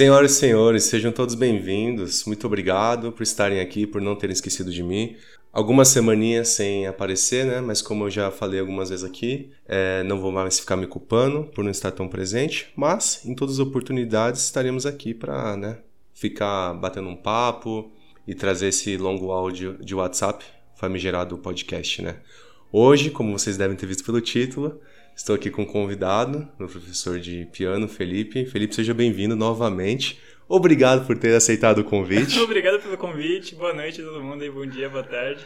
Senhoras 0.00 0.32
e 0.32 0.34
senhores, 0.36 0.84
sejam 0.84 1.12
todos 1.12 1.34
bem-vindos. 1.34 2.24
Muito 2.24 2.46
obrigado 2.46 3.12
por 3.12 3.22
estarem 3.22 3.60
aqui, 3.60 3.86
por 3.86 4.00
não 4.00 4.16
terem 4.16 4.32
esquecido 4.32 4.72
de 4.72 4.82
mim. 4.82 5.14
Algumas 5.52 5.88
semaninhas 5.88 6.48
sem 6.48 6.86
aparecer, 6.86 7.44
né? 7.44 7.60
Mas 7.60 7.82
como 7.82 8.04
eu 8.04 8.10
já 8.10 8.30
falei 8.30 8.60
algumas 8.60 8.88
vezes 8.88 9.04
aqui, 9.04 9.50
é, 9.68 10.02
não 10.04 10.18
vou 10.18 10.32
mais 10.32 10.58
ficar 10.58 10.78
me 10.78 10.86
culpando 10.86 11.44
por 11.54 11.62
não 11.62 11.70
estar 11.70 11.90
tão 11.90 12.08
presente. 12.08 12.72
Mas 12.74 13.26
em 13.26 13.34
todas 13.34 13.56
as 13.56 13.58
oportunidades 13.58 14.42
estaremos 14.42 14.86
aqui 14.86 15.12
para, 15.12 15.54
né? 15.54 15.76
Ficar 16.14 16.72
batendo 16.72 17.10
um 17.10 17.16
papo 17.16 17.92
e 18.26 18.34
trazer 18.34 18.68
esse 18.68 18.96
longo 18.96 19.30
áudio 19.30 19.76
de 19.84 19.94
WhatsApp 19.94 20.42
famigerado 20.76 21.36
podcast, 21.36 22.00
né? 22.00 22.16
Hoje, 22.72 23.10
como 23.10 23.38
vocês 23.38 23.58
devem 23.58 23.76
ter 23.76 23.84
visto 23.84 24.02
pelo 24.02 24.22
título, 24.22 24.80
Estou 25.20 25.36
aqui 25.36 25.50
com 25.50 25.62
um 25.62 25.66
convidado, 25.66 26.48
meu 26.58 26.66
professor 26.66 27.20
de 27.20 27.46
piano, 27.52 27.86
Felipe. 27.86 28.46
Felipe, 28.46 28.74
seja 28.74 28.94
bem-vindo 28.94 29.36
novamente. 29.36 30.18
Obrigado 30.48 31.06
por 31.06 31.18
ter 31.18 31.34
aceitado 31.34 31.80
o 31.80 31.84
convite. 31.84 32.40
Obrigado 32.40 32.80
pelo 32.80 32.96
convite. 32.96 33.54
Boa 33.54 33.74
noite 33.74 34.00
a 34.00 34.04
todo 34.04 34.22
mundo 34.22 34.42
aí, 34.42 34.50
bom 34.50 34.64
dia, 34.64 34.88
boa 34.88 35.02
tarde. 35.02 35.44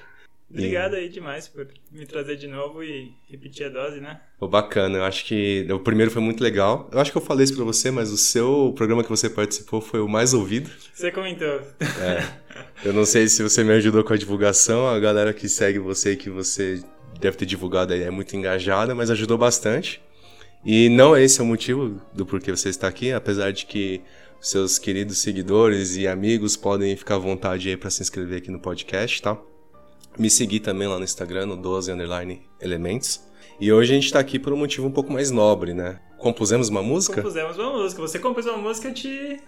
Obrigado 0.49 0.95
aí 0.95 1.09
demais 1.09 1.49
por 1.49 1.67
me 1.91 2.07
trazer 2.07 2.37
de 2.37 2.47
novo 2.47 2.85
e 2.85 3.13
repetir 3.29 3.67
a 3.67 3.69
dose, 3.69 4.01
né? 4.01 4.21
Oh, 4.39 4.47
bacana, 4.47 4.99
eu 4.99 5.03
acho 5.03 5.25
que 5.25 5.67
o 5.69 5.81
primeiro 5.81 6.13
foi 6.13 6.23
muito 6.23 6.41
legal. 6.41 6.89
Eu 6.93 7.01
acho 7.01 7.11
que 7.11 7.19
eu 7.19 7.23
falei 7.23 7.43
isso 7.43 7.57
pra 7.57 7.65
você, 7.65 7.91
mas 7.91 8.13
o 8.13 8.17
seu 8.17 8.73
programa 8.77 9.03
que 9.03 9.11
você 9.11 9.29
participou 9.29 9.81
foi 9.81 9.99
o 9.99 10.09
mais 10.09 10.33
ouvido. 10.33 10.71
Você 10.95 11.11
comentou. 11.11 11.63
É. 12.01 12.25
Eu 12.85 12.93
não 12.93 13.05
sei 13.05 13.27
se 13.27 13.43
você 13.43 13.65
me 13.65 13.73
ajudou 13.73 14.05
com 14.05 14.13
a 14.13 14.17
divulgação, 14.17 14.87
a 14.87 15.01
galera 15.01 15.33
que 15.35 15.49
segue 15.49 15.81
você 15.81 16.13
e 16.13 16.17
que 16.17 16.31
você 16.31 16.81
deve 17.21 17.37
ter 17.37 17.47
divulgado 17.47 17.93
aí, 17.93 18.03
é 18.03 18.11
muito 18.11 18.37
engajada, 18.37 18.95
mas 18.95 19.11
ajudou 19.11 19.39
bastante. 19.39 20.03
E 20.65 20.89
não 20.89 21.17
esse 21.17 21.41
é 21.41 21.43
o 21.43 21.47
motivo 21.47 22.01
do 22.13 22.25
porquê 22.25 22.51
você 22.51 22.71
está 22.71 22.89
aqui, 22.89 23.13
apesar 23.13 23.53
de 23.53 23.67
que 23.67 24.01
seus 24.41 24.79
queridos 24.79 25.19
seguidores 25.19 25.97
e 25.97 26.07
amigos 26.07 26.57
podem 26.57 26.97
ficar 26.97 27.17
à 27.17 27.19
vontade 27.19 27.69
aí 27.69 27.77
para 27.77 27.91
se 27.91 28.03
inscrever 28.03 28.39
aqui 28.39 28.51
no 28.51 28.61
podcast, 28.61 29.23
tá? 29.23 29.39
Me 30.19 30.31
seguir 30.31 30.61
também 30.61 30.87
lá 30.87 30.99
no 30.99 31.05
Instagram, 31.05 31.47
no 31.47 31.57
12 31.57 31.91
underline 31.93 32.43
elementos. 32.61 33.23
E 33.61 33.73
hoje 33.73 33.93
a 33.93 33.95
gente 33.95 34.07
está 34.07 34.19
aqui 34.19 34.39
por 34.39 34.53
um 34.53 34.57
motivo 34.57 34.87
um 34.87 34.91
pouco 34.91 35.13
mais 35.13 35.31
nobre, 35.31 35.75
né? 35.75 36.01
Compusemos 36.19 36.69
uma 36.69 36.83
música? 36.83 37.17
Compusemos 37.17 37.59
uma 37.59 37.73
música. 37.73 38.01
Você 38.01 38.19
compôs 38.19 38.47
uma 38.47 38.59
música, 38.59 38.89
eu 38.89 38.95
te, 38.95 39.41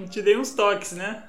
eu 0.00 0.08
te 0.08 0.22
dei 0.22 0.36
uns 0.36 0.52
toques, 0.52 0.92
né? 0.92 1.24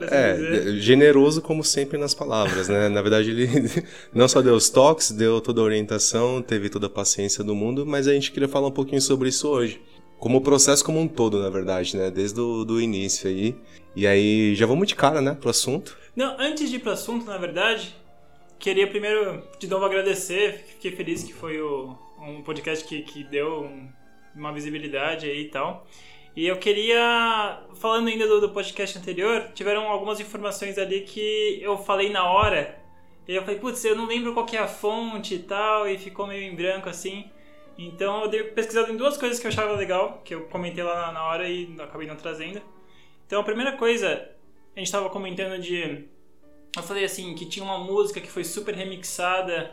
É, 0.00 0.72
generoso 0.78 1.40
como 1.40 1.62
sempre 1.62 1.96
nas 1.98 2.14
palavras, 2.14 2.68
né? 2.68 2.88
Na 2.88 3.00
verdade, 3.00 3.30
ele 3.30 3.48
não 4.12 4.26
só 4.26 4.42
deu 4.42 4.54
os 4.54 4.68
toques, 4.68 5.10
deu 5.10 5.40
toda 5.40 5.60
a 5.60 5.64
orientação, 5.64 6.42
teve 6.42 6.68
toda 6.68 6.86
a 6.86 6.90
paciência 6.90 7.44
do 7.44 7.54
mundo, 7.54 7.86
mas 7.86 8.08
a 8.08 8.12
gente 8.12 8.32
queria 8.32 8.48
falar 8.48 8.68
um 8.68 8.72
pouquinho 8.72 9.00
sobre 9.00 9.28
isso 9.28 9.48
hoje. 9.48 9.80
Como 10.18 10.38
o 10.38 10.40
processo 10.40 10.84
como 10.84 11.00
um 11.00 11.06
todo, 11.06 11.40
na 11.40 11.50
verdade, 11.50 11.96
né? 11.96 12.10
Desde 12.10 12.40
o 12.40 12.64
do 12.64 12.80
início 12.80 13.28
aí. 13.28 13.54
E 13.94 14.06
aí, 14.06 14.54
já 14.54 14.66
vamos 14.66 14.88
de 14.88 14.96
cara, 14.96 15.20
né, 15.20 15.36
pro 15.38 15.50
assunto. 15.50 15.96
Não, 16.16 16.36
antes 16.38 16.68
de 16.68 16.76
ir 16.76 16.78
pro 16.80 16.90
assunto, 16.90 17.26
na 17.26 17.38
verdade, 17.38 17.94
queria 18.58 18.86
primeiro 18.86 19.42
de 19.58 19.68
novo 19.68 19.84
agradecer. 19.84 20.64
Fiquei 20.66 20.92
feliz 20.92 21.22
que 21.22 21.32
foi 21.32 21.60
o, 21.60 21.96
um 22.20 22.42
podcast 22.42 22.84
que, 22.84 23.02
que 23.02 23.22
deu 23.22 23.70
uma 24.34 24.52
visibilidade 24.52 25.26
aí 25.26 25.42
e 25.42 25.48
tal. 25.48 25.86
E 26.36 26.46
eu 26.46 26.58
queria, 26.58 27.62
falando 27.76 28.08
ainda 28.08 28.26
do, 28.26 28.40
do, 28.40 28.50
podcast 28.50 28.98
anterior, 28.98 29.50
tiveram 29.54 29.88
algumas 29.88 30.18
informações 30.18 30.76
ali 30.78 31.02
que 31.02 31.60
eu 31.62 31.78
falei 31.78 32.10
na 32.10 32.24
hora. 32.24 32.76
E 33.28 33.34
eu 33.34 33.42
falei, 33.42 33.60
putz, 33.60 33.84
eu 33.84 33.94
não 33.94 34.06
lembro 34.06 34.34
qual 34.34 34.46
é 34.52 34.58
a 34.58 34.66
fonte 34.66 35.36
e 35.36 35.38
tal, 35.38 35.88
e 35.88 35.96
ficou 35.96 36.26
meio 36.26 36.42
em 36.42 36.56
branco 36.56 36.88
assim. 36.88 37.30
Então 37.78 38.22
eu 38.22 38.28
dei 38.28 38.42
pesquisado 38.44 38.92
em 38.92 38.96
duas 38.96 39.16
coisas 39.16 39.38
que 39.38 39.46
eu 39.46 39.50
achava 39.50 39.74
legal, 39.74 40.22
que 40.24 40.34
eu 40.34 40.42
comentei 40.46 40.82
lá 40.82 41.06
na, 41.06 41.12
na 41.12 41.24
hora 41.24 41.48
e 41.48 41.72
acabei 41.80 42.06
não 42.06 42.16
trazendo. 42.16 42.60
Então 43.26 43.40
a 43.40 43.44
primeira 43.44 43.76
coisa, 43.76 44.28
a 44.74 44.78
gente 44.78 44.86
estava 44.86 45.08
comentando 45.10 45.60
de. 45.60 46.04
Eu 46.76 46.82
falei 46.82 47.04
assim, 47.04 47.34
que 47.36 47.46
tinha 47.46 47.64
uma 47.64 47.78
música 47.78 48.20
que 48.20 48.30
foi 48.30 48.42
super 48.42 48.74
remixada 48.74 49.72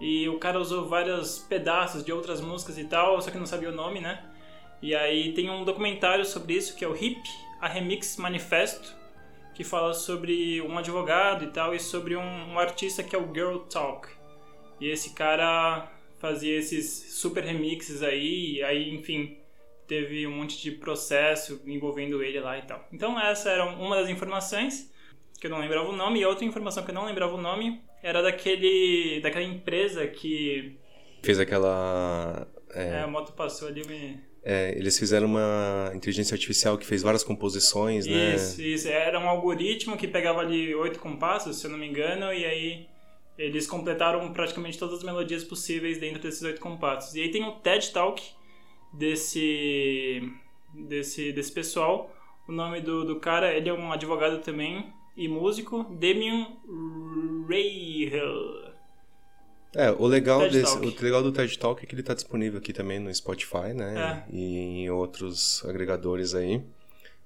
e 0.00 0.26
o 0.28 0.38
cara 0.38 0.58
usou 0.58 0.86
vários 0.86 1.38
pedaços 1.38 2.02
de 2.02 2.12
outras 2.12 2.40
músicas 2.40 2.78
e 2.78 2.84
tal, 2.84 3.20
só 3.20 3.30
que 3.30 3.38
não 3.38 3.44
sabia 3.44 3.68
o 3.68 3.74
nome, 3.74 4.00
né? 4.00 4.24
E 4.80 4.94
aí 4.94 5.32
tem 5.32 5.50
um 5.50 5.64
documentário 5.64 6.24
sobre 6.24 6.54
isso 6.54 6.76
que 6.76 6.84
é 6.84 6.88
o 6.88 6.94
HIP, 6.94 7.20
a 7.60 7.68
Remix 7.68 8.16
Manifesto, 8.16 8.96
que 9.54 9.64
fala 9.64 9.92
sobre 9.92 10.62
um 10.62 10.78
advogado 10.78 11.44
e 11.44 11.48
tal 11.48 11.74
e 11.74 11.80
sobre 11.80 12.16
um, 12.16 12.52
um 12.52 12.58
artista 12.58 13.02
que 13.02 13.16
é 13.16 13.18
o 13.18 13.32
Girl 13.34 13.58
Talk. 13.58 14.08
E 14.80 14.88
esse 14.88 15.14
cara 15.14 15.90
fazia 16.18 16.56
esses 16.56 17.14
super 17.14 17.42
remixes 17.42 18.02
aí, 18.02 18.56
e 18.56 18.62
aí, 18.62 18.94
enfim, 18.94 19.36
teve 19.88 20.26
um 20.26 20.32
monte 20.32 20.60
de 20.62 20.70
processo 20.72 21.60
envolvendo 21.66 22.22
ele 22.22 22.38
lá 22.38 22.58
e 22.58 22.62
tal. 22.62 22.86
Então 22.92 23.18
essa 23.18 23.50
era 23.50 23.64
uma 23.64 23.96
das 23.96 24.08
informações 24.08 24.92
que 25.40 25.46
eu 25.46 25.50
não 25.50 25.58
lembrava 25.58 25.88
o 25.88 25.96
nome 25.96 26.20
e 26.20 26.26
outra 26.26 26.44
informação 26.44 26.84
que 26.84 26.90
eu 26.90 26.94
não 26.94 27.06
lembrava 27.06 27.34
o 27.34 27.40
nome 27.40 27.80
era 28.02 28.22
daquele 28.22 29.20
daquela 29.20 29.44
empresa 29.44 30.06
que 30.06 30.76
fez 31.22 31.38
aquela 31.38 32.46
é, 32.74 32.88
é 32.88 33.00
a 33.02 33.06
moto 33.06 33.32
passou 33.32 33.68
ali 33.68 33.86
me 33.86 34.20
é, 34.50 34.72
eles 34.78 34.98
fizeram 34.98 35.26
uma 35.26 35.92
inteligência 35.94 36.34
artificial 36.34 36.78
que 36.78 36.86
fez 36.86 37.02
várias 37.02 37.22
composições, 37.22 38.06
isso, 38.06 38.14
né? 38.14 38.34
Isso, 38.34 38.62
isso. 38.62 38.88
Era 38.88 39.20
um 39.20 39.28
algoritmo 39.28 39.94
que 39.94 40.08
pegava 40.08 40.40
ali 40.40 40.74
oito 40.74 40.98
compassos, 41.00 41.58
se 41.58 41.66
eu 41.66 41.70
não 41.70 41.76
me 41.76 41.86
engano, 41.86 42.32
e 42.32 42.46
aí 42.46 42.86
eles 43.36 43.66
completaram 43.66 44.32
praticamente 44.32 44.78
todas 44.78 45.00
as 45.00 45.04
melodias 45.04 45.44
possíveis 45.44 45.98
dentro 45.98 46.22
desses 46.22 46.40
oito 46.40 46.62
compassos. 46.62 47.14
E 47.14 47.20
aí 47.20 47.30
tem 47.30 47.44
o 47.44 47.52
TED 47.56 47.92
Talk 47.92 48.22
desse, 48.90 50.22
desse, 50.72 51.30
desse 51.30 51.52
pessoal. 51.52 52.10
O 52.48 52.52
nome 52.52 52.80
do, 52.80 53.04
do 53.04 53.20
cara, 53.20 53.54
ele 53.54 53.68
é 53.68 53.74
um 53.74 53.92
advogado 53.92 54.38
também 54.38 54.90
e 55.14 55.28
músico, 55.28 55.84
Demian 55.90 56.46
Rahel. 57.46 58.67
É, 59.74 59.90
o 59.90 60.06
legal, 60.06 60.48
desse, 60.48 60.76
o 60.78 61.02
legal 61.02 61.22
do 61.22 61.30
TED 61.30 61.58
Talk 61.58 61.82
é 61.82 61.86
que 61.86 61.94
ele 61.94 62.00
está 62.00 62.14
disponível 62.14 62.58
aqui 62.58 62.72
também 62.72 62.98
no 62.98 63.14
Spotify, 63.14 63.74
né? 63.74 64.24
É. 64.30 64.34
E 64.34 64.56
em 64.56 64.90
outros 64.90 65.64
agregadores 65.66 66.34
aí. 66.34 66.62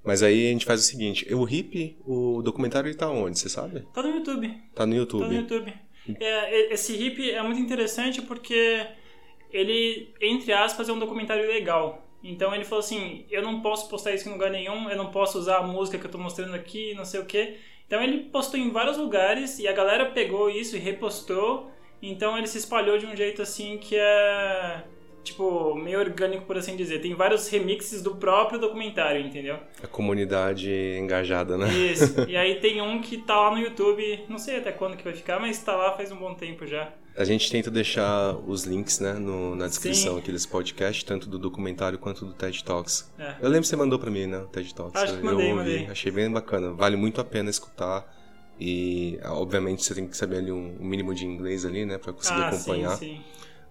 Mas 0.04 0.22
aí 0.22 0.48
a 0.48 0.50
gente 0.50 0.66
faz 0.66 0.80
o 0.80 0.82
seguinte, 0.82 1.32
o 1.32 1.48
Hip, 1.48 1.97
o 2.04 2.42
documentário 2.42 2.88
ele 2.88 2.97
tá 2.97 3.08
onde, 3.08 3.38
você 3.38 3.48
sabe? 3.48 3.86
Tá 3.94 4.03
no 4.03 4.16
YouTube. 4.16 4.53
Tá 4.75 4.84
no 4.84 4.94
YouTube. 4.94 5.22
Tá 5.22 5.28
no 5.28 5.34
YouTube. 5.34 5.75
É, 6.19 6.75
esse 6.75 6.94
Hip 6.94 7.30
é 7.30 7.42
muito 7.42 7.60
interessante 7.60 8.20
porque 8.20 8.84
ele, 9.53 10.12
entre 10.20 10.53
aspas, 10.53 10.88
é 10.88 10.92
um 10.92 10.98
documentário 10.98 11.47
legal. 11.47 12.09
Então 12.24 12.54
ele 12.54 12.64
falou 12.64 12.80
assim, 12.80 13.26
eu 13.30 13.42
não 13.42 13.60
posso 13.60 13.88
postar 13.88 14.12
isso 14.12 14.28
em 14.28 14.32
lugar 14.32 14.50
nenhum, 14.50 14.88
eu 14.88 14.97
não 14.97 15.10
posso 15.10 15.38
usar 15.38 15.59
a 15.59 15.62
música 15.62 15.98
que 15.98 16.06
eu 16.06 16.10
tô 16.10 16.19
mostrando 16.19 16.54
aqui, 16.54 16.94
não 16.94 17.04
sei 17.04 17.20
o 17.20 17.24
quê. 17.24 17.56
Então 17.86 18.03
ele 18.03 18.24
postou 18.30 18.59
em 18.59 18.70
vários 18.70 18.97
lugares 18.97 19.59
e 19.59 19.69
a 19.69 19.72
galera 19.72 20.06
pegou 20.06 20.48
isso 20.50 20.76
e 20.76 20.78
repostou 20.78 21.72
então 22.11 22.37
ele 22.37 22.47
se 22.47 22.59
espalhou 22.59 22.99
de 22.99 23.07
um 23.07 23.15
jeito 23.15 23.43
assim 23.43 23.79
que 23.79 23.97
é 23.97 24.83
tipo, 25.23 25.75
meio 25.75 25.99
orgânico, 25.99 26.45
por 26.45 26.57
assim 26.57 26.77
dizer. 26.77 27.01
Tem 27.01 27.15
vários 27.15 27.49
remixes 27.49 28.03
do 28.03 28.17
próprio 28.17 28.59
documentário, 28.59 29.25
entendeu? 29.25 29.59
A 29.83 29.87
comunidade 29.87 30.71
engajada, 30.99 31.57
né? 31.57 31.73
Isso. 31.73 32.13
E 32.33 32.37
aí 32.37 32.61
tem 32.61 32.81
um 32.81 33.01
que 33.01 33.19
tá 33.19 33.39
lá 33.39 33.51
no 33.51 33.59
YouTube, 33.59 34.25
não 34.29 34.39
sei 34.39 34.59
até 34.59 34.73
quando 34.73 34.97
que 34.97 35.05
vai 35.05 35.13
ficar, 35.13 35.39
mas 35.39 35.63
tá 35.63 35.77
lá 35.77 35.93
faz 35.93 36.11
um 36.11 36.17
bom 36.17 36.35
tempo 36.35 36.67
já. 36.67 36.93
A 37.15 37.25
gente 37.25 37.51
tenta 37.51 37.71
deixar 37.71 38.34
os 38.47 38.65
links, 38.65 38.99
né, 38.99 39.13
no, 39.13 39.55
na 39.55 39.67
descrição 39.67 40.15
Sim. 40.15 40.21
aqui 40.21 40.33
desse 40.33 40.49
podcast, 40.49 41.05
tanto 41.05 41.29
do 41.29 41.39
documentário 41.39 41.99
quanto 41.99 42.25
do 42.25 42.33
TED 42.33 42.65
Talks. 42.65 43.13
É. 43.19 43.34
Eu 43.43 43.49
lembro 43.49 43.63
que 43.63 43.69
você 43.69 43.77
mandou 43.77 43.98
pra 43.98 44.10
mim, 44.10 44.27
né, 44.27 44.39
o 44.39 44.47
TED 44.47 44.75
Talks. 44.75 45.03
Acho 45.03 45.19
que 45.19 45.22
mandei, 45.22 45.51
eu 45.51 45.57
ouvi, 45.57 45.71
mandei. 45.71 45.87
achei 45.91 46.10
bem 46.10 46.31
bacana. 46.31 46.72
Vale 46.72 46.97
muito 46.97 47.21
a 47.21 47.25
pena 47.25 47.51
escutar 47.51 48.07
e, 48.64 49.18
obviamente, 49.24 49.82
você 49.82 49.92
tem 49.92 50.06
que 50.06 50.16
saber 50.16 50.36
ali 50.36 50.53
um, 50.53 50.76
mínimo 50.78 51.12
de 51.12 51.26
inglês 51.26 51.64
ali, 51.64 51.84
né? 51.84 51.98
Pra 51.98 52.12
conseguir 52.12 52.42
ah, 52.42 52.48
acompanhar. 52.48 52.97
Sim, 52.97 53.16
sim. 53.16 53.20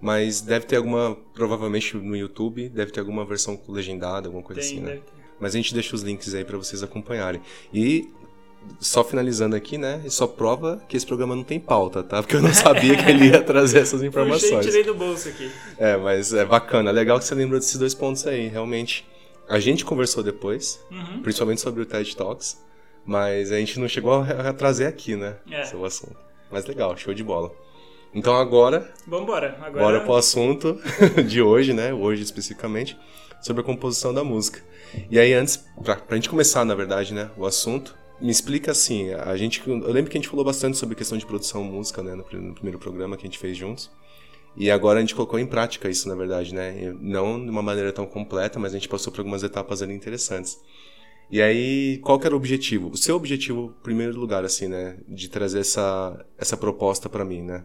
Mas 0.01 0.41
deve 0.41 0.65
ter 0.65 0.75
alguma, 0.75 1.15
provavelmente 1.33 1.95
no 1.95 2.13
YouTube, 2.13 2.67
deve 2.67 2.91
ter 2.91 2.99
alguma 2.99 3.23
versão 3.23 3.57
legendada, 3.69 4.27
alguma 4.27 4.43
coisa 4.43 4.59
tem, 4.59 4.69
assim, 4.69 4.81
né? 4.81 4.95
Ter. 4.95 5.03
Mas 5.39 5.55
a 5.55 5.57
gente 5.57 5.73
deixa 5.73 5.95
os 5.95 6.01
links 6.01 6.35
aí 6.35 6.43
para 6.43 6.57
vocês 6.57 6.83
acompanharem. 6.83 7.39
E 7.73 8.09
só 8.81 9.01
finalizando 9.01 9.55
aqui, 9.55 9.77
né? 9.77 10.03
Só 10.09 10.27
prova 10.27 10.83
que 10.89 10.97
esse 10.97 11.05
programa 11.05 11.37
não 11.37 11.43
tem 11.43 11.57
pauta, 11.57 12.03
tá? 12.03 12.21
Porque 12.21 12.35
eu 12.35 12.41
não 12.41 12.53
sabia 12.53 12.97
que 12.97 13.09
ele 13.09 13.29
ia 13.29 13.39
trazer 13.45 13.79
essas 13.79 14.03
informações. 14.03 14.51
Eu 14.51 14.71
tirei 14.71 14.83
do 14.83 14.93
bolso 14.93 15.29
aqui. 15.29 15.49
É, 15.77 15.95
mas 15.95 16.33
é 16.33 16.43
bacana. 16.43 16.91
Legal 16.91 17.17
que 17.17 17.23
você 17.23 17.33
lembrou 17.33 17.61
desses 17.61 17.77
dois 17.77 17.95
pontos 17.95 18.27
aí. 18.27 18.49
Realmente, 18.49 19.07
a 19.47 19.57
gente 19.57 19.85
conversou 19.85 20.21
depois, 20.21 20.81
uhum. 20.91 21.21
principalmente 21.21 21.61
sobre 21.61 21.81
o 21.81 21.85
TED 21.85 22.13
Talks. 22.13 22.59
Mas 23.05 23.51
a 23.51 23.57
gente 23.57 23.79
não 23.79 23.87
chegou 23.87 24.21
a 24.21 24.53
trazer 24.53 24.85
aqui, 24.85 25.15
né? 25.15 25.37
É. 25.49 25.63
Seu 25.63 25.83
assunto. 25.83 26.17
Mas 26.51 26.65
legal, 26.65 26.95
show 26.97 27.13
de 27.13 27.23
bola. 27.23 27.51
Então 28.13 28.35
agora. 28.35 28.93
Vambora. 29.07 29.57
Agora... 29.61 29.83
Bora 29.83 30.01
pro 30.01 30.15
assunto 30.15 30.79
de 31.27 31.41
hoje, 31.41 31.73
né? 31.73 31.93
Hoje 31.93 32.21
especificamente, 32.21 32.97
sobre 33.41 33.61
a 33.61 33.65
composição 33.65 34.13
da 34.13 34.23
música. 34.23 34.61
E 35.09 35.17
aí, 35.17 35.33
antes, 35.33 35.65
pra, 35.83 35.95
pra 35.95 36.15
gente 36.15 36.29
começar, 36.29 36.65
na 36.65 36.75
verdade, 36.75 37.13
né? 37.13 37.31
O 37.37 37.45
assunto, 37.45 37.95
me 38.19 38.29
explica 38.29 38.71
assim, 38.71 39.11
a 39.13 39.35
gente, 39.35 39.61
eu 39.65 39.91
lembro 39.91 40.11
que 40.11 40.17
a 40.17 40.21
gente 40.21 40.29
falou 40.29 40.45
bastante 40.45 40.77
sobre 40.77 40.95
questão 40.95 41.17
de 41.17 41.25
produção 41.25 41.63
música, 41.63 42.03
né, 42.03 42.11
no, 42.13 42.25
no, 42.39 42.53
primeiro 42.53 42.77
programa 42.77 43.17
que 43.17 43.23
a 43.23 43.27
gente 43.27 43.39
fez 43.39 43.57
juntos. 43.57 43.89
E 44.55 44.69
agora 44.69 44.99
a 44.99 45.01
gente 45.01 45.15
colocou 45.15 45.39
em 45.39 45.45
prática 45.45 45.89
isso, 45.89 46.09
na 46.09 46.15
verdade, 46.15 46.53
né? 46.53 46.93
Não 46.99 47.41
de 47.41 47.49
uma 47.49 47.61
maneira 47.61 47.93
tão 47.93 48.05
completa, 48.05 48.59
mas 48.59 48.73
a 48.73 48.77
gente 48.77 48.89
passou 48.89 49.11
por 49.11 49.21
algumas 49.21 49.43
etapas 49.43 49.81
ali 49.81 49.93
interessantes. 49.93 50.59
E 51.31 51.41
aí, 51.41 51.97
qual 51.99 52.19
que 52.19 52.27
era 52.27 52.35
o 52.35 52.37
objetivo? 52.37 52.89
O 52.89 52.97
seu 52.97 53.15
objetivo, 53.15 53.73
em 53.79 53.83
primeiro 53.83 54.19
lugar, 54.19 54.43
assim, 54.43 54.67
né? 54.67 54.97
De 55.07 55.29
trazer 55.29 55.61
essa, 55.61 56.25
essa 56.37 56.57
proposta 56.57 57.07
para 57.07 57.23
mim, 57.23 57.41
né? 57.41 57.63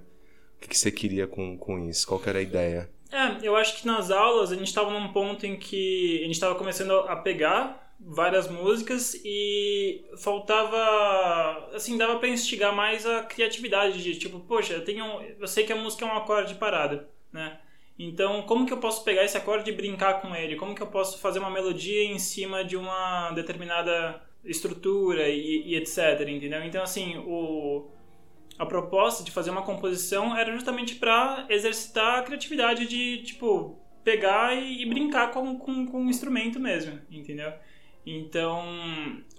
O 0.56 0.60
que, 0.60 0.68
que 0.68 0.78
você 0.78 0.90
queria 0.92 1.26
com, 1.26 1.58
com 1.58 1.78
isso? 1.78 2.06
Qual 2.06 2.20
que 2.20 2.28
era 2.28 2.38
a 2.38 2.42
ideia? 2.42 2.88
É, 3.10 3.46
eu 3.46 3.56
acho 3.56 3.80
que 3.80 3.86
nas 3.86 4.10
aulas 4.10 4.52
a 4.52 4.54
gente 4.54 4.68
estava 4.68 4.90
num 4.90 5.12
ponto 5.12 5.44
em 5.44 5.56
que 5.56 6.18
a 6.20 6.22
gente 6.24 6.34
estava 6.34 6.54
começando 6.54 6.92
a 6.92 7.16
pegar 7.16 7.94
várias 8.00 8.48
músicas 8.48 9.14
e 9.24 10.04
faltava 10.18 11.70
assim 11.74 11.96
dava 11.96 12.18
para 12.18 12.28
instigar 12.28 12.74
mais 12.74 13.06
a 13.06 13.22
criatividade 13.22 14.02
de 14.02 14.18
tipo 14.18 14.40
poxa 14.40 14.74
eu 14.74 14.84
tenho 14.84 15.02
eu 15.40 15.46
sei 15.46 15.64
que 15.64 15.72
a 15.72 15.76
música 15.76 16.04
é 16.04 16.08
um 16.08 16.14
acorde 16.16 16.56
parado 16.56 17.06
né 17.32 17.58
então 17.98 18.42
como 18.42 18.66
que 18.66 18.72
eu 18.72 18.78
posso 18.78 19.04
pegar 19.04 19.24
esse 19.24 19.36
acorde 19.36 19.70
e 19.70 19.74
brincar 19.74 20.20
com 20.20 20.34
ele 20.34 20.56
como 20.56 20.74
que 20.74 20.82
eu 20.82 20.86
posso 20.86 21.18
fazer 21.18 21.38
uma 21.38 21.50
melodia 21.50 22.04
em 22.04 22.18
cima 22.18 22.64
de 22.64 22.76
uma 22.76 23.30
determinada 23.32 24.22
estrutura 24.44 25.28
e, 25.28 25.62
e 25.66 25.74
etc 25.76 26.20
entendeu 26.28 26.62
então 26.62 26.82
assim 26.82 27.16
o 27.26 27.88
a 28.58 28.64
proposta 28.64 29.22
de 29.22 29.30
fazer 29.30 29.50
uma 29.50 29.62
composição 29.62 30.36
era 30.36 30.52
justamente 30.52 30.94
para 30.94 31.46
exercitar 31.48 32.20
a 32.20 32.22
criatividade 32.22 32.86
de, 32.86 33.22
tipo, 33.22 33.78
pegar 34.02 34.54
e, 34.54 34.82
e 34.82 34.86
brincar 34.86 35.30
com, 35.30 35.58
com, 35.58 35.86
com 35.86 36.06
o 36.06 36.08
instrumento 36.08 36.58
mesmo, 36.58 36.98
entendeu? 37.10 37.52
Então, 38.04 38.64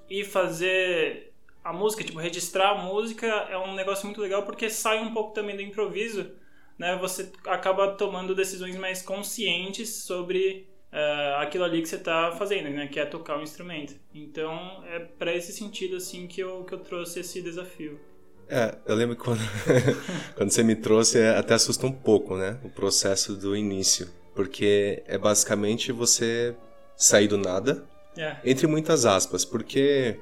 e 0.09 0.23
fazer 0.23 1.33
a 1.63 1.73
música, 1.73 2.03
tipo, 2.03 2.19
registrar 2.19 2.71
a 2.71 2.83
música 2.83 3.25
é 3.25 3.57
um 3.57 3.73
negócio 3.73 4.05
muito 4.05 4.21
legal 4.21 4.43
porque 4.43 4.69
sai 4.69 4.99
um 4.99 5.13
pouco 5.13 5.33
também 5.33 5.55
do 5.55 5.61
improviso, 5.61 6.31
né? 6.77 6.97
Você 6.97 7.31
acaba 7.45 7.93
tomando 7.93 8.35
decisões 8.35 8.75
mais 8.75 9.01
conscientes 9.01 9.89
sobre 10.03 10.67
uh, 10.91 11.41
aquilo 11.41 11.63
ali 11.63 11.81
que 11.81 11.89
você 11.89 11.95
está 11.95 12.31
fazendo, 12.31 12.69
né? 12.69 12.87
Que 12.87 12.99
é 12.99 13.05
tocar 13.05 13.37
o 13.37 13.41
instrumento. 13.41 13.95
Então, 14.13 14.83
é 14.85 14.99
para 14.99 15.33
esse 15.35 15.51
sentido, 15.51 15.97
assim, 15.97 16.27
que 16.27 16.41
eu, 16.41 16.63
que 16.63 16.73
eu 16.73 16.79
trouxe 16.79 17.19
esse 17.19 17.41
desafio. 17.41 17.99
É, 18.49 18.77
eu 18.85 18.95
lembro 18.95 19.15
que 19.15 19.23
quando, 19.23 19.41
quando 20.35 20.51
você 20.51 20.63
me 20.63 20.75
trouxe, 20.75 21.19
é, 21.19 21.37
até 21.37 21.53
assusta 21.53 21.85
um 21.85 21.91
pouco, 21.91 22.37
né? 22.37 22.59
O 22.63 22.69
processo 22.69 23.35
do 23.35 23.55
início. 23.55 24.07
Porque 24.33 25.03
é 25.07 25.17
basicamente 25.17 25.91
você 25.91 26.55
sair 26.95 27.27
do 27.27 27.37
nada, 27.37 27.83
é. 28.17 28.37
entre 28.43 28.67
muitas 28.67 29.05
aspas, 29.05 29.43
porque 29.43 30.19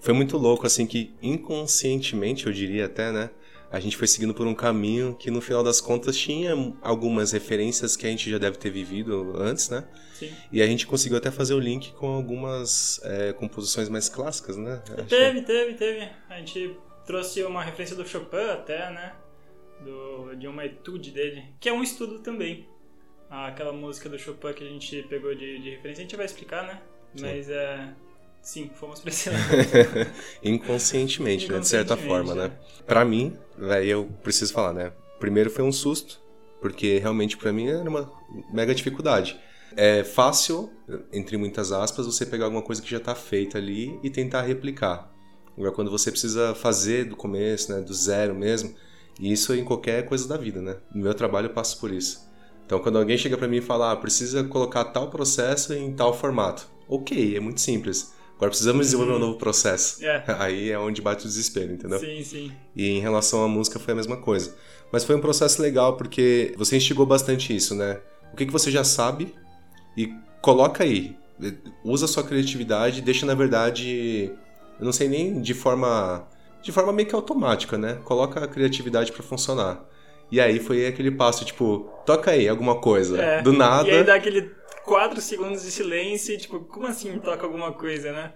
foi 0.00 0.12
muito 0.12 0.36
louco, 0.36 0.66
assim, 0.66 0.86
que 0.86 1.14
inconscientemente, 1.22 2.46
eu 2.46 2.52
diria 2.52 2.86
até, 2.86 3.12
né? 3.12 3.30
A 3.72 3.80
gente 3.80 3.96
foi 3.96 4.06
seguindo 4.06 4.34
por 4.34 4.46
um 4.46 4.54
caminho 4.54 5.14
que 5.14 5.30
no 5.30 5.40
final 5.40 5.64
das 5.64 5.80
contas 5.80 6.14
tinha 6.14 6.52
algumas 6.82 7.32
referências 7.32 7.96
que 7.96 8.06
a 8.06 8.10
gente 8.10 8.30
já 8.30 8.36
deve 8.36 8.58
ter 8.58 8.68
vivido 8.70 9.34
antes, 9.34 9.70
né? 9.70 9.88
Sim. 10.12 10.30
E 10.52 10.60
a 10.60 10.66
gente 10.66 10.86
conseguiu 10.86 11.16
até 11.16 11.30
fazer 11.30 11.54
o 11.54 11.58
link 11.58 11.90
com 11.94 12.08
algumas 12.08 13.00
é, 13.02 13.32
composições 13.32 13.88
mais 13.88 14.10
clássicas, 14.10 14.58
né? 14.58 14.82
Teve, 15.08 15.40
teve, 15.40 15.74
teve. 15.74 16.08
A 16.28 16.36
gente 16.36 16.76
trouxe 17.06 17.42
uma 17.44 17.64
referência 17.64 17.96
do 17.96 18.06
Chopin 18.06 18.50
até, 18.52 18.90
né? 18.90 19.14
Do, 19.80 20.34
de 20.34 20.46
uma 20.46 20.66
etude 20.66 21.10
dele, 21.10 21.42
que 21.58 21.66
é 21.68 21.72
um 21.72 21.82
estudo 21.82 22.18
também. 22.18 22.68
Aquela 23.30 23.72
música 23.72 24.06
do 24.06 24.18
Chopin 24.18 24.52
que 24.52 24.64
a 24.64 24.68
gente 24.68 25.02
pegou 25.04 25.34
de, 25.34 25.58
de 25.60 25.70
referência, 25.70 26.02
a 26.02 26.04
gente 26.04 26.16
vai 26.16 26.26
explicar, 26.26 26.66
né? 26.66 26.82
Sim. 27.16 27.22
Mas 27.22 27.48
é. 27.48 27.94
Sim, 28.42 28.70
fomos 28.74 29.00
esse 29.06 29.30
Inconscientemente, 30.42 31.50
né? 31.50 31.60
De 31.60 31.68
certa 31.68 31.96
forma, 31.96 32.34
né? 32.34 32.46
É. 32.46 32.82
Pra 32.82 33.04
mim, 33.04 33.36
velho, 33.56 33.88
eu 33.88 34.04
preciso 34.22 34.52
falar, 34.52 34.72
né? 34.72 34.92
Primeiro 35.20 35.48
foi 35.48 35.64
um 35.64 35.70
susto, 35.70 36.20
porque 36.60 36.98
realmente 36.98 37.36
para 37.36 37.52
mim 37.52 37.68
era 37.68 37.88
uma 37.88 38.12
mega 38.52 38.74
dificuldade. 38.74 39.38
É 39.76 40.02
fácil, 40.02 40.70
entre 41.12 41.36
muitas 41.36 41.70
aspas, 41.70 42.04
você 42.04 42.26
pegar 42.26 42.46
alguma 42.46 42.62
coisa 42.62 42.82
que 42.82 42.90
já 42.90 42.98
tá 42.98 43.14
feita 43.14 43.58
ali 43.58 43.98
e 44.02 44.10
tentar 44.10 44.42
replicar. 44.42 45.10
Agora, 45.56 45.72
quando 45.72 45.90
você 45.90 46.10
precisa 46.10 46.54
fazer 46.54 47.04
do 47.04 47.16
começo, 47.16 47.72
né, 47.72 47.80
do 47.80 47.94
zero 47.94 48.34
mesmo, 48.34 48.74
e 49.20 49.32
isso 49.32 49.52
é 49.52 49.58
em 49.58 49.64
qualquer 49.64 50.04
coisa 50.06 50.26
da 50.26 50.36
vida, 50.36 50.60
né? 50.60 50.78
No 50.92 51.02
meu 51.02 51.14
trabalho 51.14 51.46
eu 51.46 51.52
passo 51.52 51.78
por 51.78 51.92
isso. 51.92 52.28
Então, 52.66 52.80
quando 52.80 52.98
alguém 52.98 53.18
chega 53.18 53.36
para 53.36 53.48
mim 53.48 53.58
e 53.58 53.62
fala, 53.62 53.92
ah, 53.92 53.96
precisa 53.96 54.42
colocar 54.44 54.84
tal 54.86 55.10
processo 55.10 55.72
em 55.74 55.92
tal 55.92 56.12
formato. 56.12 56.68
Ok, 56.88 57.36
é 57.36 57.40
muito 57.40 57.60
simples. 57.60 58.12
Agora 58.42 58.50
precisamos 58.50 58.86
desenvolver 58.86 59.12
um 59.12 59.18
novo 59.20 59.38
processo. 59.38 60.04
É. 60.04 60.24
Aí 60.40 60.72
é 60.72 60.76
onde 60.76 61.00
bate 61.00 61.24
o 61.24 61.28
desespero, 61.28 61.72
entendeu? 61.72 62.00
Sim, 62.00 62.24
sim. 62.24 62.52
E 62.74 62.88
em 62.88 62.98
relação 62.98 63.44
à 63.44 63.46
música 63.46 63.78
foi 63.78 63.92
a 63.92 63.94
mesma 63.94 64.16
coisa. 64.16 64.56
Mas 64.90 65.04
foi 65.04 65.14
um 65.14 65.20
processo 65.20 65.62
legal 65.62 65.96
porque 65.96 66.52
você 66.58 66.76
instigou 66.76 67.06
bastante 67.06 67.54
isso, 67.54 67.72
né? 67.76 68.00
O 68.32 68.36
que, 68.36 68.44
que 68.44 68.50
você 68.50 68.68
já 68.68 68.82
sabe 68.82 69.32
e 69.96 70.12
coloca 70.40 70.82
aí. 70.82 71.16
Usa 71.84 72.06
a 72.06 72.08
sua 72.08 72.24
criatividade, 72.24 73.00
deixa 73.00 73.24
na 73.24 73.34
verdade 73.34 74.32
eu 74.76 74.84
não 74.84 74.92
sei 74.92 75.06
nem 75.08 75.40
de 75.40 75.54
forma 75.54 76.26
de 76.60 76.72
forma 76.72 76.92
meio 76.92 77.08
que 77.08 77.14
automática, 77.14 77.78
né? 77.78 78.00
Coloca 78.02 78.42
a 78.42 78.48
criatividade 78.48 79.12
para 79.12 79.22
funcionar. 79.22 79.84
E 80.32 80.40
aí 80.40 80.58
foi 80.58 80.86
aquele 80.86 81.10
passo, 81.10 81.44
tipo, 81.44 81.92
toca 82.06 82.30
aí 82.30 82.48
alguma 82.48 82.80
coisa. 82.80 83.20
É, 83.20 83.42
do 83.42 83.52
nada. 83.52 83.86
E 83.86 83.92
aí 83.92 84.02
dá 84.02 84.14
aquele 84.14 84.50
4 84.82 85.20
segundos 85.20 85.62
de 85.62 85.70
silêncio 85.70 86.34
e, 86.34 86.38
tipo, 86.38 86.60
como 86.60 86.86
assim 86.86 87.18
toca 87.18 87.44
alguma 87.44 87.70
coisa, 87.72 88.10
né? 88.12 88.32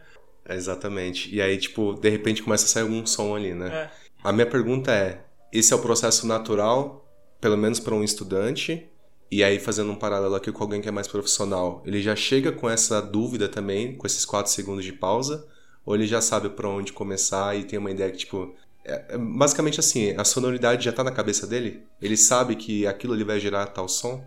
exatamente. 0.49 1.35
E 1.35 1.41
aí, 1.41 1.57
tipo, 1.57 1.95
de 1.95 2.11
repente 2.11 2.43
começa 2.43 2.67
a 2.67 2.69
sair 2.69 2.83
algum 2.83 3.05
som 3.07 3.35
ali, 3.35 3.55
né? 3.55 3.69
É. 3.69 3.91
A 4.23 4.31
minha 4.31 4.47
pergunta 4.47 4.93
é: 4.93 5.25
esse 5.51 5.73
é 5.73 5.77
o 5.77 5.81
processo 5.81 6.27
natural, 6.27 7.11
pelo 7.41 7.57
menos 7.57 7.81
para 7.81 7.95
um 7.95 8.05
estudante? 8.05 8.87
E 9.31 9.43
aí, 9.43 9.59
fazendo 9.59 9.91
um 9.91 9.97
paralelo 9.97 10.35
aqui 10.35 10.53
com 10.53 10.63
alguém 10.63 10.83
que 10.83 10.89
é 10.89 10.93
mais 10.93 11.09
profissional, 11.09 11.83
ele 11.87 12.03
já 12.03 12.15
chega 12.15 12.53
com 12.53 12.69
essa 12.69 13.01
dúvida 13.01 13.49
também, 13.49 13.97
com 13.97 14.07
esses 14.07 14.27
4 14.27 14.53
segundos 14.53 14.85
de 14.85 14.93
pausa? 14.93 15.49
ou 15.87 15.95
ele 15.95 16.07
já 16.07 16.21
sabe 16.21 16.51
para 16.51 16.69
onde 16.69 16.93
começar 16.93 17.57
e 17.57 17.63
tem 17.63 17.79
uma 17.79 17.93
ideia 17.93 18.11
que, 18.11 18.19
tipo. 18.19 18.53
É, 18.87 19.15
é, 19.15 19.19
basicamente 19.19 19.81
assim, 19.81 20.15
a 20.17 20.25
sonoridade 20.25 20.85
já 20.85 20.93
tá 20.93 21.03
na 21.03 21.11
cabeça 21.11 21.45
dele? 21.47 21.85
Ele 22.01 22.17
sabe 22.17 22.55
que 22.55 22.87
aquilo 22.87 23.15
ali 23.15 23.25
vai 23.25 23.41
gerar 23.41 23.67
tal 23.67 23.89
som? 23.89 24.25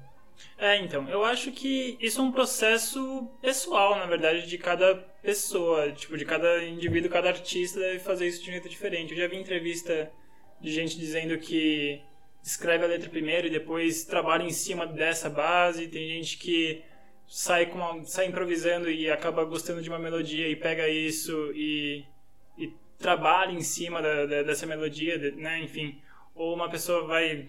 É, 0.58 0.78
então, 0.78 1.08
eu 1.10 1.24
acho 1.24 1.52
que 1.54 1.98
isso 2.02 2.20
é 2.20 2.24
um 2.24 2.32
processo 2.32 3.30
pessoal, 3.42 3.98
na 3.98 4.06
verdade, 4.06 4.46
de 4.46 4.58
cada 4.58 4.96
pessoa, 5.22 5.92
tipo, 5.94 6.18
de 6.18 6.26
cada 6.26 6.64
indivíduo, 6.66 7.10
cada 7.10 7.30
artista 7.30 7.80
deve 7.80 8.00
fazer 8.00 8.28
isso 8.28 8.44
de 8.44 8.50
um 8.50 8.54
jeito 8.54 8.68
diferente. 8.68 9.14
Eu 9.14 9.20
já 9.20 9.28
vi 9.28 9.38
entrevista 9.38 10.12
de 10.60 10.72
gente 10.72 10.98
dizendo 10.98 11.38
que 11.38 12.02
escreve 12.44 12.84
a 12.84 12.88
letra 12.88 13.10
primeiro 13.10 13.48
e 13.48 13.50
depois 13.50 14.04
trabalha 14.04 14.44
em 14.44 14.52
cima 14.52 14.86
dessa 14.86 15.30
base. 15.30 15.88
Tem 15.88 16.08
gente 16.10 16.38
que 16.38 16.82
sai, 17.26 17.68
com 17.68 17.78
uma, 17.78 18.04
sai 18.04 18.28
improvisando 18.28 18.90
e 18.90 19.10
acaba 19.10 19.46
gostando 19.46 19.82
de 19.82 19.90
uma 19.90 20.00
melodia 20.00 20.50
e 20.50 20.56
pega 20.56 20.90
isso 20.90 21.52
e 21.54 22.06
trabalha 23.00 23.52
em 23.52 23.62
cima 23.62 24.02
da, 24.02 24.26
da, 24.26 24.44
dessa 24.44 24.66
melodia, 24.66 25.18
né? 25.36 25.60
Enfim, 25.60 26.00
ou 26.36 26.54
uma 26.54 26.70
pessoa 26.70 27.08
vai 27.08 27.48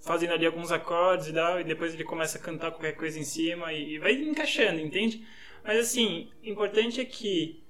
fazendo 0.00 0.32
ali 0.32 0.46
alguns 0.46 0.72
acordes 0.72 1.28
e, 1.28 1.32
dá, 1.32 1.60
e 1.60 1.64
depois 1.64 1.92
ele 1.92 2.04
começa 2.04 2.38
a 2.38 2.40
cantar 2.40 2.70
qualquer 2.70 2.92
coisa 2.92 3.18
em 3.18 3.24
cima 3.24 3.72
e, 3.72 3.94
e 3.94 3.98
vai 3.98 4.12
encaixando, 4.12 4.80
entende? 4.80 5.26
Mas 5.62 5.78
assim, 5.78 6.30
importante 6.42 7.00
é 7.00 7.04
que 7.04 7.62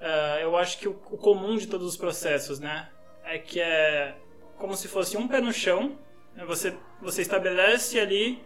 uh, 0.00 0.40
eu 0.40 0.56
acho 0.56 0.78
que 0.78 0.88
o, 0.88 0.92
o 0.92 1.18
comum 1.18 1.56
de 1.56 1.66
todos 1.66 1.86
os 1.86 1.96
processos, 1.96 2.60
né? 2.60 2.90
É 3.24 3.38
que 3.38 3.60
é 3.60 4.14
como 4.58 4.76
se 4.76 4.88
fosse 4.88 5.16
um 5.16 5.26
pé 5.26 5.40
no 5.40 5.52
chão, 5.52 5.98
né? 6.34 6.44
você, 6.44 6.76
você 7.00 7.22
estabelece 7.22 7.98
ali 7.98 8.42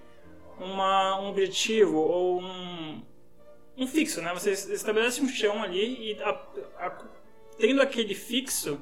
uma, 0.58 1.20
um 1.20 1.28
objetivo 1.28 1.96
ou 1.96 2.40
um, 2.40 3.02
um 3.76 3.86
fixo, 3.86 4.20
né? 4.20 4.32
Você 4.34 4.50
estabelece 4.50 5.20
um 5.20 5.28
chão 5.28 5.62
ali 5.62 6.12
e 6.12 6.22
a, 6.22 6.30
a, 6.30 7.17
tendo 7.58 7.82
aquele 7.82 8.14
fixo, 8.14 8.80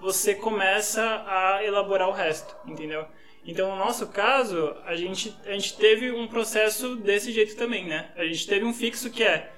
você 0.00 0.34
começa 0.34 1.24
a 1.26 1.64
elaborar 1.64 2.08
o 2.08 2.12
resto, 2.12 2.54
entendeu? 2.66 3.06
Então, 3.44 3.70
no 3.70 3.76
nosso 3.76 4.08
caso, 4.08 4.76
a 4.84 4.96
gente, 4.96 5.34
a 5.46 5.52
gente 5.52 5.76
teve 5.76 6.10
um 6.10 6.26
processo 6.26 6.96
desse 6.96 7.30
jeito 7.32 7.56
também, 7.56 7.86
né? 7.86 8.10
A 8.16 8.24
gente 8.24 8.46
teve 8.46 8.64
um 8.64 8.74
fixo 8.74 9.10
que 9.10 9.22
é 9.22 9.52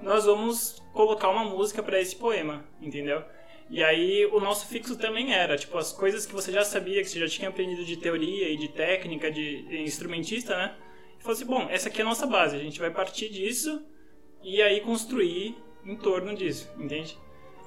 nós 0.00 0.24
vamos 0.24 0.82
colocar 0.92 1.28
uma 1.28 1.44
música 1.44 1.82
para 1.82 2.00
esse 2.00 2.16
poema, 2.16 2.64
entendeu? 2.80 3.22
E 3.70 3.82
aí 3.82 4.26
o 4.26 4.40
nosso 4.40 4.66
fixo 4.66 4.96
também 4.96 5.32
era, 5.32 5.56
tipo, 5.56 5.78
as 5.78 5.92
coisas 5.92 6.26
que 6.26 6.32
você 6.32 6.52
já 6.52 6.64
sabia, 6.64 7.00
que 7.02 7.08
você 7.08 7.20
já 7.20 7.28
tinha 7.28 7.48
aprendido 7.48 7.84
de 7.84 7.96
teoria 7.96 8.48
e 8.48 8.56
de 8.56 8.68
técnica, 8.68 9.30
de 9.30 9.80
instrumentista, 9.82 10.56
né? 10.56 10.76
falou 11.22 11.36
assim, 11.36 11.46
bom, 11.46 11.68
essa 11.70 11.88
aqui 11.88 12.00
é 12.00 12.02
a 12.02 12.08
nossa 12.08 12.26
base, 12.26 12.56
a 12.56 12.58
gente 12.58 12.80
vai 12.80 12.90
partir 12.90 13.28
disso 13.28 13.80
e 14.42 14.60
aí 14.60 14.80
construir 14.80 15.56
em 15.84 15.96
torno 15.96 16.34
disso, 16.34 16.68
entende? 16.76 17.16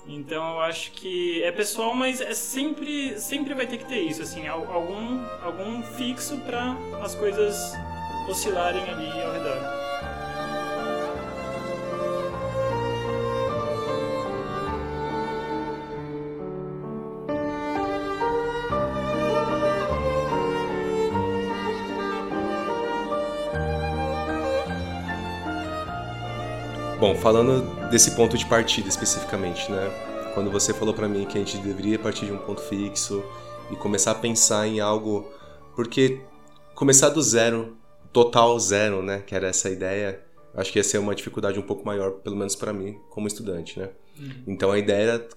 Então 0.07 0.55
eu 0.55 0.61
acho 0.61 0.91
que 0.91 1.41
é 1.43 1.51
pessoal, 1.51 1.95
mas 1.95 2.21
é 2.21 2.33
sempre 2.33 3.19
sempre 3.19 3.53
vai 3.53 3.65
ter 3.65 3.77
que 3.77 3.85
ter 3.85 4.01
isso, 4.01 4.21
assim, 4.21 4.47
algum 4.47 5.25
algum 5.41 5.81
fixo 5.81 6.37
para 6.41 6.75
as 7.03 7.15
coisas 7.15 7.73
oscilarem 8.29 8.83
ali 8.83 9.09
ao 9.21 9.33
redor. 9.33 9.94
Bom, 27.05 27.13
falando 27.13 27.61
desse 27.91 28.15
ponto 28.15 28.35
de 28.35 28.47
partida 28.47 28.89
especificamente, 28.89 29.71
né? 29.71 29.91
Quando 30.33 30.49
você 30.49 30.73
falou 30.73 30.91
para 30.91 31.07
mim 31.07 31.23
que 31.27 31.37
a 31.37 31.39
gente 31.39 31.55
deveria 31.59 31.99
partir 31.99 32.25
de 32.25 32.31
um 32.31 32.37
ponto 32.39 32.61
fixo 32.61 33.23
e 33.71 33.75
começar 33.75 34.09
a 34.09 34.15
pensar 34.15 34.67
em 34.67 34.79
algo, 34.79 35.31
porque 35.75 36.19
começar 36.73 37.09
do 37.09 37.21
zero, 37.21 37.77
total 38.11 38.59
zero, 38.59 39.03
né? 39.03 39.19
Que 39.19 39.35
era 39.35 39.49
essa 39.49 39.69
ideia, 39.69 40.19
acho 40.55 40.71
que 40.71 40.79
ia 40.79 40.83
ser 40.83 40.97
uma 40.97 41.13
dificuldade 41.13 41.59
um 41.59 41.61
pouco 41.61 41.85
maior, 41.85 42.09
pelo 42.23 42.35
menos 42.35 42.55
para 42.55 42.73
mim, 42.73 42.97
como 43.11 43.27
estudante, 43.27 43.77
né? 43.77 43.91
Uhum. 44.19 44.43
Então 44.47 44.71
a 44.71 44.79
ideia 44.79 45.03
era 45.03 45.27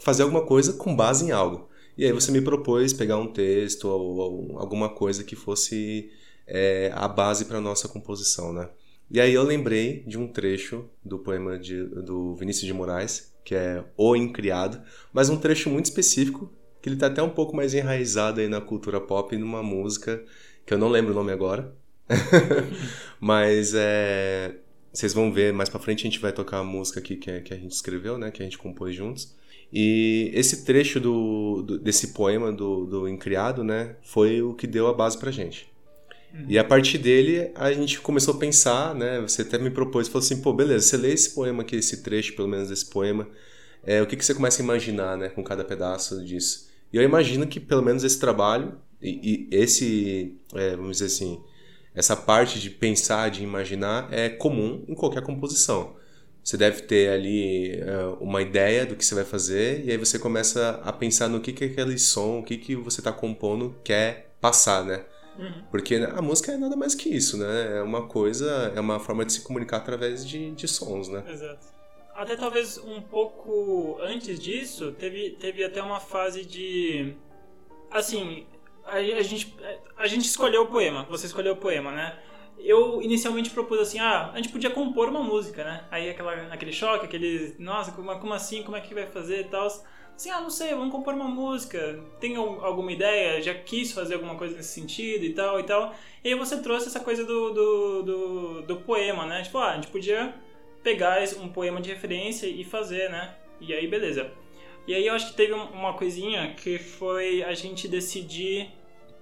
fazer 0.00 0.22
alguma 0.22 0.46
coisa 0.46 0.72
com 0.72 0.96
base 0.96 1.26
em 1.26 1.30
algo. 1.30 1.68
E 1.98 2.06
aí 2.06 2.12
você 2.12 2.32
me 2.32 2.40
propôs 2.40 2.94
pegar 2.94 3.18
um 3.18 3.30
texto 3.30 3.84
ou, 3.86 4.16
ou 4.16 4.58
alguma 4.58 4.88
coisa 4.88 5.22
que 5.22 5.36
fosse 5.36 6.10
é, 6.46 6.90
a 6.94 7.06
base 7.06 7.44
para 7.44 7.60
nossa 7.60 7.86
composição, 7.86 8.50
né? 8.50 8.70
E 9.10 9.20
aí 9.20 9.32
eu 9.32 9.42
lembrei 9.42 10.02
de 10.06 10.18
um 10.18 10.28
trecho 10.28 10.84
do 11.02 11.18
poema 11.18 11.58
de, 11.58 11.82
do 11.82 12.34
Vinícius 12.34 12.66
de 12.66 12.74
Moraes, 12.74 13.32
que 13.42 13.54
é 13.54 13.82
O 13.96 14.14
Incriado, 14.14 14.82
mas 15.12 15.30
um 15.30 15.38
trecho 15.38 15.70
muito 15.70 15.86
específico, 15.86 16.52
que 16.82 16.88
ele 16.88 16.96
está 16.96 17.06
até 17.06 17.22
um 17.22 17.30
pouco 17.30 17.56
mais 17.56 17.72
enraizado 17.72 18.40
aí 18.40 18.48
na 18.48 18.60
cultura 18.60 19.00
pop, 19.00 19.34
numa 19.36 19.62
música 19.62 20.22
que 20.66 20.74
eu 20.74 20.78
não 20.78 20.88
lembro 20.90 21.12
o 21.12 21.14
nome 21.14 21.32
agora, 21.32 21.74
mas 23.18 23.72
é, 23.74 24.56
vocês 24.92 25.14
vão 25.14 25.32
ver 25.32 25.52
mais 25.54 25.70
para 25.70 25.80
frente 25.80 26.00
a 26.00 26.10
gente 26.10 26.20
vai 26.20 26.32
tocar 26.32 26.58
a 26.58 26.64
música 26.64 27.00
aqui 27.00 27.16
que, 27.16 27.40
que 27.40 27.54
a 27.54 27.56
gente 27.56 27.72
escreveu, 27.72 28.18
né, 28.18 28.30
que 28.30 28.42
a 28.42 28.44
gente 28.44 28.58
compôs 28.58 28.94
juntos. 28.94 29.34
E 29.72 30.30
esse 30.34 30.64
trecho 30.64 31.00
do, 31.00 31.62
do, 31.62 31.78
desse 31.78 32.08
poema 32.08 32.52
do, 32.52 32.84
do 32.84 33.08
Incriado, 33.08 33.64
né, 33.64 33.96
foi 34.02 34.42
o 34.42 34.54
que 34.54 34.66
deu 34.66 34.86
a 34.86 34.92
base 34.94 35.16
pra 35.16 35.30
gente. 35.30 35.70
E 36.48 36.58
a 36.58 36.64
partir 36.64 36.98
dele, 36.98 37.50
a 37.54 37.72
gente 37.72 38.00
começou 38.00 38.34
a 38.34 38.38
pensar, 38.38 38.94
né, 38.94 39.20
você 39.20 39.42
até 39.42 39.58
me 39.58 39.70
propôs, 39.70 40.08
falou 40.08 40.24
assim, 40.24 40.40
pô, 40.40 40.52
beleza, 40.52 40.86
você 40.86 40.96
lê 40.96 41.12
esse 41.12 41.34
poema 41.34 41.62
aqui, 41.62 41.76
esse 41.76 42.02
trecho, 42.02 42.36
pelo 42.36 42.48
menos 42.48 42.68
desse 42.68 42.86
poema, 42.86 43.28
é, 43.84 44.02
o 44.02 44.06
que, 44.06 44.16
que 44.16 44.24
você 44.24 44.34
começa 44.34 44.62
a 44.62 44.64
imaginar, 44.64 45.16
né, 45.16 45.28
com 45.30 45.42
cada 45.42 45.64
pedaço 45.64 46.24
disso? 46.24 46.68
E 46.92 46.96
eu 46.96 47.02
imagino 47.02 47.46
que, 47.46 47.58
pelo 47.58 47.82
menos, 47.82 48.04
esse 48.04 48.18
trabalho, 48.18 48.78
e, 49.00 49.48
e 49.50 49.56
esse, 49.56 50.36
é, 50.54 50.76
vamos 50.76 50.98
dizer 50.98 51.06
assim, 51.06 51.40
essa 51.94 52.14
parte 52.14 52.60
de 52.60 52.70
pensar, 52.70 53.30
de 53.30 53.42
imaginar, 53.42 54.08
é 54.12 54.28
comum 54.28 54.84
em 54.86 54.94
qualquer 54.94 55.22
composição. 55.22 55.96
Você 56.44 56.56
deve 56.56 56.82
ter 56.82 57.10
ali 57.10 57.78
uh, 57.82 58.22
uma 58.22 58.40
ideia 58.40 58.86
do 58.86 58.96
que 58.96 59.04
você 59.04 59.14
vai 59.14 59.24
fazer 59.24 59.84
e 59.84 59.90
aí 59.90 59.96
você 59.98 60.18
começa 60.18 60.80
a 60.82 60.92
pensar 60.92 61.28
no 61.28 61.40
que, 61.40 61.52
que 61.52 61.64
aquele 61.64 61.98
som, 61.98 62.38
o 62.38 62.42
que, 62.42 62.56
que 62.56 62.74
você 62.74 63.00
está 63.00 63.12
compondo 63.12 63.76
quer 63.84 64.34
passar, 64.40 64.84
né? 64.84 65.04
Porque 65.70 65.94
a 65.96 66.22
música 66.22 66.52
é 66.52 66.56
nada 66.56 66.76
mais 66.76 66.94
que 66.94 67.08
isso, 67.08 67.36
né? 67.36 67.78
É 67.78 67.82
uma 67.82 68.06
coisa, 68.06 68.72
é 68.74 68.80
uma 68.80 68.98
forma 68.98 69.24
de 69.24 69.32
se 69.32 69.42
comunicar 69.42 69.78
através 69.78 70.26
de, 70.26 70.50
de 70.52 70.66
sons, 70.66 71.08
né? 71.08 71.24
Exato. 71.28 71.66
Até 72.14 72.36
talvez 72.36 72.78
um 72.78 73.00
pouco 73.00 73.98
antes 74.00 74.38
disso, 74.38 74.92
teve, 74.92 75.30
teve 75.38 75.62
até 75.62 75.82
uma 75.82 76.00
fase 76.00 76.44
de. 76.44 77.14
Assim, 77.90 78.46
a, 78.84 78.96
a, 78.96 79.22
gente, 79.22 79.56
a 79.96 80.06
gente 80.06 80.24
escolheu 80.24 80.62
o 80.62 80.66
poema, 80.66 81.06
você 81.08 81.26
escolheu 81.26 81.52
o 81.52 81.56
poema, 81.56 81.92
né? 81.92 82.18
eu 82.60 83.00
inicialmente 83.02 83.50
propus 83.50 83.78
assim, 83.78 83.98
ah, 83.98 84.30
a 84.32 84.36
gente 84.36 84.48
podia 84.48 84.70
compor 84.70 85.08
uma 85.08 85.22
música, 85.22 85.62
né? 85.62 85.84
Aí 85.90 86.10
aquela, 86.10 86.32
aquele 86.52 86.72
choque, 86.72 87.04
aquele, 87.04 87.54
nossa, 87.58 87.92
como, 87.92 88.18
como 88.18 88.34
assim, 88.34 88.62
como 88.62 88.76
é 88.76 88.80
que 88.80 88.94
vai 88.94 89.06
fazer 89.06 89.40
e 89.40 89.44
tal. 89.44 89.68
Assim, 90.18 90.30
ah, 90.30 90.40
não 90.40 90.50
sei, 90.50 90.74
vamos 90.74 90.90
compor 90.90 91.14
uma 91.14 91.28
música, 91.28 92.02
tem 92.18 92.34
alguma 92.34 92.90
ideia? 92.90 93.40
Já 93.40 93.54
quis 93.54 93.92
fazer 93.92 94.14
alguma 94.14 94.34
coisa 94.34 94.56
nesse 94.56 94.70
sentido 94.70 95.24
e 95.24 95.32
tal 95.32 95.60
e 95.60 95.62
tal. 95.62 95.94
E 96.24 96.30
aí 96.30 96.34
você 96.34 96.60
trouxe 96.60 96.88
essa 96.88 96.98
coisa 96.98 97.24
do, 97.24 97.52
do, 97.52 98.02
do, 98.02 98.62
do 98.62 98.76
poema, 98.78 99.24
né? 99.24 99.42
Tipo, 99.42 99.58
ah, 99.58 99.70
a 99.70 99.74
gente 99.76 99.86
podia 99.86 100.34
pegar 100.82 101.22
um 101.40 101.48
poema 101.48 101.80
de 101.80 101.90
referência 101.90 102.48
e 102.48 102.64
fazer, 102.64 103.08
né? 103.08 103.36
E 103.60 103.72
aí, 103.72 103.86
beleza. 103.86 104.28
E 104.88 104.94
aí 104.94 105.06
eu 105.06 105.14
acho 105.14 105.28
que 105.28 105.36
teve 105.36 105.52
uma 105.52 105.92
coisinha 105.92 106.52
que 106.52 106.80
foi 106.80 107.44
a 107.44 107.54
gente 107.54 107.86
decidir 107.86 108.72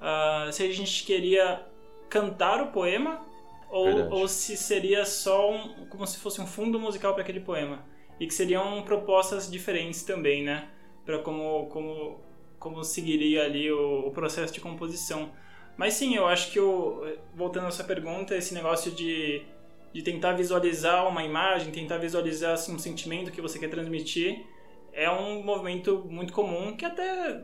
uh, 0.01 0.51
se 0.51 0.63
a 0.63 0.73
gente 0.73 1.05
queria 1.05 1.61
cantar 2.09 2.63
o 2.63 2.69
poema 2.69 3.21
ou, 3.69 4.13
ou 4.13 4.29
se 4.29 4.57
seria 4.57 5.05
só 5.05 5.53
um, 5.53 5.85
como 5.91 6.07
se 6.07 6.17
fosse 6.17 6.41
um 6.41 6.47
fundo 6.47 6.81
musical 6.81 7.13
para 7.13 7.23
aquele 7.23 7.41
poema 7.41 7.85
e 8.19 8.27
que 8.27 8.33
seriam 8.33 8.83
propostas 8.83 9.51
diferentes 9.51 10.03
também, 10.03 10.43
né, 10.43 10.71
para 11.07 11.21
como 11.21 11.67
como 11.69 12.21
como 12.59 12.85
seguiria 12.85 13.45
ali 13.45 13.71
o, 13.71 14.09
o, 14.09 14.11
processo 14.11 14.53
de 14.53 14.61
composição. 14.61 15.31
Mas 15.77 15.95
sim, 15.95 16.17
eu 16.17 16.27
acho 16.27 16.51
que 16.51 16.59
voltando 17.35 17.67
à 17.67 17.71
sua 17.71 17.85
pergunta, 17.85 18.37
esse 18.37 18.53
negócio 18.53 18.91
de 18.91 19.43
de 19.93 20.03
tentar 20.03 20.33
visualizar 20.33 21.09
uma 21.09 21.25
imagem, 21.25 21.73
tentar 21.73 21.97
visualizar 21.97 22.53
assim, 22.53 22.75
um 22.75 22.79
sentimento 22.79 23.33
que 23.33 23.41
você 23.41 23.59
quer 23.59 23.71
transmitir, 23.71 24.45
é 24.93 25.11
um 25.11 25.43
movimento 25.43 26.05
muito 26.11 26.35
comum 26.35 26.77
que 26.77 26.85
até 26.85 27.43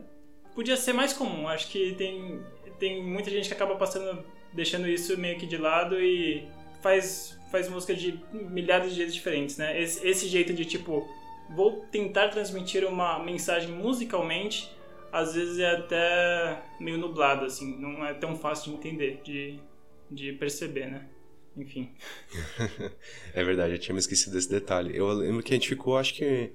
podia 0.53 0.77
ser 0.77 0.93
mais 0.93 1.13
comum. 1.13 1.47
Acho 1.47 1.67
que 1.69 1.95
tem, 1.95 2.41
tem 2.77 3.03
muita 3.03 3.31
gente 3.31 3.47
que 3.47 3.53
acaba 3.55 3.75
passando 3.75 4.23
deixando 4.53 4.87
isso 4.87 5.17
meio 5.17 5.37
que 5.37 5.47
de 5.47 5.57
lado 5.57 5.99
e 5.99 6.47
faz, 6.81 7.39
faz 7.51 7.67
música 7.67 7.95
de 7.95 8.19
milhares 8.31 8.91
de 8.91 8.97
jeitos 8.97 9.15
diferentes, 9.15 9.57
né? 9.57 9.81
Esse, 9.81 10.07
esse 10.07 10.27
jeito 10.27 10.53
de 10.53 10.63
tipo, 10.63 11.07
vou 11.55 11.85
tentar 11.91 12.29
transmitir 12.29 12.85
uma 12.85 13.19
mensagem 13.19 13.71
musicalmente, 13.71 14.71
às 15.11 15.35
vezes 15.35 15.59
é 15.59 15.71
até 15.71 16.63
meio 16.79 16.97
nublado, 16.97 17.45
assim, 17.45 17.79
não 17.79 18.05
é 18.05 18.13
tão 18.13 18.35
fácil 18.35 18.71
de 18.71 18.77
entender, 18.77 19.21
de, 19.23 19.59
de 20.09 20.33
perceber, 20.33 20.87
né? 20.89 21.07
Enfim. 21.55 21.91
é 23.33 23.43
verdade, 23.43 23.73
eu 23.73 23.79
tinha 23.79 23.93
me 23.93 23.99
esquecido 23.99 24.33
desse 24.33 24.49
detalhe. 24.49 24.95
Eu 24.97 25.07
lembro 25.13 25.43
que 25.43 25.53
a 25.53 25.55
gente 25.55 25.69
ficou, 25.69 25.97
acho 25.97 26.15
que 26.15 26.51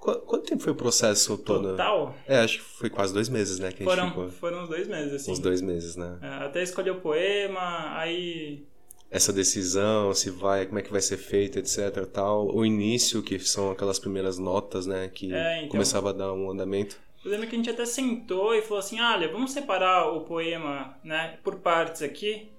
Quanto 0.00 0.40
tempo 0.46 0.62
foi 0.62 0.72
o 0.72 0.76
processo 0.76 1.36
todo? 1.36 1.72
Total? 1.72 2.16
É, 2.26 2.38
acho 2.38 2.58
que 2.58 2.64
foi 2.64 2.88
quase 2.88 3.12
dois 3.12 3.28
meses, 3.28 3.58
né? 3.58 3.70
Que 3.70 3.84
foram, 3.84 4.04
a 4.04 4.06
gente 4.06 4.14
ficou. 4.14 4.28
foram 4.30 4.62
uns 4.62 4.68
dois 4.70 4.88
meses, 4.88 5.12
assim. 5.12 5.30
Uns 5.30 5.38
dois 5.38 5.60
meses, 5.60 5.94
né? 5.94 6.18
É, 6.22 6.46
até 6.46 6.62
escolher 6.62 6.92
o 6.92 7.00
poema, 7.02 7.98
aí... 7.98 8.66
Essa 9.10 9.32
decisão, 9.32 10.14
se 10.14 10.30
vai, 10.30 10.66
como 10.66 10.78
é 10.78 10.82
que 10.82 10.92
vai 10.92 11.00
ser 11.00 11.16
feito, 11.16 11.58
etc, 11.58 12.06
tal. 12.12 12.54
O 12.54 12.64
início, 12.64 13.22
que 13.22 13.38
são 13.40 13.70
aquelas 13.70 13.98
primeiras 13.98 14.38
notas, 14.38 14.86
né? 14.86 15.10
Que 15.12 15.34
é, 15.34 15.58
então, 15.58 15.70
começava 15.70 16.10
a 16.10 16.12
dar 16.12 16.32
um 16.32 16.50
andamento. 16.50 16.96
Eu 17.24 17.30
lembro 17.32 17.48
que 17.48 17.54
a 17.54 17.58
gente 17.58 17.70
até 17.70 17.84
sentou 17.84 18.54
e 18.54 18.62
falou 18.62 18.78
assim, 18.78 19.00
olha, 19.00 19.30
vamos 19.30 19.52
separar 19.52 20.12
o 20.12 20.20
poema, 20.20 20.96
né? 21.02 21.38
Por 21.42 21.56
partes 21.56 22.02
aqui. 22.02 22.50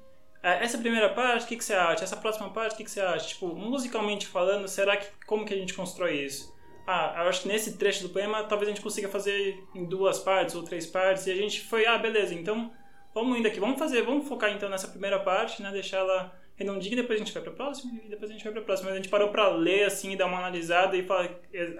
É, 0.43 0.63
essa 0.63 0.77
primeira 0.77 1.10
parte, 1.10 1.46
o 1.46 1.48
que, 1.48 1.55
que 1.55 1.63
você 1.63 1.74
acha? 1.74 2.03
Essa 2.03 2.17
próxima 2.17 2.50
parte, 2.50 2.74
o 2.74 2.77
que, 2.77 2.84
que 2.84 2.91
você 2.91 3.00
acha? 3.00 3.29
Tipo, 3.29 3.55
musicalmente 3.55 4.27
falando, 4.27 4.67
será 4.67 4.98
que... 4.98 5.08
Como 5.25 5.46
que 5.46 5.53
a 5.53 5.58
gente 5.58 5.74
constrói 5.74 6.25
isso? 6.25 6.51
ah, 6.91 7.22
eu 7.24 7.29
acho 7.29 7.43
que 7.43 7.48
nesse 7.48 7.77
trecho 7.77 8.03
do 8.03 8.10
poema 8.10 8.43
talvez 8.43 8.67
a 8.70 8.74
gente 8.74 8.84
consiga 8.84 9.08
fazer 9.08 9.63
em 9.74 9.86
duas 9.86 10.20
partes 10.20 10.55
ou 10.55 10.63
três 10.63 10.86
partes. 10.86 11.27
E 11.27 11.31
a 11.31 11.36
gente 11.36 11.62
foi, 11.62 11.86
ah, 11.86 11.98
beleza, 11.98 12.34
então 12.34 12.72
vamos 13.13 13.38
indo 13.38 13.48
aqui, 13.48 13.60
vamos 13.60 13.79
fazer, 13.79 14.01
vamos 14.01 14.27
focar 14.27 14.51
então 14.51 14.70
nessa 14.70 14.88
primeira 14.88 15.20
parte, 15.20 15.62
né, 15.62 15.72
deixar 15.72 15.98
ela 15.98 16.34
e 16.62 16.96
depois 16.96 17.20
a 17.20 17.24
gente 17.24 17.34
vai 17.34 17.44
pra 17.44 17.51
próxima 17.51 18.00
e 18.06 18.10
depois 18.10 18.30
a 18.30 18.34
gente 18.34 18.44
vai 18.44 18.53
pra 18.53 18.62
próxima. 18.62 18.89
Mas 18.89 19.00
a 19.00 19.01
gente 19.01 19.10
parou 19.10 19.30
pra 19.30 19.50
ler, 19.50 19.86
assim, 19.86 20.15
dar 20.15 20.25
uma 20.25 20.38
analisada 20.38 20.96
e 20.98 21.03
falar 21.03 21.30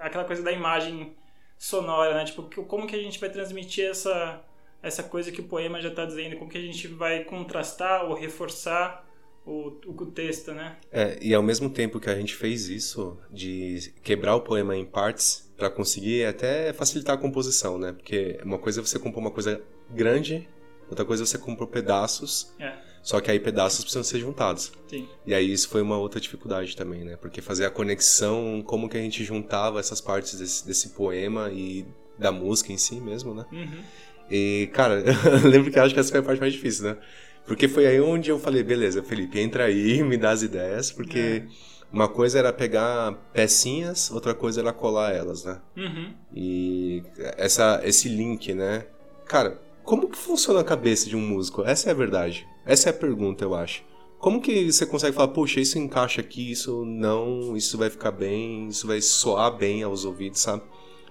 aquela 0.00 0.24
coisa 0.24 0.42
da 0.42 0.52
imagem 0.52 1.14
sonora, 1.58 2.14
né, 2.14 2.24
tipo, 2.24 2.42
como 2.64 2.88
que 2.88 2.96
a 2.96 2.98
gente 2.98 3.20
vai 3.20 3.30
transmitir 3.30 3.88
essa, 3.88 4.42
essa 4.82 5.02
coisa 5.04 5.30
que 5.30 5.40
o 5.40 5.44
poema 5.44 5.80
já 5.80 5.92
tá 5.92 6.04
dizendo, 6.04 6.36
como 6.36 6.50
que 6.50 6.58
a 6.58 6.60
gente 6.60 6.88
vai 6.88 7.22
contrastar 7.22 8.04
ou 8.04 8.14
reforçar 8.14 9.06
o, 9.46 9.78
o 9.86 10.06
texto, 10.06 10.52
né? 10.52 10.76
É, 10.90 11.18
e 11.20 11.32
ao 11.32 11.42
mesmo 11.42 11.70
tempo 11.70 12.00
que 12.00 12.10
a 12.10 12.16
gente 12.16 12.34
fez 12.34 12.68
isso, 12.68 13.16
de 13.30 13.92
quebrar 14.02 14.34
o 14.34 14.40
poema 14.40 14.76
em 14.76 14.84
partes, 14.84 15.52
para 15.56 15.70
conseguir 15.70 16.24
até 16.24 16.72
facilitar 16.72 17.14
a 17.14 17.18
composição, 17.18 17.78
né? 17.78 17.92
Porque 17.92 18.40
uma 18.44 18.58
coisa 18.58 18.80
é 18.80 18.84
você 18.84 18.98
compor 18.98 19.20
uma 19.20 19.30
coisa 19.30 19.62
grande, 19.90 20.48
outra 20.88 21.04
coisa 21.04 21.22
é 21.22 21.26
você 21.26 21.38
compor 21.38 21.68
pedaços. 21.68 22.52
É. 22.58 22.74
Só 23.02 23.20
que 23.20 23.30
aí 23.30 23.40
pedaços 23.40 23.80
precisam 23.80 24.04
ser 24.04 24.20
juntados. 24.20 24.72
Sim. 24.86 25.08
E 25.26 25.34
aí 25.34 25.52
isso 25.52 25.68
foi 25.68 25.82
uma 25.82 25.98
outra 25.98 26.20
dificuldade 26.20 26.76
também, 26.76 27.04
né? 27.04 27.16
Porque 27.16 27.40
fazer 27.40 27.66
a 27.66 27.70
conexão, 27.70 28.62
como 28.64 28.88
que 28.88 28.96
a 28.96 29.00
gente 29.00 29.24
juntava 29.24 29.80
essas 29.80 30.00
partes 30.00 30.38
desse, 30.38 30.64
desse 30.64 30.90
poema 30.90 31.50
e 31.50 31.84
da 32.16 32.30
música 32.30 32.72
em 32.72 32.78
si 32.78 33.00
mesmo, 33.00 33.34
né? 33.34 33.44
Uhum. 33.50 33.82
E, 34.30 34.70
cara, 34.72 35.02
eu 35.42 35.48
lembro 35.48 35.70
que 35.70 35.78
acho 35.78 35.92
que 35.92 35.98
essa 35.98 36.10
foi 36.10 36.20
a 36.20 36.22
parte 36.22 36.40
mais 36.40 36.52
difícil, 36.52 36.84
né? 36.84 36.96
Porque 37.44 37.66
foi 37.66 37.86
aí 37.86 38.00
onde 38.00 38.30
eu 38.30 38.38
falei, 38.38 38.62
beleza, 38.62 39.02
Felipe, 39.02 39.40
entra 39.40 39.64
aí, 39.64 40.00
me 40.04 40.16
dá 40.16 40.30
as 40.30 40.42
ideias, 40.42 40.92
porque 40.92 41.42
é. 41.44 41.46
uma 41.92 42.08
coisa 42.08 42.38
era 42.38 42.52
pegar 42.52 43.14
pecinhas, 43.32 44.12
outra 44.12 44.32
coisa 44.32 44.60
era 44.60 44.72
colar 44.72 45.12
elas, 45.12 45.44
né? 45.44 45.60
Uhum. 45.76 46.14
E 46.32 47.02
essa, 47.36 47.80
esse 47.84 48.08
link, 48.08 48.54
né? 48.54 48.86
Cara, 49.26 49.60
como 49.82 50.08
que 50.08 50.16
funciona 50.16 50.60
a 50.60 50.64
cabeça 50.64 51.08
de 51.08 51.16
um 51.16 51.20
músico? 51.20 51.62
Essa 51.62 51.88
é 51.88 51.90
a 51.90 51.96
verdade. 51.96 52.46
Essa 52.64 52.88
é 52.88 52.90
a 52.90 52.94
pergunta, 52.94 53.44
eu 53.44 53.54
acho. 53.54 53.84
Como 54.18 54.40
que 54.40 54.70
você 54.70 54.86
consegue 54.86 55.16
falar, 55.16 55.28
puxa, 55.28 55.60
isso 55.60 55.78
encaixa 55.78 56.20
aqui, 56.20 56.52
isso 56.52 56.84
não, 56.84 57.56
isso 57.56 57.76
vai 57.76 57.90
ficar 57.90 58.12
bem, 58.12 58.68
isso 58.68 58.86
vai 58.86 59.00
soar 59.00 59.50
bem 59.50 59.82
aos 59.82 60.04
ouvidos, 60.04 60.40
sabe? 60.40 60.62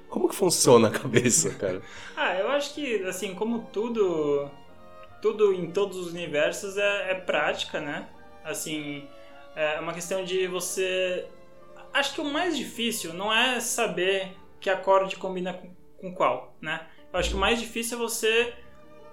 Como 0.07 0.29
que 0.29 0.35
funciona 0.35 0.87
a 0.87 0.91
cabeça, 0.91 1.49
cara? 1.59 1.81
ah, 2.15 2.35
eu 2.35 2.47
acho 2.49 2.73
que, 2.73 3.03
assim, 3.03 3.35
como 3.35 3.67
tudo 3.71 4.49
tudo 5.21 5.53
em 5.53 5.69
todos 5.69 5.97
os 5.97 6.07
universos 6.11 6.77
é, 6.77 7.11
é 7.11 7.15
prática, 7.15 7.79
né? 7.79 8.09
Assim, 8.43 9.07
é 9.55 9.79
uma 9.79 9.93
questão 9.93 10.23
de 10.23 10.47
você 10.47 11.27
acho 11.93 12.13
que 12.13 12.21
o 12.21 12.25
mais 12.25 12.57
difícil 12.57 13.13
não 13.13 13.33
é 13.33 13.59
saber 13.59 14.35
que 14.59 14.69
acorde 14.69 15.15
combina 15.15 15.53
com, 15.53 15.69
com 15.97 16.13
qual, 16.13 16.55
né? 16.61 16.87
Eu 17.11 17.19
acho 17.19 17.29
que 17.29 17.35
o 17.35 17.39
mais 17.39 17.59
difícil 17.59 17.97
é 17.97 18.01
você 18.01 18.53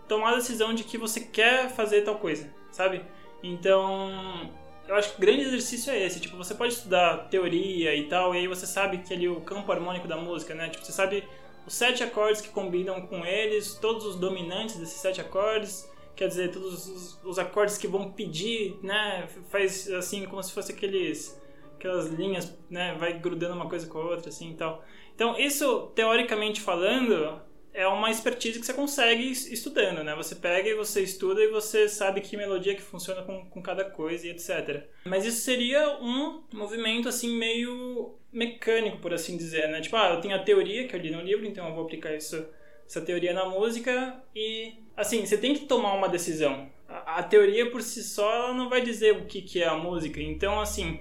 tomar 0.08 0.32
a 0.32 0.36
decisão 0.36 0.74
de 0.74 0.84
que 0.84 0.98
você 0.98 1.20
quer 1.20 1.68
fazer 1.70 2.02
tal 2.02 2.16
coisa, 2.18 2.52
sabe? 2.70 3.02
Então, 3.42 4.50
eu 4.88 4.94
acho 4.94 5.10
que 5.10 5.18
o 5.18 5.20
grande 5.20 5.42
exercício 5.42 5.92
é 5.92 6.04
esse. 6.04 6.18
Tipo, 6.18 6.36
você 6.36 6.54
pode 6.54 6.72
estudar 6.72 7.28
teoria 7.28 7.94
e 7.94 8.08
tal, 8.08 8.34
e 8.34 8.38
aí 8.38 8.48
você 8.48 8.66
sabe 8.66 8.98
que 8.98 9.12
ali 9.12 9.28
o 9.28 9.40
campo 9.42 9.70
harmônico 9.70 10.08
da 10.08 10.16
música, 10.16 10.54
né? 10.54 10.68
Tipo, 10.70 10.84
você 10.84 10.92
sabe 10.92 11.24
os 11.66 11.74
sete 11.74 12.02
acordes 12.02 12.40
que 12.40 12.48
combinam 12.48 13.06
com 13.06 13.24
eles, 13.24 13.74
todos 13.74 14.06
os 14.06 14.16
dominantes 14.16 14.76
desses 14.76 15.00
sete 15.00 15.20
acordes, 15.20 15.88
quer 16.16 16.26
dizer, 16.26 16.50
todos 16.50 16.88
os, 16.88 17.20
os 17.22 17.38
acordes 17.38 17.76
que 17.76 17.86
vão 17.86 18.10
pedir, 18.10 18.78
né? 18.82 19.28
Faz 19.50 19.88
assim 19.92 20.24
como 20.24 20.42
se 20.42 20.52
fosse 20.52 20.72
aqueles 20.72 21.38
aquelas 21.74 22.08
linhas, 22.08 22.58
né? 22.68 22.96
Vai 22.98 23.18
grudando 23.18 23.54
uma 23.54 23.68
coisa 23.68 23.86
com 23.86 23.98
a 23.98 24.04
outra, 24.04 24.30
assim 24.30 24.50
e 24.50 24.54
tal. 24.54 24.82
Então, 25.14 25.38
isso, 25.38 25.92
teoricamente 25.94 26.60
falando, 26.60 27.40
é 27.78 27.86
uma 27.86 28.10
expertise 28.10 28.58
que 28.58 28.66
você 28.66 28.74
consegue 28.74 29.30
estudando, 29.30 30.02
né? 30.02 30.12
Você 30.16 30.34
pega 30.34 30.68
e 30.68 30.74
você 30.74 31.00
estuda 31.00 31.40
e 31.40 31.46
você 31.46 31.88
sabe 31.88 32.20
que 32.20 32.36
melodia 32.36 32.74
que 32.74 32.82
funciona 32.82 33.22
com, 33.22 33.48
com 33.48 33.62
cada 33.62 33.84
coisa 33.84 34.26
e 34.26 34.30
etc. 34.30 34.82
Mas 35.04 35.24
isso 35.24 35.42
seria 35.42 35.96
um 36.00 36.42
movimento, 36.52 37.08
assim, 37.08 37.38
meio 37.38 38.16
mecânico, 38.32 38.98
por 38.98 39.14
assim 39.14 39.36
dizer, 39.36 39.68
né? 39.68 39.80
Tipo, 39.80 39.94
ah, 39.94 40.14
eu 40.14 40.20
tenho 40.20 40.34
a 40.34 40.40
teoria 40.40 40.88
que 40.88 40.96
eu 40.96 40.98
li 40.98 41.12
no 41.12 41.22
livro, 41.22 41.46
então 41.46 41.68
eu 41.68 41.74
vou 41.76 41.84
aplicar 41.84 42.12
isso, 42.16 42.44
essa 42.84 43.00
teoria 43.00 43.32
na 43.32 43.44
música 43.44 44.20
e, 44.34 44.74
assim, 44.96 45.24
você 45.24 45.38
tem 45.38 45.54
que 45.54 45.66
tomar 45.66 45.94
uma 45.94 46.08
decisão. 46.08 46.68
A, 46.88 47.20
a 47.20 47.22
teoria 47.22 47.70
por 47.70 47.80
si 47.80 48.02
só 48.02 48.34
ela 48.34 48.54
não 48.54 48.68
vai 48.68 48.80
dizer 48.80 49.12
o 49.12 49.26
que, 49.26 49.40
que 49.40 49.62
é 49.62 49.68
a 49.68 49.76
música. 49.76 50.20
Então, 50.20 50.60
assim, 50.60 50.98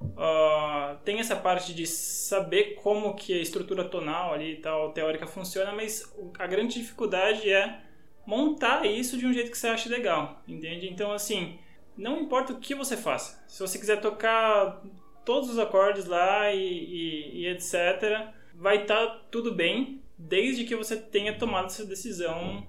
Uh, 0.00 0.96
tem 1.04 1.18
essa 1.18 1.34
parte 1.34 1.74
de 1.74 1.86
saber 1.86 2.74
como 2.76 3.14
que 3.14 3.32
a 3.32 3.42
estrutura 3.42 3.84
tonal 3.84 4.32
ali 4.32 4.52
e 4.52 4.56
tal, 4.56 4.92
teórica 4.92 5.26
funciona, 5.26 5.72
mas 5.72 6.12
a 6.38 6.46
grande 6.46 6.80
dificuldade 6.80 7.50
é 7.50 7.80
montar 8.24 8.86
isso 8.86 9.16
de 9.16 9.26
um 9.26 9.32
jeito 9.32 9.50
que 9.50 9.58
você 9.58 9.68
ache 9.68 9.88
legal, 9.88 10.42
entende? 10.46 10.88
Então, 10.88 11.12
assim, 11.12 11.58
não 11.96 12.20
importa 12.20 12.52
o 12.52 12.60
que 12.60 12.74
você 12.74 12.96
faça. 12.96 13.42
Se 13.48 13.60
você 13.60 13.78
quiser 13.78 14.00
tocar 14.00 14.82
todos 15.24 15.50
os 15.50 15.58
acordes 15.58 16.04
lá 16.06 16.52
e, 16.52 16.62
e, 16.62 17.40
e 17.40 17.46
etc., 17.48 18.28
vai 18.54 18.82
estar 18.82 19.06
tá 19.06 19.22
tudo 19.30 19.54
bem, 19.54 20.02
desde 20.16 20.64
que 20.64 20.76
você 20.76 20.96
tenha 20.96 21.36
tomado 21.36 21.66
essa 21.66 21.84
decisão 21.84 22.66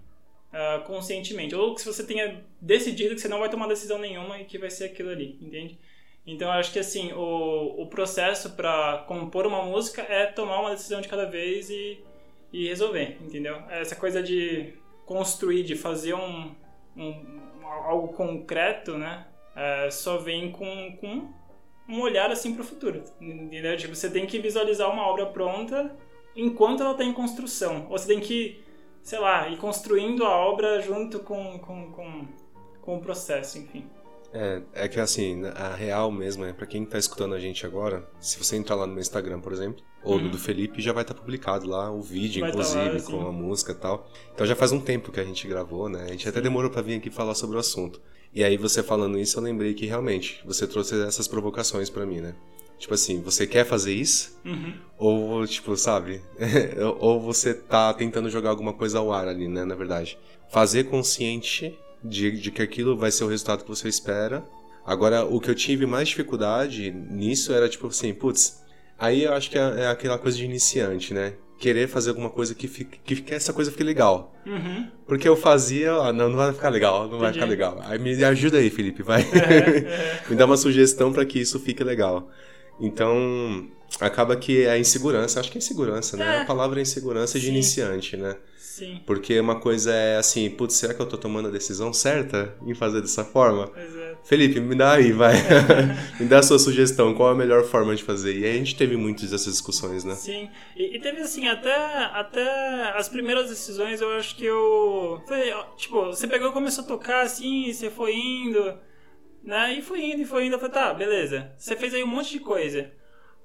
uh, 0.54 0.84
conscientemente. 0.86 1.56
Ou 1.56 1.76
que 1.76 1.86
você 1.86 2.06
tenha 2.06 2.44
decidido 2.62 3.16
que 3.16 3.22
você 3.22 3.28
não 3.28 3.40
vai 3.40 3.50
tomar 3.50 3.68
decisão 3.68 3.98
nenhuma 3.98 4.40
e 4.40 4.46
que 4.46 4.58
vai 4.58 4.70
ser 4.70 4.86
aquilo 4.86 5.10
ali, 5.10 5.38
entende? 5.42 5.80
Então 6.32 6.52
acho 6.52 6.72
que 6.72 6.80
assim, 6.80 7.12
o, 7.14 7.82
o 7.82 7.88
processo 7.88 8.52
para 8.52 9.04
compor 9.08 9.48
uma 9.48 9.64
música 9.64 10.02
é 10.04 10.28
tomar 10.28 10.60
uma 10.60 10.72
decisão 10.72 11.02
de 11.02 11.08
cada 11.08 11.26
vez 11.26 11.70
e, 11.70 12.04
e 12.54 12.68
resolver, 12.68 13.18
entendeu? 13.22 13.56
Essa 13.70 13.96
coisa 13.96 14.22
de 14.22 14.74
construir, 15.06 15.64
de 15.64 15.76
fazer 15.76 16.14
um, 16.14 16.54
um 16.96 17.66
algo 17.66 18.10
concreto, 18.10 18.96
né? 18.98 19.26
É, 19.56 19.90
só 19.90 20.18
vem 20.18 20.52
com, 20.52 20.98
com 20.98 21.34
um 21.90 22.02
olhar 22.02 22.30
assim 22.30 22.54
para 22.54 22.62
o 22.62 22.66
futuro, 22.66 23.04
entendeu? 23.20 23.76
Tipo, 23.76 23.96
você 23.96 24.10
tem 24.10 24.28
que 24.28 24.38
visualizar 24.38 24.92
uma 24.92 25.08
obra 25.08 25.26
pronta 25.26 25.98
enquanto 26.36 26.84
ela 26.84 26.92
está 26.92 27.04
em 27.04 27.12
construção. 27.12 27.88
Ou 27.90 27.98
você 27.98 28.08
tem 28.08 28.20
que, 28.20 28.64
sei 29.02 29.18
lá, 29.18 29.50
ir 29.50 29.58
construindo 29.58 30.24
a 30.24 30.38
obra 30.38 30.80
junto 30.80 31.20
com, 31.20 31.58
com, 31.58 31.92
com, 31.92 32.28
com 32.82 32.98
o 32.98 33.02
processo, 33.02 33.58
enfim. 33.58 33.90
É, 34.32 34.62
é 34.74 34.88
que 34.88 35.00
assim, 35.00 35.44
a 35.46 35.74
real 35.74 36.12
mesmo 36.12 36.46
é, 36.46 36.54
pra 36.54 36.68
quem 36.68 36.86
tá 36.86 36.98
escutando 36.98 37.34
a 37.34 37.40
gente 37.40 37.66
agora, 37.66 38.08
se 38.20 38.38
você 38.38 38.56
entrar 38.56 38.76
lá 38.76 38.86
no 38.86 38.94
meu 38.94 39.02
Instagram, 39.02 39.40
por 39.40 39.52
exemplo, 39.52 39.84
ou 40.04 40.20
no 40.20 40.30
do 40.30 40.38
Felipe, 40.38 40.82
já 40.82 40.94
vai 40.94 41.04
estar 41.04 41.14
tá 41.14 41.20
publicado 41.20 41.68
lá 41.68 41.92
o 41.92 42.02
vídeo, 42.02 42.42
vai 42.42 42.50
inclusive, 42.50 43.02
tá 43.02 43.12
lá, 43.12 43.20
com 43.20 43.28
a 43.28 43.32
música 43.32 43.72
e 43.72 43.76
tal. 43.76 44.10
Então 44.34 44.46
já 44.46 44.56
faz 44.56 44.72
um 44.72 44.80
tempo 44.80 45.12
que 45.12 45.20
a 45.20 45.24
gente 45.24 45.48
gravou, 45.48 45.90
né? 45.90 46.04
A 46.04 46.12
gente 46.12 46.24
sim. 46.24 46.30
até 46.30 46.40
demorou 46.40 46.70
pra 46.70 46.82
vir 46.82 46.96
aqui 46.98 47.10
falar 47.10 47.36
sobre 47.36 47.58
o 47.58 47.60
assunto. 47.60 48.00
E 48.34 48.44
aí 48.44 48.56
você 48.58 48.84
falando 48.84 49.18
isso, 49.18 49.40
eu 49.40 49.44
lembrei 49.44 49.74
que 49.74 49.86
realmente 49.86 50.42
você 50.46 50.68
trouxe 50.68 51.02
essas 51.04 51.28
provocações 51.28 51.90
para 51.90 52.06
mim, 52.06 52.22
né? 52.22 52.36
Tipo 52.78 52.94
assim, 52.94 53.22
você 53.22 53.46
quer 53.46 53.66
fazer 53.66 53.94
isso? 53.94 54.40
Uhum. 54.46 54.74
Ou, 54.98 55.46
tipo, 55.46 55.76
sabe? 55.76 56.22
ou 57.00 57.20
você 57.20 57.54
tá 57.54 57.94
tentando 57.94 58.30
jogar 58.30 58.52
alguma 58.52 58.74
coisa 58.74 59.00
ao 59.00 59.12
ar 59.12 59.28
ali, 59.28 59.50
né? 59.50 59.66
Na 59.66 59.76
verdade. 59.76 60.18
Fazer 60.50 60.86
consciente 60.86 61.78
de, 62.04 62.32
de 62.32 62.52
que 62.52 62.62
aquilo 62.62 62.98
vai 62.98 63.12
ser 63.12 63.24
o 63.24 63.28
resultado 63.28 63.64
que 63.64 63.70
você 63.70 63.88
espera. 63.88 64.44
Agora, 64.86 65.26
o 65.26 65.40
que 65.40 65.50
eu 65.50 65.56
tive 65.56 65.86
mais 65.86 66.08
dificuldade 66.08 66.92
nisso 66.92 67.54
era 67.54 67.70
tipo 67.70 67.88
assim, 67.88 68.14
putz, 68.14 68.64
aí 68.98 69.24
eu 69.24 69.34
acho 69.34 69.50
que 69.50 69.58
é, 69.58 69.82
é 69.82 69.88
aquela 69.88 70.18
coisa 70.18 70.38
de 70.38 70.46
iniciante, 70.46 71.14
né? 71.14 71.34
Querer 71.58 71.88
fazer 71.88 72.10
alguma 72.10 72.30
coisa 72.30 72.56
que, 72.56 72.68
fique, 72.68 72.98
que, 73.04 73.22
que 73.22 73.34
essa 73.34 73.52
coisa 73.52 73.70
fique 73.70 73.84
legal. 73.84 74.34
Uhum. 74.46 74.88
Porque 75.06 75.28
eu 75.28 75.36
fazia, 75.36 75.92
ah, 75.92 76.14
não, 76.14 76.30
não 76.30 76.38
vai 76.38 76.54
ficar 76.54 76.70
legal, 76.70 77.02
não 77.02 77.08
Entendi. 77.08 77.22
vai 77.22 77.34
ficar 77.34 77.46
legal. 77.46 77.82
Aí 77.84 78.00
me 78.00 78.24
ajuda 78.24 78.58
aí, 78.58 78.70
Felipe, 78.70 79.04
vai. 79.04 79.22
É, 79.22 79.80
é. 79.80 80.24
me 80.30 80.36
dá 80.36 80.46
uma 80.46 80.56
sugestão 80.58 81.12
para 81.12 81.26
que 81.26 81.40
isso 81.40 81.60
fique 81.60 81.84
legal. 81.84 82.30
Então, 82.80 83.68
acaba 84.00 84.38
que 84.38 84.64
é 84.64 84.72
a 84.72 84.80
insegurança, 84.80 85.40
acho 85.40 85.52
que 85.52 85.58
é 85.58 85.60
insegurança, 85.60 86.16
né? 86.16 86.38
É. 86.38 86.42
A 86.42 86.46
palavra 86.46 86.80
é 86.80 86.82
insegurança 86.82 87.38
de 87.38 87.46
Sim. 87.46 87.52
iniciante, 87.52 88.16
né? 88.16 88.38
Sim. 88.80 89.02
Porque 89.06 89.38
uma 89.38 89.60
coisa 89.60 89.94
é 89.94 90.16
assim, 90.16 90.50
putz, 90.50 90.76
será 90.76 90.94
que 90.94 91.02
eu 91.02 91.06
tô 91.06 91.18
tomando 91.18 91.50
a 91.50 91.52
decisão 91.52 91.92
certa 91.92 92.56
em 92.66 92.74
fazer 92.74 93.02
dessa 93.02 93.26
forma? 93.26 93.70
Exato. 93.76 94.20
Felipe, 94.24 94.62
me 94.62 94.74
dá 94.74 94.94
aí, 94.94 95.12
vai. 95.12 95.34
me 96.18 96.26
dá 96.26 96.40
a 96.40 96.44
sua 96.44 96.58
sugestão, 96.58 97.14
qual 97.14 97.30
a 97.30 97.36
melhor 97.36 97.66
forma 97.66 97.94
de 97.94 98.02
fazer? 98.02 98.38
E 98.38 98.46
aí 98.46 98.52
a 98.52 98.58
gente 98.58 98.78
teve 98.78 98.96
muitas 98.96 99.32
dessas 99.32 99.52
discussões, 99.52 100.06
né? 100.06 100.16
Sim. 100.16 100.50
E, 100.78 100.96
e 100.96 101.00
teve 101.02 101.20
assim, 101.20 101.50
até, 101.50 101.76
até 101.76 102.98
as 102.98 103.10
primeiras 103.10 103.50
decisões 103.50 104.00
eu 104.00 104.12
acho 104.12 104.34
que 104.38 104.46
eu. 104.46 105.22
Foi, 105.28 105.54
tipo, 105.76 106.06
você 106.06 106.26
pegou 106.26 106.50
e 106.50 106.54
começou 106.54 106.86
a 106.86 106.88
tocar 106.88 107.26
assim, 107.26 107.74
você 107.74 107.90
foi 107.90 108.16
indo, 108.16 108.78
né? 109.44 109.74
E 109.78 109.82
foi 109.82 110.02
indo, 110.06 110.22
e 110.22 110.26
foi 110.26 110.46
indo. 110.46 110.56
Eu 110.56 110.60
falei, 110.60 110.74
tá, 110.74 110.94
beleza. 110.94 111.52
Você 111.58 111.76
fez 111.76 111.94
aí 111.94 112.02
um 112.02 112.08
monte 112.08 112.32
de 112.32 112.40
coisa. 112.40 112.92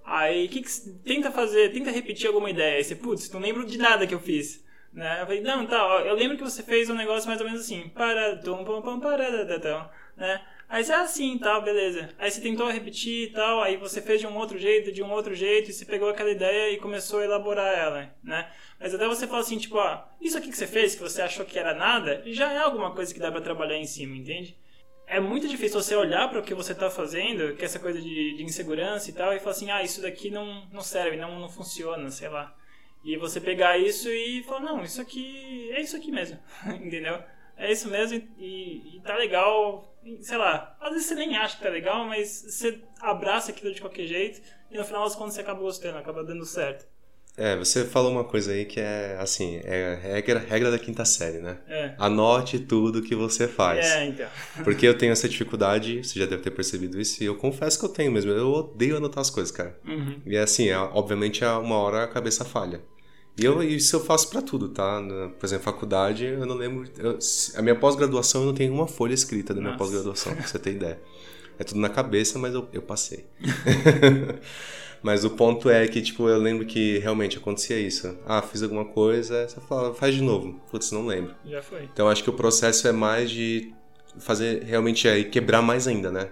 Aí, 0.05 0.47
que, 0.47 0.63
que 0.63 0.71
tenta 1.03 1.33
fazer, 1.33 1.73
tenta 1.73 1.91
repetir 1.91 2.29
alguma 2.29 2.51
ideia. 2.51 2.77
Aí 2.77 2.85
você, 2.85 2.95
putz, 2.95 3.29
não 3.33 3.41
lembro 3.41 3.67
de 3.67 3.79
nada 3.79 4.07
que 4.07 4.15
eu 4.15 4.21
fiz. 4.21 4.64
Né? 4.95 5.21
Eu 5.21 5.27
falei, 5.27 5.41
não, 5.41 5.67
tá, 5.67 5.85
ó, 5.85 6.01
eu 6.01 6.15
lembro 6.15 6.37
que 6.37 6.45
você 6.45 6.63
fez 6.63 6.89
um 6.89 6.95
negócio 6.95 7.29
mais 7.29 7.41
ou 7.41 7.47
menos 7.47 7.63
assim. 7.63 7.89
Para, 7.89 8.37
tum, 8.37 8.65
pam, 8.65 8.81
pam, 8.81 9.01
para, 9.01 9.45
né? 10.17 10.41
Aí 10.69 10.85
você, 10.85 10.93
ah, 10.93 11.07
tal, 11.41 11.63
beleza. 11.63 12.09
Aí 12.19 12.31
você 12.31 12.41
tentou 12.41 12.71
repetir 12.71 13.29
e 13.29 13.33
tal, 13.33 13.61
aí 13.61 13.77
você 13.77 14.01
fez 14.01 14.21
de 14.21 14.27
um 14.27 14.37
outro 14.37 14.57
jeito, 14.57 14.93
de 14.93 15.03
um 15.03 15.11
outro 15.11 15.35
jeito, 15.35 15.69
e 15.71 15.73
você 15.73 15.85
pegou 15.85 16.09
aquela 16.09 16.31
ideia 16.31 16.73
e 16.73 16.79
começou 16.79 17.21
a 17.21 17.25
elaborar 17.25 17.77
ela, 17.77 18.15
né? 18.23 18.51
Mas 18.81 18.95
até 18.95 19.07
você 19.07 19.27
fala 19.27 19.41
assim, 19.41 19.59
tipo, 19.59 19.79
ah, 19.79 20.09
isso 20.21 20.39
aqui 20.39 20.49
que 20.49 20.57
você 20.57 20.67
fez, 20.67 20.95
que 20.95 21.03
você 21.03 21.23
achou 21.23 21.45
que 21.45 21.59
era 21.59 21.75
nada, 21.75 22.23
já 22.27 22.53
é 22.53 22.59
alguma 22.59 22.95
coisa 22.95 23.13
que 23.13 23.21
dá 23.21 23.31
para 23.31 23.41
trabalhar 23.41 23.77
em 23.77 23.87
cima, 23.87 24.17
entende? 24.17 24.57
É 25.07 25.21
muito 25.21 25.47
difícil 25.49 25.83
você 25.83 25.95
olhar 25.95 26.31
para 26.31 26.41
o 26.41 26.43
que 26.43 26.55
você 26.55 26.73
está 26.73 26.89
fazendo, 26.89 27.55
que 27.57 27.63
é 27.63 27.67
essa 27.67 27.79
coisa 27.79 28.01
de, 28.01 28.37
de 28.37 28.43
insegurança 28.43 29.11
e 29.11 29.13
tal, 29.13 29.33
e 29.33 29.41
falar 29.41 29.51
assim, 29.51 29.71
ah, 29.71 29.83
isso 29.83 30.01
daqui 30.01 30.31
não, 30.31 30.67
não 30.73 30.81
serve, 30.81 31.17
não, 31.17 31.39
não 31.39 31.49
funciona, 31.49 32.11
sei 32.11 32.29
lá. 32.29 32.55
E 33.05 33.17
você 33.19 33.41
pegar 33.41 33.77
isso 33.77 34.09
e 34.09 34.43
falar, 34.45 34.61
não, 34.61 34.83
isso 34.83 35.01
aqui 35.01 35.71
é 35.73 35.81
isso 35.81 35.97
aqui 35.97 36.11
mesmo, 36.11 36.39
entendeu? 36.67 37.23
É 37.57 37.71
isso 37.71 37.89
mesmo 37.89 38.21
e, 38.39 38.97
e 38.97 39.01
tá 39.05 39.15
legal, 39.17 39.95
sei 40.21 40.37
lá, 40.37 40.77
às 40.81 40.91
vezes 40.93 41.07
você 41.07 41.15
nem 41.15 41.37
acha 41.37 41.57
que 41.57 41.63
tá 41.63 41.69
legal, 41.69 42.05
mas 42.07 42.45
você 42.49 42.81
abraça 43.01 43.51
aquilo 43.51 43.73
de 43.73 43.81
qualquer 43.81 44.07
jeito 44.07 44.41
e 44.71 44.77
no 44.77 44.85
final 44.85 45.05
das 45.05 45.15
contas 45.15 45.35
você 45.35 45.43
acaba 45.43 45.61
gostando, 45.61 45.99
acaba 45.99 46.25
dando 46.25 46.45
certo. 46.45 46.87
É, 47.37 47.57
você 47.57 47.85
falou 47.85 48.13
uma 48.13 48.23
coisa 48.23 48.53
aí 48.53 48.65
que 48.65 48.79
é 48.79 49.17
assim, 49.19 49.61
é 49.65 49.99
regra, 50.01 50.39
regra 50.39 50.71
da 50.71 50.79
quinta 50.79 51.05
série, 51.05 51.39
né? 51.39 51.59
É. 51.67 51.95
Anote 51.99 52.61
tudo 52.61 53.03
que 53.03 53.15
você 53.15 53.49
faz. 53.49 53.85
É, 53.85 54.07
então. 54.07 54.29
Porque 54.63 54.87
eu 54.87 54.97
tenho 54.97 55.11
essa 55.11 55.29
dificuldade, 55.29 56.05
você 56.05 56.21
já 56.21 56.27
deve 56.27 56.43
ter 56.43 56.53
percebido 56.53 57.01
isso, 57.01 57.23
e 57.23 57.27
eu 57.27 57.35
confesso 57.35 57.77
que 57.79 57.85
eu 57.85 57.89
tenho 57.89 58.13
mesmo. 58.13 58.31
Eu 58.31 58.53
odeio 58.53 58.99
anotar 58.99 59.21
as 59.21 59.31
coisas, 59.31 59.51
cara. 59.51 59.77
Uhum. 59.85 60.23
E 60.25 60.37
é 60.37 60.43
assim, 60.43 60.69
é, 60.69 60.79
obviamente, 60.79 61.45
uma 61.45 61.77
hora 61.77 62.05
a 62.05 62.09
cabeça 62.09 62.45
falha. 62.45 62.81
E 63.37 63.45
eu, 63.45 63.63
isso 63.63 63.97
eu 63.97 64.01
faço 64.01 64.31
para 64.31 64.41
tudo, 64.41 64.69
tá? 64.69 65.03
Por 65.39 65.45
exemplo, 65.45 65.65
faculdade, 65.65 66.25
eu 66.25 66.47
não 66.47 66.55
lembro. 66.55 66.89
Eu, 66.97 67.19
a 67.57 67.63
minha 67.63 67.75
pós-graduação, 67.75 68.43
eu 68.43 68.47
não 68.49 68.55
tenho 68.55 68.73
uma 68.73 68.87
folha 68.87 69.13
escrita 69.13 69.53
da 69.53 69.61
minha 69.61 69.77
pós-graduação, 69.77 70.35
pra 70.35 70.47
você 70.47 70.59
ter 70.59 70.73
ideia. 70.73 71.01
É 71.59 71.65
tudo 71.65 71.81
na 71.81 71.89
cabeça, 71.89 72.39
mas 72.39 72.55
eu, 72.55 72.69
eu 72.73 72.81
passei. 72.83 73.27
mas 75.03 75.25
o 75.25 75.31
ponto 75.31 75.69
é 75.69 75.87
que, 75.89 76.01
tipo, 76.01 76.29
eu 76.29 76.39
lembro 76.39 76.65
que 76.65 76.99
realmente 76.99 77.37
acontecia 77.37 77.79
isso. 77.79 78.17
Ah, 78.25 78.41
fiz 78.41 78.63
alguma 78.63 78.85
coisa, 78.85 79.49
você 79.49 79.61
fala, 79.61 79.93
faz 79.95 80.15
de 80.15 80.23
novo. 80.23 80.61
Putz, 80.71 80.93
não 80.93 81.07
lembro. 81.07 81.35
Já 81.45 81.61
foi. 81.61 81.85
Então 81.93 82.09
acho 82.09 82.23
que 82.23 82.31
o 82.31 82.35
processo 82.35 82.87
é 82.87 82.93
mais 82.93 83.31
de 83.31 83.75
fazer 84.21 84.63
realmente 84.63 85.09
é 85.09 85.25
quebrar 85.25 85.61
mais 85.61 85.89
ainda, 85.89 86.11
né? 86.11 86.31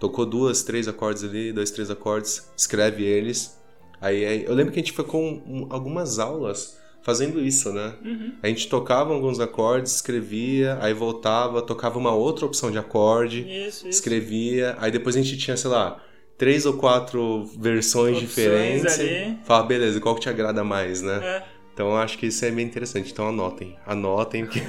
Tocou 0.00 0.24
duas, 0.24 0.62
três 0.62 0.88
acordes 0.88 1.24
ali, 1.24 1.52
dois, 1.52 1.70
três 1.70 1.90
acordes, 1.90 2.50
escreve 2.56 3.04
eles 3.04 3.57
Aí, 4.00 4.44
eu 4.44 4.54
lembro 4.54 4.72
que 4.72 4.78
a 4.78 4.82
gente 4.82 4.92
ficou 4.92 5.22
um, 5.22 5.66
algumas 5.70 6.18
aulas 6.18 6.78
fazendo 7.02 7.40
isso, 7.40 7.72
né? 7.72 7.94
Uhum. 8.04 8.34
A 8.42 8.48
gente 8.48 8.68
tocava 8.68 9.12
alguns 9.14 9.40
acordes, 9.40 9.94
escrevia, 9.94 10.78
aí 10.80 10.92
voltava, 10.92 11.62
tocava 11.62 11.98
uma 11.98 12.12
outra 12.12 12.44
opção 12.44 12.70
de 12.70 12.78
acorde, 12.78 13.40
isso, 13.40 13.88
isso. 13.88 13.88
escrevia, 13.88 14.76
aí 14.78 14.90
depois 14.90 15.16
a 15.16 15.22
gente 15.22 15.36
tinha, 15.38 15.56
sei 15.56 15.70
lá, 15.70 16.00
três 16.36 16.66
ou 16.66 16.74
quatro 16.74 17.44
versões 17.58 18.16
Opções 18.16 18.28
diferentes. 18.28 19.00
ali. 19.00 19.38
Fala, 19.44 19.64
beleza, 19.64 20.00
qual 20.00 20.14
que 20.14 20.20
te 20.20 20.28
agrada 20.28 20.62
mais, 20.62 21.02
né? 21.02 21.18
É. 21.22 21.42
Então 21.72 21.90
eu 21.90 21.96
acho 21.96 22.18
que 22.18 22.26
isso 22.26 22.44
é 22.44 22.50
bem 22.50 22.66
interessante. 22.66 23.12
Então 23.12 23.28
anotem. 23.28 23.76
Anotem 23.86 24.46
que 24.46 24.60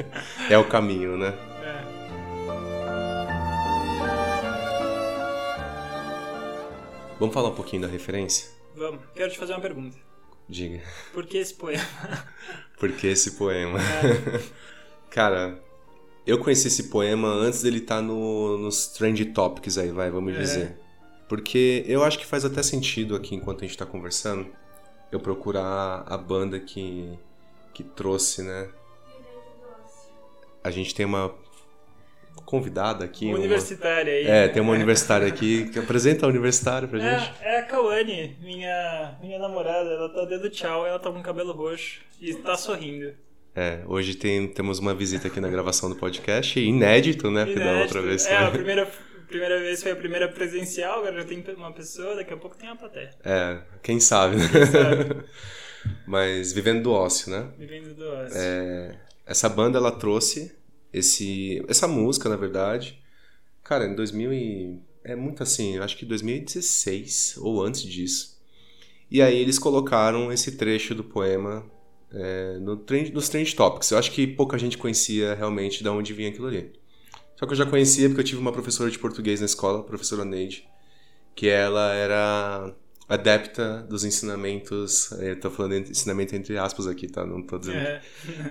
é 0.50 0.58
o 0.58 0.64
caminho, 0.64 1.16
né? 1.16 1.34
É. 1.62 1.84
Vamos 7.20 7.34
falar 7.34 7.50
um 7.50 7.54
pouquinho 7.54 7.82
da 7.82 7.88
referência? 7.88 8.63
Vamos, 8.76 9.00
quero 9.14 9.30
te 9.32 9.38
fazer 9.38 9.52
uma 9.52 9.60
pergunta. 9.60 9.96
Diga. 10.48 10.82
Por 11.12 11.26
que 11.26 11.38
esse 11.38 11.54
poema? 11.54 11.84
Por 12.78 12.92
que 12.92 13.06
esse 13.06 13.32
poema? 13.32 13.78
É. 13.80 14.42
Cara, 15.10 15.58
eu 16.26 16.38
conheci 16.38 16.66
esse 16.68 16.84
poema 16.90 17.28
antes 17.28 17.62
dele 17.62 17.78
estar 17.78 18.02
no, 18.02 18.58
nos 18.58 18.88
trend 18.88 19.24
topics 19.26 19.78
aí, 19.78 19.90
vai, 19.90 20.10
vamos 20.10 20.34
É. 20.34 20.38
dizer. 20.38 20.76
Porque 21.28 21.84
eu 21.86 22.02
acho 22.04 22.18
que 22.18 22.26
faz 22.26 22.44
até 22.44 22.62
sentido 22.62 23.16
aqui, 23.16 23.34
enquanto 23.34 23.64
a 23.64 23.66
gente 23.66 23.78
tá 23.78 23.86
conversando, 23.86 24.46
eu 25.10 25.18
procurar 25.20 26.04
a 26.06 26.18
banda 26.18 26.58
que, 26.60 27.18
que 27.72 27.82
trouxe, 27.82 28.42
né? 28.42 28.68
A 30.62 30.70
gente 30.70 30.94
tem 30.94 31.06
uma 31.06 31.34
convidada 32.44 33.04
aqui. 33.04 33.26
uma- 33.26 33.38
Universitária 33.38 34.12
aí. 34.12 34.26
É, 34.26 34.48
tem 34.48 34.60
uma 34.62 34.72
universitária 34.72 35.26
aqui 35.26 35.68
que 35.70 35.78
apresenta 35.78 36.26
a 36.26 36.28
universitária 36.28 36.86
pra 36.88 36.98
gente. 36.98 37.32
É, 37.42 37.56
é 37.56 37.58
a 37.60 37.62
Kawane, 37.64 38.36
minha, 38.42 39.16
minha 39.20 39.38
namorada. 39.38 39.88
Ela 39.90 40.08
tá 40.08 40.24
dando 40.24 40.48
tchau, 40.50 40.86
ela 40.86 40.98
tá 40.98 41.10
com 41.10 41.22
cabelo 41.22 41.52
roxo 41.52 42.00
e 42.20 42.34
tá 42.34 42.56
sorrindo. 42.56 43.12
É, 43.56 43.80
hoje 43.86 44.14
tem, 44.16 44.48
temos 44.48 44.78
uma 44.80 44.92
visita 44.94 45.28
aqui 45.28 45.40
na 45.40 45.48
gravação 45.48 45.88
do 45.88 45.94
podcast, 45.96 46.58
inédito, 46.58 47.30
né? 47.30 47.44
Porque 47.44 47.58
da 47.60 47.66
Inédito. 47.66 47.82
outra 47.96 48.02
vez 48.02 48.26
É, 48.26 48.36
a 48.36 48.50
primeira, 48.50 48.90
primeira 49.28 49.60
vez 49.60 49.80
foi 49.80 49.92
a 49.92 49.96
primeira 49.96 50.28
presencial, 50.28 50.98
agora 50.98 51.18
já 51.20 51.24
tem 51.24 51.44
uma 51.56 51.72
pessoa, 51.72 52.16
daqui 52.16 52.32
a 52.34 52.36
pouco 52.36 52.56
tem 52.56 52.68
uma 52.68 52.76
plateia. 52.76 53.10
É, 53.24 53.58
quem 53.80 54.00
sabe, 54.00 54.36
né? 54.36 54.48
sabe? 54.66 55.24
Mas 56.06 56.52
vivendo 56.52 56.82
do 56.82 56.92
ócio, 56.92 57.30
né? 57.30 57.46
Vivendo 57.58 57.94
do 57.94 58.04
ócio. 58.08 58.36
É, 58.36 58.96
essa 59.26 59.48
banda, 59.48 59.78
ela 59.78 59.92
trouxe 59.92 60.52
esse, 60.94 61.64
essa 61.68 61.88
música, 61.88 62.28
na 62.28 62.36
verdade, 62.36 63.02
cara, 63.62 63.86
em 63.86 63.94
2000 63.94 64.32
e... 64.32 64.78
É 65.06 65.14
muito 65.14 65.42
assim, 65.42 65.76
acho 65.76 65.98
que 65.98 66.06
2016 66.06 67.34
ou 67.38 67.62
antes 67.62 67.82
disso. 67.82 68.40
E 69.10 69.20
aí 69.20 69.36
eles 69.36 69.58
colocaram 69.58 70.32
esse 70.32 70.52
trecho 70.52 70.94
do 70.94 71.04
poema 71.04 71.62
é, 72.10 72.58
no 72.58 72.76
trend, 72.76 73.12
nos 73.12 73.28
Trend 73.28 73.54
Topics. 73.54 73.90
Eu 73.90 73.98
acho 73.98 74.10
que 74.10 74.26
pouca 74.26 74.56
gente 74.56 74.78
conhecia 74.78 75.34
realmente 75.34 75.82
de 75.82 75.88
onde 75.90 76.14
vinha 76.14 76.30
aquilo 76.30 76.46
ali. 76.46 76.72
Só 77.36 77.44
que 77.44 77.52
eu 77.52 77.56
já 77.56 77.66
conhecia 77.66 78.08
porque 78.08 78.20
eu 78.20 78.24
tive 78.24 78.40
uma 78.40 78.52
professora 78.52 78.90
de 78.90 78.98
português 78.98 79.40
na 79.40 79.46
escola, 79.46 79.80
a 79.80 79.82
professora 79.82 80.24
Neide, 80.24 80.66
que 81.34 81.48
ela 81.48 81.92
era 81.92 82.74
adepta 83.08 83.86
dos 83.88 84.04
ensinamentos, 84.04 85.10
eu 85.12 85.38
tô 85.38 85.50
falando 85.50 85.74
ensinamento 85.74 86.34
entre 86.34 86.56
aspas 86.56 86.86
aqui, 86.86 87.06
tá? 87.06 87.24
Não 87.24 87.42
tô 87.42 87.58
dizendo 87.58 87.78
É. 87.78 88.02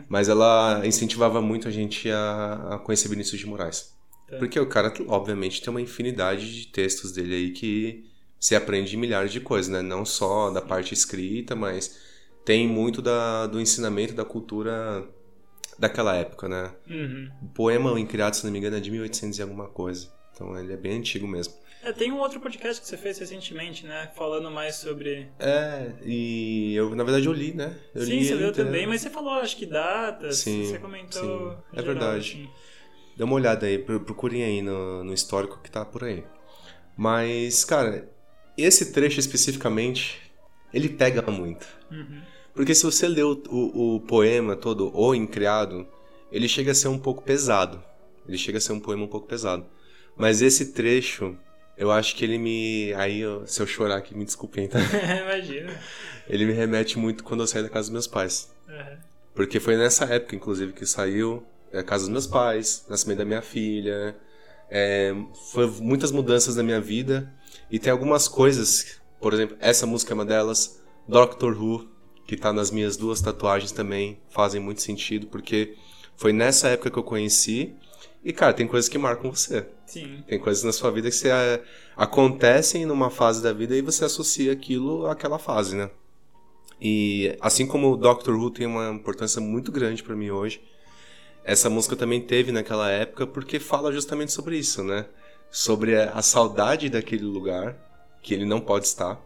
mas 0.07 0.29
ela 0.29 0.81
incentivava 0.85 1.41
muito 1.41 1.67
a 1.67 1.71
gente 1.71 2.09
a, 2.09 2.75
a 2.75 2.79
conhecer 2.79 3.07
Vinícius 3.09 3.39
de 3.39 3.47
Moraes. 3.47 3.93
Tá. 4.29 4.37
Porque 4.37 4.59
o 4.59 4.67
cara, 4.67 4.93
obviamente, 5.07 5.61
tem 5.61 5.69
uma 5.69 5.81
infinidade 5.81 6.53
de 6.53 6.67
textos 6.67 7.11
dele 7.11 7.35
aí 7.35 7.51
que 7.51 8.05
se 8.39 8.55
aprende 8.55 8.95
milhares 8.97 9.31
de 9.31 9.39
coisas, 9.39 9.71
né? 9.71 9.81
Não 9.81 10.05
só 10.05 10.49
da 10.49 10.61
parte 10.61 10.93
escrita, 10.93 11.55
mas 11.55 11.97
tem 12.45 12.67
muito 12.67 13.01
da, 13.01 13.47
do 13.47 13.59
ensinamento 13.59 14.13
da 14.13 14.25
cultura 14.25 15.07
daquela 15.79 16.15
época, 16.15 16.47
né? 16.47 16.71
Uhum. 16.89 17.29
O 17.41 17.47
poema 17.47 17.91
O 17.91 17.97
Incriado, 17.97 18.35
se 18.35 18.43
não 18.43 18.51
me 18.51 18.59
engano, 18.59 18.75
é 18.77 18.79
de 18.79 18.91
1800 18.91 19.39
e 19.39 19.41
alguma 19.41 19.67
coisa. 19.67 20.11
Então 20.33 20.57
ele 20.59 20.73
é 20.73 20.77
bem 20.77 20.97
antigo 20.97 21.27
mesmo. 21.27 21.53
É, 21.83 21.91
tem 21.91 22.11
um 22.11 22.19
outro 22.19 22.39
podcast 22.39 22.81
que 22.81 22.87
você 22.87 22.95
fez 22.97 23.17
recentemente, 23.19 23.85
né? 23.85 24.09
Falando 24.15 24.49
mais 24.49 24.75
sobre. 24.75 25.27
É, 25.39 25.91
e 26.05 26.73
eu, 26.75 26.95
na 26.95 27.03
verdade, 27.03 27.25
eu 27.27 27.33
li, 27.33 27.53
né? 27.53 27.77
Eu 27.93 28.03
sim, 28.05 28.19
li 28.19 28.25
você 28.25 28.35
leu 28.35 28.49
inteiro. 28.49 28.69
também, 28.69 28.87
mas 28.87 29.01
você 29.01 29.09
falou, 29.09 29.33
acho 29.33 29.57
que 29.57 29.65
datas. 29.65 30.37
Sim, 30.37 30.65
você 30.65 30.77
comentou. 30.79 31.21
sim. 31.51 31.57
É 31.73 31.81
geral, 31.81 31.85
verdade. 31.85 32.19
assim. 32.19 32.49
Dá 33.17 33.25
uma 33.25 33.35
olhada 33.35 33.65
aí, 33.65 33.77
pro- 33.77 33.99
procurem 33.99 34.43
aí 34.43 34.61
no, 34.61 35.03
no 35.03 35.13
histórico 35.13 35.59
que 35.61 35.69
tá 35.69 35.83
por 35.85 36.03
aí. 36.03 36.23
Mas, 36.97 37.65
cara, 37.65 38.09
esse 38.57 38.91
trecho 38.93 39.19
especificamente, 39.19 40.21
ele 40.73 40.89
pega 40.89 41.21
muito. 41.31 41.67
Uhum. 41.91 42.21
Porque 42.53 42.73
se 42.75 42.83
você 42.83 43.07
lê 43.07 43.23
o, 43.23 43.41
o, 43.49 43.95
o 43.95 43.99
poema 44.01 44.55
todo, 44.55 44.91
O 44.95 45.13
Incriado, 45.15 45.87
ele 46.31 46.47
chega 46.47 46.71
a 46.71 46.75
ser 46.75 46.87
um 46.87 46.99
pouco 46.99 47.23
pesado. 47.23 47.83
Ele 48.27 48.37
chega 48.37 48.57
a 48.57 48.61
ser 48.61 48.73
um 48.73 48.79
poema 48.79 49.03
um 49.03 49.07
pouco 49.07 49.27
pesado. 49.27 49.65
Mas 50.15 50.41
esse 50.41 50.71
trecho, 50.71 51.35
eu 51.77 51.91
acho 51.91 52.15
que 52.15 52.23
ele 52.23 52.37
me. 52.37 52.93
Aí, 52.95 53.19
eu- 53.21 53.45
se 53.47 53.61
eu 53.61 53.67
chorar 53.67 53.97
aqui, 53.97 54.15
me 54.15 54.25
desculpem, 54.25 54.67
tá? 54.67 54.79
Imagina. 55.23 55.79
Ele 56.27 56.45
me 56.45 56.53
remete 56.53 56.97
muito 56.97 57.23
quando 57.23 57.41
eu 57.41 57.47
saí 57.47 57.63
da 57.63 57.69
casa 57.69 57.87
dos 57.87 57.93
meus 57.93 58.07
pais. 58.07 58.51
Uhum. 58.67 58.97
Porque 59.35 59.59
foi 59.59 59.75
nessa 59.75 60.05
época, 60.05 60.35
inclusive, 60.35 60.73
que 60.73 60.85
saiu 60.85 61.43
é, 61.71 61.79
a 61.79 61.83
casa 61.83 62.03
dos 62.03 62.11
meus 62.11 62.27
pais, 62.27 62.85
nascimento 62.89 63.17
da 63.19 63.25
minha 63.25 63.41
filha. 63.41 64.15
É, 64.69 65.13
foi 65.51 65.67
muitas 65.81 66.11
mudanças 66.11 66.55
na 66.55 66.63
minha 66.63 66.79
vida. 66.79 67.31
E 67.69 67.79
tem 67.79 67.91
algumas 67.91 68.27
coisas, 68.27 69.01
por 69.19 69.33
exemplo, 69.33 69.57
essa 69.59 69.85
música 69.85 70.13
é 70.13 70.15
uma 70.15 70.25
delas. 70.25 70.81
Doctor 71.07 71.59
Who, 71.59 71.89
que 72.25 72.37
tá 72.37 72.53
nas 72.53 72.71
minhas 72.71 72.95
duas 72.95 73.19
tatuagens 73.21 73.71
também, 73.71 74.19
fazem 74.29 74.61
muito 74.61 74.81
sentido, 74.81 75.27
porque 75.27 75.75
foi 76.15 76.31
nessa 76.31 76.69
época 76.69 76.89
que 76.91 76.97
eu 76.99 77.03
conheci. 77.03 77.75
E, 78.23 78.31
cara, 78.31 78.53
tem 78.53 78.65
coisas 78.65 78.87
que 78.87 78.97
marcam 78.97 79.31
você. 79.31 79.67
Sim. 79.85 80.23
Tem 80.27 80.39
coisas 80.39 80.63
na 80.63 80.71
sua 80.71 80.91
vida 80.91 81.09
que 81.09 81.15
você, 81.15 81.29
é, 81.29 81.61
acontecem 81.95 82.85
numa 82.85 83.09
fase 83.09 83.43
da 83.43 83.51
vida 83.51 83.75
e 83.75 83.81
você 83.81 84.05
associa 84.05 84.53
aquilo 84.53 85.07
àquela 85.07 85.37
fase, 85.37 85.75
né? 85.75 85.89
E 86.79 87.37
assim 87.41 87.65
como 87.65 87.91
o 87.91 87.97
Doctor 87.97 88.35
Who 88.35 88.49
tem 88.49 88.65
uma 88.65 88.89
importância 88.89 89.41
muito 89.41 89.71
grande 89.71 90.03
pra 90.03 90.15
mim 90.15 90.29
hoje, 90.29 90.61
essa 91.43 91.69
música 91.69 91.95
também 91.95 92.21
teve 92.21 92.51
naquela 92.51 92.89
época 92.89 93.27
porque 93.27 93.59
fala 93.59 93.91
justamente 93.91 94.31
sobre 94.31 94.57
isso, 94.57 94.83
né? 94.83 95.05
Sobre 95.51 95.95
a 95.95 96.21
saudade 96.21 96.89
daquele 96.89 97.23
lugar 97.23 97.75
que 98.21 98.33
ele 98.33 98.45
não 98.45 98.61
pode 98.61 98.87
estar. 98.87 99.21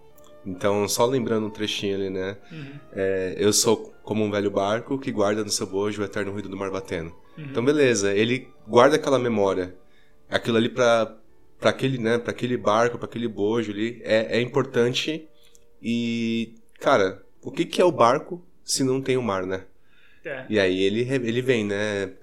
Então, 0.48 0.88
só 0.88 1.06
lembrando 1.06 1.48
um 1.48 1.50
trechinho 1.50 1.96
ali, 1.96 2.10
né? 2.10 2.38
Uhum. 2.50 2.80
É, 2.94 3.36
eu 3.38 3.52
sou 3.52 3.94
como 4.02 4.24
um 4.24 4.32
velho 4.32 4.50
barco 4.50 4.98
que 4.98 5.12
guarda 5.12 5.44
no 5.44 5.50
seu 5.50 5.68
bojo 5.68 6.02
o 6.02 6.06
eterno 6.06 6.32
ruído 6.32 6.48
do 6.48 6.56
mar 6.56 6.72
batendo. 6.72 7.14
Uhum. 7.38 7.44
Então, 7.50 7.66
beleza, 7.66 8.14
ele 8.14 8.48
guarda 8.66 8.96
aquela 8.96 9.20
memória. 9.20 9.76
Aquilo 10.30 10.56
ali 10.56 10.70
pra, 10.70 11.18
pra 11.60 11.72
aquele, 11.72 11.98
né, 11.98 12.18
pra 12.18 12.32
aquele 12.32 12.56
barco, 12.56 12.98
pra 12.98 13.08
aquele 13.08 13.28
bojo 13.28 13.74
ali, 13.74 14.02
é, 14.06 14.38
é 14.38 14.42
importante. 14.42 15.28
E, 15.82 16.56
cara, 16.80 17.22
o 17.42 17.52
que, 17.52 17.66
que 17.66 17.82
é 17.82 17.86
o 17.86 17.92
barco 17.92 18.42
se 18.64 18.86
não 18.86 19.02
tem 19.02 19.18
o 19.18 19.22
mar, 19.22 19.46
né? 19.46 19.66
É. 20.24 20.46
E 20.50 20.60
aí 20.60 20.82
ele, 20.82 21.02
ele 21.02 21.42
vem, 21.42 21.66
né? 21.66 22.14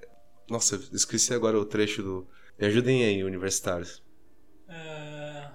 Nossa, 0.49 0.81
esqueci 0.93 1.35
agora 1.35 1.59
o 1.59 1.65
trecho 1.65 2.03
do. 2.03 2.27
Me 2.59 2.67
ajudem 2.67 3.05
aí, 3.05 3.23
universitários. 3.23 4.03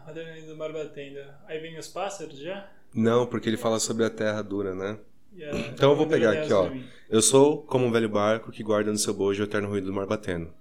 Adrenalina 0.10 0.48
do 0.48 0.58
Mar 0.58 0.72
Batendo. 0.72 1.20
Aí 1.48 1.60
vem 1.60 1.78
os 1.78 1.88
pássaros 1.88 2.38
já? 2.40 2.70
Não, 2.94 3.26
porque 3.26 3.48
ele 3.50 3.58
fala 3.58 3.80
sobre 3.80 4.04
a 4.06 4.10
terra 4.10 4.42
dura, 4.42 4.74
né? 4.76 4.98
A- 5.42 5.58
Então 5.74 5.92
eu 5.92 5.96
vou 5.98 6.08
pegar 6.08 6.32
aqui, 6.32 6.52
ó. 6.52 6.70
Eu 7.10 7.22
sou 7.22 7.62
como 7.64 7.86
um 7.86 7.92
velho 7.92 8.10
barco 8.10 8.52
que 8.52 8.64
guarda 8.64 8.92
no 8.92 8.98
seu 8.98 9.14
bojo 9.14 9.42
o 9.42 9.46
eterno 9.46 9.70
ruído 9.70 9.86
do 9.88 9.94
mar 9.94 10.06
batendo. 10.06 10.52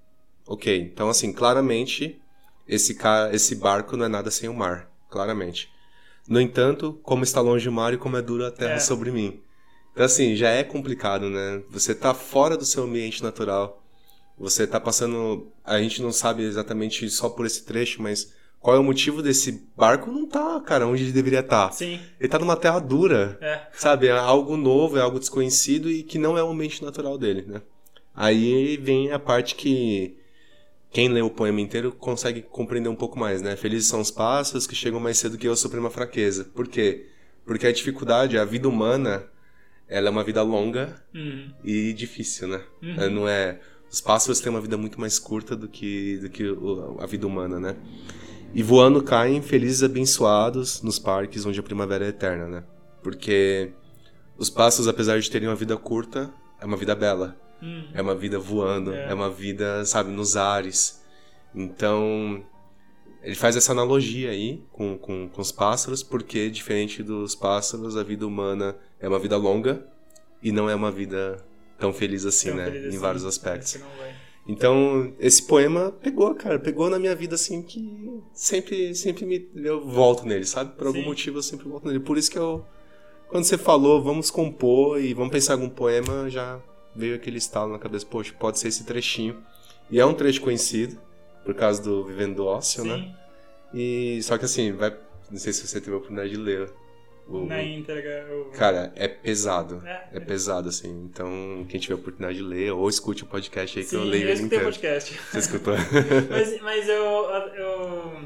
Ok, 0.46 0.78
então 0.80 1.08
assim, 1.08 1.32
claramente, 1.32 2.20
esse, 2.66 2.94
cara, 2.94 3.34
esse 3.34 3.54
barco 3.54 3.96
não 3.96 4.04
é 4.06 4.08
nada 4.08 4.30
sem 4.30 4.48
o 4.48 4.54
mar. 4.54 4.90
Claramente. 5.10 5.70
No 6.28 6.40
entanto, 6.40 6.98
como 7.02 7.24
está 7.24 7.40
longe 7.40 7.68
o 7.68 7.72
mar 7.72 7.92
e 7.94 7.98
como 7.98 8.16
é 8.16 8.22
dura 8.22 8.48
a 8.48 8.50
terra 8.50 8.74
É. 8.74 8.78
sobre 8.78 9.10
mim. 9.10 9.40
Então 9.92 10.04
assim, 10.04 10.36
já 10.36 10.50
é 10.50 10.62
complicado, 10.62 11.28
né? 11.30 11.62
Você 11.70 11.94
tá 11.94 12.12
fora 12.14 12.56
do 12.56 12.64
seu 12.64 12.84
ambiente 12.84 13.22
natural. 13.22 13.82
Você 14.38 14.66
tá 14.66 14.78
passando... 14.78 15.50
A 15.64 15.80
gente 15.80 16.00
não 16.02 16.12
sabe 16.12 16.42
exatamente 16.44 17.08
só 17.10 17.28
por 17.30 17.44
esse 17.46 17.64
trecho, 17.64 18.00
mas... 18.02 18.32
Qual 18.60 18.76
é 18.76 18.78
o 18.78 18.82
motivo 18.84 19.22
desse 19.22 19.68
barco? 19.76 20.10
Não 20.10 20.26
tá, 20.26 20.60
cara, 20.60 20.86
onde 20.86 21.04
ele 21.04 21.12
deveria 21.12 21.40
estar. 21.40 21.72
Sim, 21.72 22.00
Ele 22.18 22.28
tá 22.28 22.38
numa 22.38 22.56
terra 22.56 22.78
dura. 22.80 23.38
é. 23.40 23.60
Sabe, 23.72 24.08
é 24.08 24.12
algo 24.12 24.56
novo, 24.56 24.98
é 24.98 25.00
algo 25.00 25.18
desconhecido 25.18 25.90
e 25.90 26.02
que 26.02 26.18
não 26.18 26.36
é 26.36 26.42
o 26.42 26.50
ambiente 26.50 26.82
natural 26.84 27.16
dele, 27.16 27.44
né? 27.46 27.62
Aí 28.14 28.76
vem 28.76 29.12
a 29.12 29.18
parte 29.18 29.54
que 29.54 30.16
quem 30.90 31.08
lê 31.08 31.22
o 31.22 31.30
poema 31.30 31.60
inteiro 31.60 31.92
consegue 31.92 32.42
compreender 32.42 32.88
um 32.88 32.96
pouco 32.96 33.16
mais, 33.18 33.40
né? 33.40 33.54
Felizes 33.54 33.88
são 33.88 34.00
os 34.00 34.10
passos 34.10 34.66
que 34.66 34.74
chegam 34.74 34.98
mais 34.98 35.18
cedo 35.18 35.38
que 35.38 35.46
eu, 35.46 35.54
suprema 35.54 35.88
fraqueza. 35.88 36.44
Por 36.44 36.66
quê? 36.66 37.06
Porque 37.46 37.66
a 37.66 37.72
dificuldade, 37.72 38.36
a 38.36 38.44
vida 38.44 38.68
humana, 38.68 39.24
ela 39.88 40.08
é 40.08 40.10
uma 40.10 40.24
vida 40.24 40.42
longa 40.42 41.00
Uhum. 41.14 41.52
e 41.64 41.92
difícil, 41.92 42.48
né? 42.48 42.60
Uhum. 42.82 43.10
Não 43.10 43.28
é... 43.28 43.60
Os 43.90 44.00
pássaros 44.02 44.40
têm 44.40 44.50
uma 44.50 44.60
vida 44.60 44.76
muito 44.76 45.00
mais 45.00 45.18
curta 45.18 45.54
do 45.56 45.66
que, 45.68 46.18
do 46.18 46.28
que 46.28 46.44
a 46.98 47.06
vida 47.06 47.26
humana, 47.26 47.58
né? 47.60 47.76
E 48.54 48.62
voando 48.62 49.02
caem 49.02 49.42
felizes 49.42 49.82
e 49.82 49.84
abençoados 49.84 50.82
nos 50.82 50.98
parques 50.98 51.44
onde 51.46 51.60
a 51.60 51.62
primavera 51.62 52.04
é 52.06 52.08
eterna, 52.08 52.46
né? 52.48 52.64
Porque 53.02 53.72
os 54.36 54.48
pássaros, 54.50 54.88
apesar 54.88 55.20
de 55.20 55.30
terem 55.30 55.48
uma 55.48 55.54
vida 55.54 55.76
curta, 55.76 56.30
é 56.60 56.64
uma 56.64 56.76
vida 56.76 56.94
bela. 56.94 57.36
Uhum. 57.60 57.88
É 57.92 58.00
uma 58.02 58.14
vida 58.14 58.38
voando, 58.38 58.92
É. 58.92 59.10
é, 59.10 59.14
uma 59.14 59.30
vida, 59.30 59.84
sabe, 59.84 60.10
nos 60.10 60.36
ares. 60.36 61.02
Então, 61.54 62.44
ele 63.22 63.34
faz 63.34 63.56
essa 63.56 63.72
analogia 63.72 64.30
aí 64.30 64.62
com, 64.72 64.96
com, 64.96 65.28
com 65.28 65.40
os 65.40 65.52
pássaros, 65.52 66.02
porque 66.02 66.48
diferente 66.50 67.02
dos 67.02 67.34
pássaros, 67.34 67.96
a 67.96 68.02
vida 68.02 68.26
humana 68.26 68.76
é 69.00 69.08
uma 69.08 69.18
vida 69.18 69.36
longa 69.36 69.84
e 70.42 70.52
não 70.52 70.70
é 70.70 70.74
uma 70.74 70.90
vida 70.90 71.44
tão 71.78 71.92
feliz 71.92 72.24
assim, 72.24 72.48
Tão 72.48 72.56
né? 72.58 72.64
feliz 72.66 72.84
em 72.84 72.88
assim. 72.88 72.98
vários 72.98 73.24
aspectos. 73.24 73.74
Esse 73.74 73.78
não 73.84 73.90
vai. 73.98 74.14
Então, 74.48 75.12
esse 75.20 75.42
poema 75.42 75.92
pegou, 75.92 76.34
cara, 76.34 76.58
pegou 76.58 76.88
na 76.88 76.98
minha 76.98 77.14
vida 77.14 77.34
assim 77.34 77.60
que 77.62 78.22
sempre 78.32 78.94
sempre 78.94 79.26
me 79.26 79.46
eu 79.54 79.86
volto 79.86 80.24
nele, 80.24 80.46
sabe? 80.46 80.74
Por 80.74 80.86
algum 80.86 81.00
Sim. 81.00 81.04
motivo 81.04 81.38
eu 81.38 81.42
sempre 81.42 81.68
volto 81.68 81.86
nele. 81.86 82.00
Por 82.00 82.16
isso 82.16 82.30
que 82.30 82.38
eu 82.38 82.64
quando 83.28 83.44
você 83.44 83.58
falou, 83.58 84.02
vamos 84.02 84.30
compor 84.30 84.98
e 85.00 85.12
vamos 85.12 85.30
pensar 85.30 85.52
algum 85.52 85.68
poema, 85.68 86.30
já 86.30 86.58
veio 86.96 87.14
aquele 87.14 87.36
estalo 87.36 87.70
na 87.70 87.78
cabeça, 87.78 88.06
poxa, 88.06 88.32
pode 88.38 88.58
ser 88.58 88.68
esse 88.68 88.84
trechinho. 88.84 89.36
E 89.90 90.00
é 90.00 90.06
um 90.06 90.14
trecho 90.14 90.40
conhecido 90.40 90.98
por 91.44 91.54
causa 91.54 91.82
do 91.82 92.04
Vivendo 92.04 92.36
do 92.36 92.46
Ócio, 92.46 92.84
né? 92.84 92.96
Sim, 92.96 93.78
E 93.78 94.22
só 94.22 94.38
que 94.38 94.46
assim, 94.46 94.72
vai, 94.72 94.96
não 95.30 95.38
sei 95.38 95.52
se 95.52 95.66
você 95.66 95.78
teve 95.78 95.92
a 95.92 95.96
oportunidade 95.96 96.30
de 96.30 96.36
ler. 96.38 96.72
O, 97.28 97.44
na 97.44 97.62
íntegra. 97.62 98.26
eu- 98.30 98.46
Cara, 98.56 98.90
é 98.96 99.06
pesado. 99.06 99.82
É. 99.86 100.08
É 100.14 100.20
pesado, 100.20 100.68
assim. 100.70 100.88
Então, 101.04 101.66
quem 101.68 101.78
tiver 101.78 101.94
a 101.94 101.96
oportunidade 101.98 102.38
de 102.38 102.42
ler, 102.44 102.72
ou 102.72 102.88
escute 102.88 103.22
o 103.22 103.26
podcast 103.26 103.78
aí 103.78 103.84
que 103.84 103.90
Sim, 103.90 103.96
eu 103.96 104.04
leio 104.04 104.28
eu 104.28 104.32
escutei 104.32 104.58
o 104.58 104.64
podcast. 104.64 105.20
Você 105.30 105.38
escutou? 105.38 105.74
mas, 106.30 106.60
mas 106.62 106.88
eu, 106.88 106.94
eu. 107.54 108.22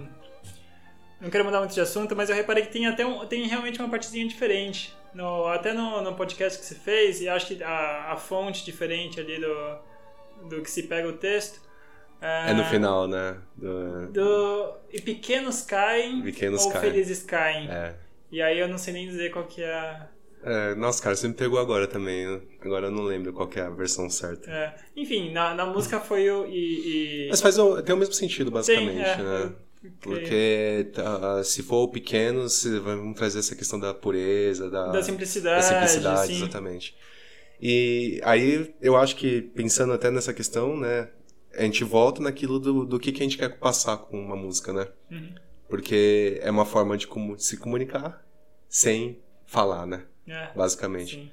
Não 1.20 1.30
quero 1.30 1.44
mudar 1.44 1.58
muito 1.60 1.74
de 1.74 1.80
assunto, 1.80 2.14
mas 2.16 2.30
eu 2.30 2.36
reparei 2.36 2.64
que 2.64 2.72
tem 2.72 2.86
até 2.86 3.04
um, 3.04 3.26
tem 3.26 3.46
realmente 3.46 3.78
uma 3.80 3.88
partezinha 3.88 4.26
diferente. 4.26 4.96
No, 5.14 5.46
até 5.46 5.72
no, 5.72 6.00
no 6.02 6.14
podcast 6.14 6.58
que 6.58 6.64
você 6.64 6.74
fez, 6.74 7.20
e 7.20 7.28
acho 7.28 7.48
que 7.48 7.62
a, 7.62 8.12
a 8.12 8.16
fonte 8.16 8.64
diferente 8.64 9.20
ali 9.20 9.38
do, 9.40 10.48
do 10.48 10.62
que 10.62 10.70
se 10.70 10.84
pega 10.84 11.06
o 11.08 11.12
texto. 11.12 11.60
é 12.20 12.54
no 12.54 12.64
final, 12.64 13.06
né? 13.06 13.36
Do... 13.56 14.06
Do, 14.12 14.74
e 14.92 15.00
pequenos 15.00 15.62
caem 15.62 16.22
Pequenos 16.22 16.64
ou 16.64 16.72
caem. 16.72 16.84
felizes 16.90 17.22
caem. 17.24 17.68
É. 17.70 17.94
E 18.32 18.40
aí 18.42 18.58
eu 18.58 18.66
não 18.68 18.78
sei 18.78 18.94
nem 18.94 19.06
dizer 19.06 19.30
qual 19.30 19.46
que 19.46 19.62
é 19.62 19.72
a. 19.72 20.08
É, 20.44 20.74
Nossa, 20.74 21.00
cara, 21.00 21.14
você 21.14 21.28
me 21.28 21.34
pegou 21.34 21.58
agora 21.60 21.86
também. 21.86 22.26
né? 22.26 22.40
Agora 22.62 22.86
eu 22.86 22.90
não 22.90 23.04
lembro 23.04 23.32
qual 23.32 23.46
que 23.46 23.60
é 23.60 23.62
a 23.62 23.70
versão 23.70 24.10
certa. 24.10 24.50
é. 24.50 24.74
Enfim, 24.96 25.32
na, 25.32 25.54
na 25.54 25.66
música 25.66 26.00
foi 26.00 26.28
o. 26.30 26.46
E, 26.46 27.26
e... 27.26 27.28
Mas 27.30 27.40
faz 27.40 27.58
o, 27.58 27.80
tem 27.82 27.94
o 27.94 27.98
mesmo 27.98 28.14
sentido, 28.14 28.50
basicamente, 28.50 28.94
Tem, 28.94 29.02
é, 29.04 29.16
né? 29.16 29.52
eu- 29.84 29.90
Porque 30.00 30.90
tá, 30.94 31.42
se 31.44 31.62
for 31.62 31.82
o 31.84 31.88
pequeno, 31.88 32.48
se- 32.48 32.78
vamos 32.80 33.16
trazer 33.16 33.40
essa 33.40 33.54
questão 33.54 33.78
da 33.78 33.92
pureza, 33.92 34.70
da, 34.70 34.86
Da 34.88 35.02
simplicidade. 35.02 35.56
da 35.56 35.62
simplicidade, 35.62 36.32
sim. 36.32 36.36
exatamente. 36.38 36.96
E 37.60 38.20
aí 38.24 38.74
eu 38.80 38.96
acho 38.96 39.14
que 39.16 39.42
pensando 39.42 39.92
até 39.92 40.10
nessa 40.10 40.32
questão, 40.32 40.76
né, 40.76 41.08
a 41.54 41.62
gente 41.62 41.84
volta 41.84 42.20
naquilo 42.22 42.58
do, 42.58 42.84
do 42.84 42.98
que, 42.98 43.12
que 43.12 43.20
a 43.20 43.24
gente 43.24 43.38
quer 43.38 43.58
passar 43.58 43.96
com 43.98 44.18
uma 44.20 44.34
música, 44.36 44.72
né? 44.72 44.88
Uhum. 45.10 45.34
Porque 45.68 46.38
é 46.42 46.50
uma 46.50 46.64
forma 46.66 46.96
de 46.96 47.08
se 47.38 47.56
comunicar 47.56 48.21
sem 48.72 49.18
falar, 49.46 49.86
né? 49.86 50.02
É, 50.26 50.48
Basicamente. 50.56 51.16
sim. 51.16 51.30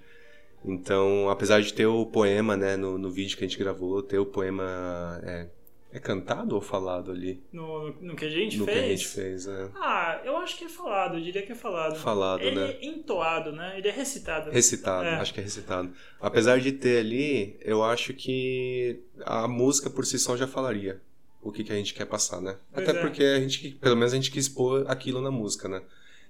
Então, 0.65 1.29
apesar 1.29 1.61
de 1.61 1.73
ter 1.73 1.85
o 1.85 2.05
poema, 2.05 2.57
né, 2.57 2.75
no, 2.75 2.97
no 2.97 3.09
vídeo 3.09 3.37
que 3.37 3.45
a 3.45 3.47
gente 3.47 3.57
gravou, 3.57 4.03
ter 4.03 4.19
o 4.19 4.25
poema 4.25 5.17
é, 5.23 5.47
é 5.93 5.99
cantado 5.99 6.53
ou 6.53 6.59
falado 6.59 7.11
ali 7.11 7.41
No, 7.53 7.93
no 8.01 8.13
que 8.13 8.25
a 8.25 8.29
gente 8.29 8.57
no 8.57 8.65
fez. 8.65 8.77
que 8.77 8.83
a 8.83 8.87
gente 8.89 9.07
fez, 9.07 9.45
né? 9.45 9.69
Ah, 9.75 10.19
eu 10.25 10.35
acho 10.35 10.57
que 10.57 10.65
é 10.65 10.69
falado, 10.69 11.15
eu 11.17 11.21
diria 11.21 11.41
que 11.43 11.53
é 11.53 11.55
falado. 11.55 11.95
Falado, 11.95 12.41
Ele 12.41 12.57
né? 12.57 12.71
é 12.81 12.85
entoado, 12.85 13.53
né? 13.53 13.75
Ele 13.77 13.87
é 13.87 13.91
recitado. 13.91 14.51
Recitado, 14.51 15.05
É. 15.07 15.15
acho 15.15 15.33
que 15.33 15.39
é 15.39 15.43
recitado. 15.43 15.93
Apesar 16.19 16.59
de 16.59 16.73
ter 16.73 16.99
ali, 16.99 17.57
eu 17.61 17.81
acho 17.81 18.13
que 18.13 18.99
a 19.21 19.47
música 19.47 19.89
por 19.89 20.05
si 20.05 20.19
só 20.19 20.35
já 20.35 20.45
falaria 20.45 21.01
o 21.41 21.53
que, 21.53 21.63
que 21.63 21.71
a 21.71 21.75
gente 21.75 21.93
quer 21.93 22.05
passar, 22.05 22.41
né? 22.41 22.57
Pois 22.73 22.85
Até 22.89 22.97
é. 22.99 23.01
porque 23.01 23.23
a 23.23 23.39
gente, 23.39 23.69
pelo 23.75 23.95
menos 23.95 24.11
a 24.11 24.15
gente 24.17 24.29
quis 24.29 24.49
pôr 24.49 24.83
aquilo 24.91 25.21
na 25.21 25.31
música, 25.31 25.69
né? 25.69 25.81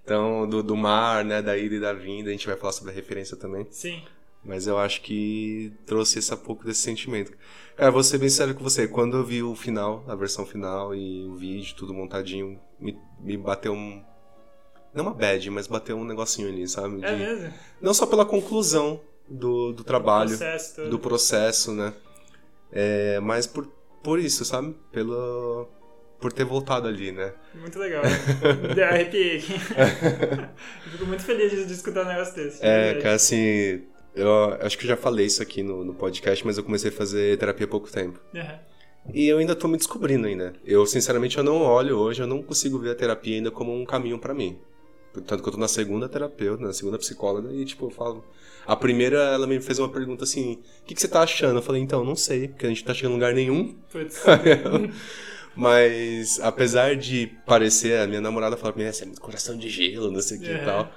Então, 0.09 0.49
do, 0.49 0.63
do 0.63 0.75
mar, 0.75 1.23
né, 1.23 1.39
da 1.39 1.55
ida 1.55 1.75
e 1.75 1.79
da 1.79 1.93
vinda, 1.93 2.29
a 2.29 2.31
gente 2.31 2.47
vai 2.47 2.57
falar 2.57 2.71
sobre 2.73 2.91
a 2.91 2.95
referência 2.95 3.37
também. 3.37 3.67
Sim. 3.69 4.01
Mas 4.43 4.65
eu 4.65 4.79
acho 4.79 5.01
que 5.01 5.71
trouxe 5.85 6.17
esse 6.17 6.35
pouco 6.35 6.65
desse 6.65 6.81
sentimento. 6.81 7.31
Cara, 7.77 7.91
vou 7.91 8.01
ser 8.01 8.17
bem 8.17 8.29
sério 8.29 8.55
com 8.55 8.63
você. 8.63 8.87
Quando 8.87 9.17
eu 9.17 9.23
vi 9.23 9.43
o 9.43 9.53
final, 9.53 10.03
a 10.07 10.15
versão 10.15 10.47
final 10.47 10.95
e 10.95 11.25
o 11.27 11.35
vídeo, 11.35 11.75
tudo 11.75 11.93
montadinho, 11.93 12.59
me, 12.79 12.97
me 13.19 13.37
bateu 13.37 13.71
um. 13.73 14.03
Não 14.95 15.03
uma 15.03 15.13
bad, 15.13 15.47
mas 15.51 15.67
bateu 15.67 15.95
um 15.95 16.03
negocinho 16.03 16.47
ali, 16.47 16.67
sabe? 16.67 17.03
É 17.05 17.11
De- 17.13 17.15
mesmo? 17.15 17.53
Não 17.79 17.93
só 17.93 18.07
pela 18.07 18.25
conclusão 18.25 18.99
do, 19.29 19.71
do 19.73 19.83
trabalho, 19.83 20.29
processo 20.29 20.89
do 20.89 20.97
processo, 20.97 21.71
né? 21.71 21.93
É, 22.71 23.19
mas 23.19 23.45
por, 23.45 23.67
por 24.01 24.17
isso, 24.17 24.43
sabe? 24.43 24.75
Pelo, 24.91 25.67
por 26.19 26.33
ter 26.33 26.43
voltado 26.43 26.87
ali, 26.87 27.11
né? 27.11 27.33
Muito 27.55 27.79
legal. 27.79 28.03
Me 28.75 28.81
arrepiei 28.81 29.37
aqui. 29.37 29.53
Fico 30.91 31.05
muito 31.05 31.23
feliz 31.23 31.51
de, 31.51 31.65
de 31.65 31.73
escutar 31.73 32.05
um 32.05 32.07
negócio 32.07 32.35
desse. 32.35 32.59
de 32.59 32.65
É, 32.65 32.95
cara, 32.95 33.15
assim. 33.15 33.83
Eu 34.15 34.57
acho 34.61 34.77
que 34.77 34.85
eu 34.85 34.89
já 34.89 34.97
falei 34.97 35.27
isso 35.27 35.41
aqui 35.41 35.63
no, 35.63 35.83
no 35.83 35.93
podcast, 35.93 36.45
mas 36.45 36.57
eu 36.57 36.63
comecei 36.63 36.89
a 36.89 36.93
fazer 36.93 37.37
terapia 37.37 37.65
há 37.65 37.69
pouco 37.69 37.89
tempo. 37.89 38.19
Aham. 38.35 38.59
E 39.13 39.27
eu 39.27 39.37
ainda 39.37 39.55
tô 39.55 39.67
me 39.67 39.77
descobrindo 39.77 40.27
ainda. 40.27 40.53
Eu, 40.65 40.85
sinceramente, 40.85 41.37
eu 41.37 41.43
não 41.43 41.61
olho 41.61 41.97
hoje, 41.97 42.21
eu 42.21 42.27
não 42.27 42.43
consigo 42.43 42.77
ver 42.77 42.91
a 42.91 42.95
terapia 42.95 43.35
ainda 43.35 43.49
como 43.49 43.73
um 43.73 43.85
caminho 43.85 44.19
pra 44.19 44.33
mim. 44.33 44.59
Tanto 45.25 45.41
que 45.41 45.49
eu 45.49 45.53
tô 45.53 45.57
na 45.57 45.67
segunda 45.67 46.07
terapeuta, 46.07 46.63
na 46.63 46.73
segunda 46.73 46.97
psicóloga, 46.97 47.51
e 47.51 47.65
tipo, 47.65 47.87
eu 47.87 47.89
falo. 47.89 48.23
A 48.67 48.75
primeira, 48.75 49.17
ela 49.17 49.47
me 49.47 49.59
fez 49.59 49.79
uma 49.79 49.89
pergunta 49.89 50.23
assim: 50.23 50.59
o 50.81 50.85
que, 50.85 50.93
que 50.93 51.01
você 51.01 51.07
tá 51.07 51.21
achando? 51.21 51.57
Eu 51.57 51.63
falei, 51.63 51.81
então, 51.81 52.05
não 52.05 52.15
sei, 52.15 52.49
porque 52.49 52.65
a 52.65 52.69
gente 52.69 52.81
não 52.81 52.87
tá 52.87 52.93
chegando 52.93 53.13
em 53.13 53.15
lugar 53.15 53.33
nenhum. 53.33 53.75
Putz. 53.91 54.21
Mas, 55.55 56.39
apesar 56.39 56.95
de 56.95 57.27
parecer, 57.45 57.99
a 57.99 58.07
minha 58.07 58.21
namorada 58.21 58.55
fala 58.55 58.73
pra 58.73 58.81
mim, 58.83 58.87
"É, 58.87 58.91
você 58.91 59.03
é 59.03 59.05
muito 59.05 59.21
coração 59.21 59.57
de 59.57 59.69
gelo, 59.69 60.11
não 60.11 60.21
sei 60.21 60.37
o 60.37 60.41
que 60.41 60.49
É. 60.49 60.61
e 60.61 60.65
tal. 60.65 60.91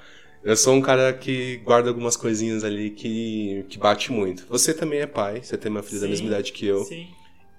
Eu 0.44 0.56
sou 0.56 0.74
um 0.74 0.80
cara 0.80 1.12
que 1.12 1.58
guarda 1.58 1.88
algumas 1.88 2.16
coisinhas 2.16 2.64
ali 2.64 2.90
que, 2.90 3.64
que 3.68 3.78
bate 3.78 4.10
muito. 4.10 4.44
Você 4.48 4.74
também 4.74 5.00
é 5.00 5.06
pai, 5.06 5.40
você 5.42 5.56
tem 5.56 5.70
uma 5.70 5.82
filha 5.82 6.00
da 6.00 6.06
Sim, 6.06 6.10
mesma 6.10 6.26
idade 6.28 6.52
que 6.52 6.66
eu. 6.66 6.84
Sim. 6.84 7.06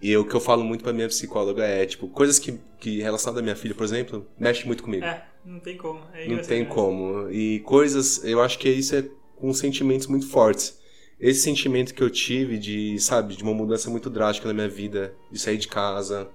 E 0.02 0.16
o 0.18 0.26
que 0.26 0.36
eu 0.36 0.42
falo 0.42 0.66
muito 0.66 0.84
pra 0.84 0.92
minha 0.92 1.08
psicóloga 1.08 1.64
é, 1.64 1.86
tipo, 1.86 2.10
coisas 2.10 2.38
que, 2.38 2.60
que 2.80 3.02
relacionadas 3.02 3.40
à 3.40 3.42
minha 3.44 3.56
filha, 3.56 3.74
por 3.74 3.86
exemplo, 3.86 4.28
mexe 4.38 4.66
muito 4.68 4.84
comigo. 4.84 5.06
É, 5.06 5.24
não 5.46 5.62
tem 5.62 5.78
como. 5.78 6.02
É 6.14 6.28
Não 6.28 6.40
tem 6.40 6.60
mesmo. 6.60 6.74
como. 6.74 7.32
E 7.32 7.60
coisas, 7.62 8.22
eu 8.26 8.42
acho 8.42 8.60
que 8.60 8.68
isso 8.70 8.94
é 8.98 9.06
com 9.38 9.54
sentimentos 9.54 10.08
muito 10.08 10.28
fortes. 10.28 10.78
Esse 11.18 11.40
sentimento 11.40 11.94
que 11.94 12.04
eu 12.04 12.10
tive 12.10 12.58
de, 12.58 13.00
sabe, 13.00 13.34
de 13.38 13.44
uma 13.44 13.54
mudança 13.54 13.90
muito 13.90 14.10
drástica 14.10 14.48
na 14.50 14.54
minha 14.54 14.68
vida, 14.68 15.14
de 15.32 15.40
sair 15.40 15.58
de 15.58 15.70
casa. 15.70 16.28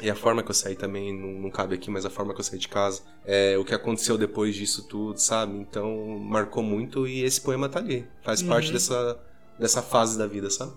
E 0.00 0.10
a 0.10 0.14
forma 0.14 0.42
que 0.42 0.50
eu 0.50 0.54
saí 0.54 0.74
também 0.74 1.12
não, 1.16 1.28
não 1.42 1.50
cabe 1.50 1.74
aqui, 1.76 1.90
mas 1.90 2.04
a 2.04 2.10
forma 2.10 2.34
que 2.34 2.40
eu 2.40 2.44
saí 2.44 2.58
de 2.58 2.68
casa. 2.68 3.02
É, 3.24 3.56
o 3.56 3.64
que 3.64 3.74
aconteceu 3.74 4.18
depois 4.18 4.54
disso 4.54 4.88
tudo, 4.88 5.18
sabe? 5.18 5.56
Então, 5.56 6.18
marcou 6.18 6.62
muito 6.62 7.06
e 7.06 7.22
esse 7.22 7.40
poema 7.40 7.68
tá 7.68 7.78
ali. 7.78 8.06
Faz 8.22 8.42
parte 8.42 8.66
Uhum. 8.68 8.72
dessa, 8.72 9.20
dessa 9.58 9.82
fase 9.82 10.18
da 10.18 10.26
vida, 10.26 10.50
sabe? 10.50 10.72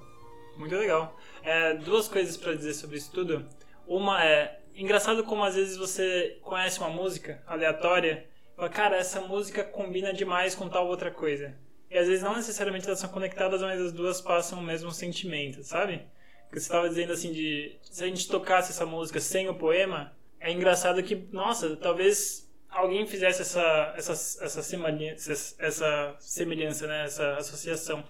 Muito 0.56 0.76
legal. 0.76 1.18
É, 1.44 1.74
duas 1.76 2.08
coisas 2.08 2.38
pra 2.38 2.54
dizer 2.54 2.74
sobre 2.74 2.98
isso 2.98 3.12
tudo. 3.12 3.46
Uma 3.88 4.24
é 4.24 4.60
engraçado 4.76 5.24
como 5.24 5.44
às 5.44 5.56
vezes 5.56 5.78
você 5.78 6.38
conhece 6.44 6.80
uma 6.80 6.90
música 6.90 7.42
aleatória 7.48 8.28
e 8.54 8.56
fala, 8.56 8.70
cara, 8.70 8.98
essa 8.98 9.22
música 9.22 9.64
combina 9.64 10.14
demais 10.14 10.54
com 10.54 10.70
tal 10.70 10.88
outra 10.88 11.10
coisa. 11.10 11.56
E 11.90 11.98
às 11.98 12.08
vezes 12.08 12.24
não 12.24 12.36
necessariamente 12.36 12.86
elas 12.86 13.00
são 13.00 13.10
conectadas, 13.10 13.62
mas 13.62 13.80
as 13.82 13.92
duas 13.94 14.22
passam 14.22 14.60
o 14.60 14.64
mesmo 14.64 14.92
sentimento, 14.92 15.64
sabe? 15.64 16.02
Que 16.52 16.60
você 16.60 16.66
estava 16.66 16.88
dizendo 16.88 17.14
assim 17.14 17.32
de 17.32 17.78
se 17.82 18.04
a 18.04 18.08
gente 18.08 18.28
tocasse 18.28 18.72
essa 18.72 18.86
música 18.86 19.20
sem 19.20 19.50
o 19.50 19.56
poema, 19.56 20.16
é 20.40 20.52
engraçado 20.52 21.04
que, 21.04 21.16
nossa, 21.32 21.76
talvez 21.76 22.50
alguém 22.70 23.06
fizesse 23.06 23.42
essa 23.42 23.94
essa 23.98 24.12
essa 24.44 24.64
semelhança, 24.64 25.56
essa 25.60 26.16
semelhança, 26.20 26.88
né, 26.88 27.06
essa 27.06 27.36
associação. 27.36 28.04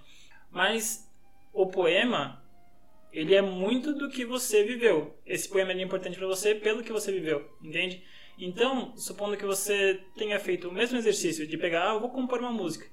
Mas 0.52 1.10
o 1.54 1.68
poema 1.68 2.44
ele 3.12 3.34
é 3.34 3.42
muito 3.42 3.94
do 3.94 4.10
que 4.10 4.26
você 4.26 4.64
viveu. 4.64 5.18
Esse 5.26 5.50
poema 5.50 5.72
é 5.72 5.82
importante 5.82 6.18
para 6.18 6.28
você 6.28 6.54
pelo 6.54 6.84
que 6.84 6.92
você 6.92 7.12
viveu, 7.12 7.50
entende? 7.64 8.04
Então, 8.38 8.96
supondo 8.96 9.38
que 9.38 9.46
você 9.46 10.00
tenha 10.16 10.40
feito 10.40 10.70
o 10.70 10.72
mesmo 10.72 10.98
exercício 10.98 11.48
de 11.48 11.58
pegar, 11.58 11.90
ah, 11.90 11.94
eu 11.96 12.00
vou 12.00 12.12
compor 12.12 12.40
uma 12.40 12.52
música, 12.52 12.86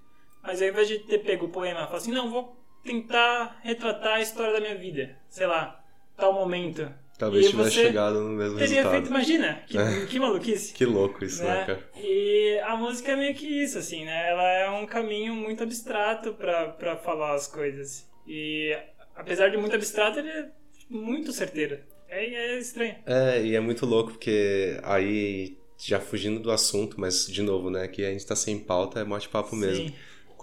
mas 0.43 0.63
ao 0.63 0.69
invés 0.69 0.89
de 0.89 1.01
ter 1.01 1.19
pego 1.19 1.47
o 1.47 1.51
poema, 1.51 1.87
falar 1.87 1.99
assim, 1.99 2.13
não, 2.13 2.31
vou 2.31 2.64
tentar 2.85 3.59
retratar 3.63 4.15
a 4.15 4.21
história 4.21 4.53
da 4.53 4.61
minha 4.61 4.77
vida, 4.77 5.17
sei 5.29 5.47
lá, 5.47 5.83
tal 6.17 6.33
momento. 6.33 6.89
Talvez 7.17 7.47
E 7.47 7.51
tivesse 7.51 7.71
chegado 7.71 8.21
no 8.21 8.31
mesmo 8.31 8.59
Teria 8.59 8.75
resultado. 8.83 8.93
feito, 8.93 9.09
imagina, 9.09 9.63
que, 9.69 9.79
É. 9.79 10.07
que 10.07 10.19
maluquice. 10.19 10.75
Que 10.75 10.85
louco 10.85 11.25
isso, 11.25 11.45
né, 11.45 11.55
né? 11.61 11.65
cara? 11.65 11.91
E 11.97 12.59
a 12.65 12.77
música 12.77 13.13
é 13.13 13.17
meio 13.17 13.35
que 13.35 13.47
isso, 13.47 13.79
assim, 13.79 14.05
né? 14.05 14.31
Ela 14.31 14.43
é 14.51 14.71
um 14.71 14.85
caminho 14.85 15.33
muito 15.33 15.63
abstrato 15.63 16.33
pra, 16.35 16.69
pra 16.71 16.97
falar 16.97 17.35
as 17.35 17.47
coisas. 17.47 18.05
E 18.27 18.77
apesar 19.15 19.49
de 19.49 19.57
muito 19.57 19.77
abstrato, 19.77 20.19
ele 20.19 20.29
é 20.29 20.49
muito 20.91 21.33
certeiro. 21.33 21.79
É, 22.09 22.25
é 22.25 22.59
estranho. 22.59 22.97
É, 23.07 23.41
e 23.45 23.55
é 23.55 23.61
muito 23.61 23.87
louco 23.87 24.11
porque 24.11 24.79
aí, 24.83 25.57
já 25.79 26.01
fugindo 26.01 26.41
do 26.41 26.51
assunto, 26.51 27.01
mas 27.01 27.27
de 27.29 27.43
novo, 27.43 27.71
né, 27.71 27.87
que 27.87 28.05
a 28.05 28.11
gente 28.11 28.27
tá 28.27 28.35
sem 28.35 28.59
pauta, 28.59 28.99
é 29.01 29.05
bate-papo 29.05 29.55
mesmo. 29.55 29.87
Sim. 29.89 29.95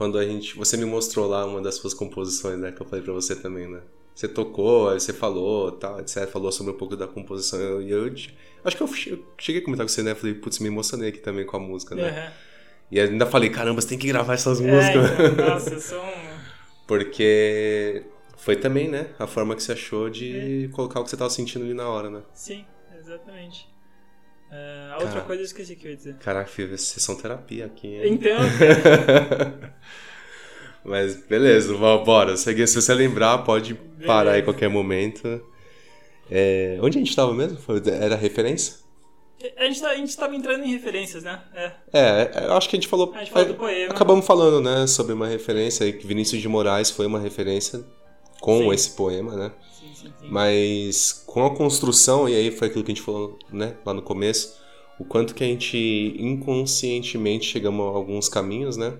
Quando 0.01 0.17
a 0.17 0.25
gente. 0.25 0.57
Você 0.57 0.77
me 0.77 0.85
mostrou 0.85 1.29
lá 1.29 1.45
uma 1.45 1.61
das 1.61 1.75
suas 1.75 1.93
composições, 1.93 2.57
né, 2.57 2.71
que 2.71 2.81
eu 2.81 2.87
falei 2.87 3.05
pra 3.05 3.13
você 3.13 3.35
também, 3.35 3.69
né? 3.69 3.81
você 4.15 4.27
tocou, 4.27 4.89
aí 4.89 4.99
você 4.99 5.13
falou, 5.13 5.73
tal, 5.73 5.99
etc. 5.99 6.27
Falou 6.27 6.51
sobre 6.51 6.73
um 6.73 6.75
pouco 6.75 6.95
da 6.95 7.07
composição. 7.07 7.79
E 7.79 7.91
eu, 7.91 8.07
eu, 8.07 8.13
acho 8.65 8.75
que 8.75 8.81
eu 8.81 8.89
cheguei 9.37 9.61
a 9.61 9.63
comentar 9.63 9.85
com 9.85 9.91
você, 9.91 10.01
né? 10.01 10.15
Falei, 10.15 10.33
putz, 10.33 10.57
me 10.57 10.69
emocionei 10.69 11.09
aqui 11.09 11.19
também 11.19 11.45
com 11.45 11.55
a 11.55 11.59
música, 11.59 11.93
né? 11.93 12.09
Uhum. 12.09 12.33
E 12.89 12.99
ainda 12.99 13.27
falei, 13.27 13.51
caramba, 13.51 13.79
você 13.79 13.89
tem 13.89 13.99
que 13.99 14.07
gravar 14.07 14.33
essas 14.33 14.59
é, 14.59 14.71
músicas. 14.71 15.11
Então, 15.11 15.45
nossa, 15.45 15.69
eu 15.75 15.79
sou 15.79 16.01
um... 16.03 16.39
Porque 16.87 18.03
foi 18.37 18.55
também, 18.55 18.87
né? 18.87 19.09
A 19.19 19.27
forma 19.27 19.55
que 19.55 19.61
você 19.61 19.73
achou 19.73 20.09
de 20.09 20.65
é. 20.65 20.67
colocar 20.69 20.99
o 20.99 21.03
que 21.03 21.11
você 21.11 21.17
tava 21.17 21.29
sentindo 21.29 21.63
ali 21.63 21.75
na 21.75 21.87
hora, 21.87 22.09
né? 22.09 22.23
Sim, 22.33 22.65
exatamente. 22.99 23.70
Uh, 24.51 24.91
a 24.91 24.95
outra 24.95 25.11
Cara, 25.13 25.21
coisa 25.21 25.41
eu 25.41 25.45
esqueci 25.45 25.75
que 25.77 25.87
eu 25.87 25.91
ia 25.91 25.97
dizer. 25.97 26.15
Caraca, 26.15 26.49
fiz 26.49 26.81
sessão 26.81 27.15
terapia 27.15 27.65
aqui. 27.65 27.87
Hein? 27.87 28.13
Então. 28.13 28.37
Mas 30.83 31.15
beleza, 31.25 31.73
bora. 31.75 32.35
Se 32.35 32.53
você 32.53 32.93
lembrar, 32.93 33.37
pode 33.39 33.75
beleza. 33.75 34.05
parar 34.05 34.31
aí 34.33 34.41
qualquer 34.41 34.69
momento. 34.69 35.41
É, 36.29 36.77
onde 36.81 36.97
a 36.97 36.99
gente 36.99 37.09
estava 37.09 37.33
mesmo? 37.33 37.57
Era 38.01 38.15
referência? 38.15 38.81
A 39.57 39.65
gente, 39.65 39.81
tá, 39.81 39.89
a 39.89 39.95
gente 39.95 40.15
tava 40.15 40.35
entrando 40.35 40.63
em 40.63 40.71
referências, 40.71 41.23
né? 41.23 41.41
É. 41.53 41.71
é, 41.93 42.45
eu 42.45 42.53
acho 42.53 42.69
que 42.69 42.75
a 42.75 42.79
gente 42.79 42.87
falou. 42.87 43.11
A 43.15 43.19
gente 43.19 43.31
falou 43.31 43.47
do 43.47 43.55
poema. 43.55 43.91
Acabamos 43.91 44.25
falando, 44.25 44.61
né, 44.61 44.85
sobre 44.85 45.13
uma 45.13 45.27
referência, 45.27 45.91
que 45.91 46.05
Vinícius 46.05 46.41
de 46.41 46.47
Moraes 46.47 46.91
foi 46.91 47.05
uma 47.05 47.19
referência 47.19 47.83
com 48.39 48.59
sim. 48.59 48.73
esse 48.73 48.91
poema, 48.91 49.35
né? 49.35 49.51
Mas 50.23 51.23
com 51.25 51.45
a 51.45 51.55
construção, 51.55 52.27
e 52.27 52.35
aí 52.35 52.51
foi 52.51 52.67
aquilo 52.67 52.83
que 52.83 52.91
a 52.91 52.95
gente 52.95 53.03
falou, 53.03 53.37
né, 53.51 53.75
lá 53.85 53.93
no 53.93 54.01
começo, 54.01 54.59
o 54.99 55.05
quanto 55.05 55.33
que 55.33 55.43
a 55.43 55.47
gente 55.47 56.15
inconscientemente 56.19 57.45
chegamos 57.45 57.85
a 57.85 57.97
alguns 57.97 58.29
caminhos, 58.29 58.77
né? 58.77 58.93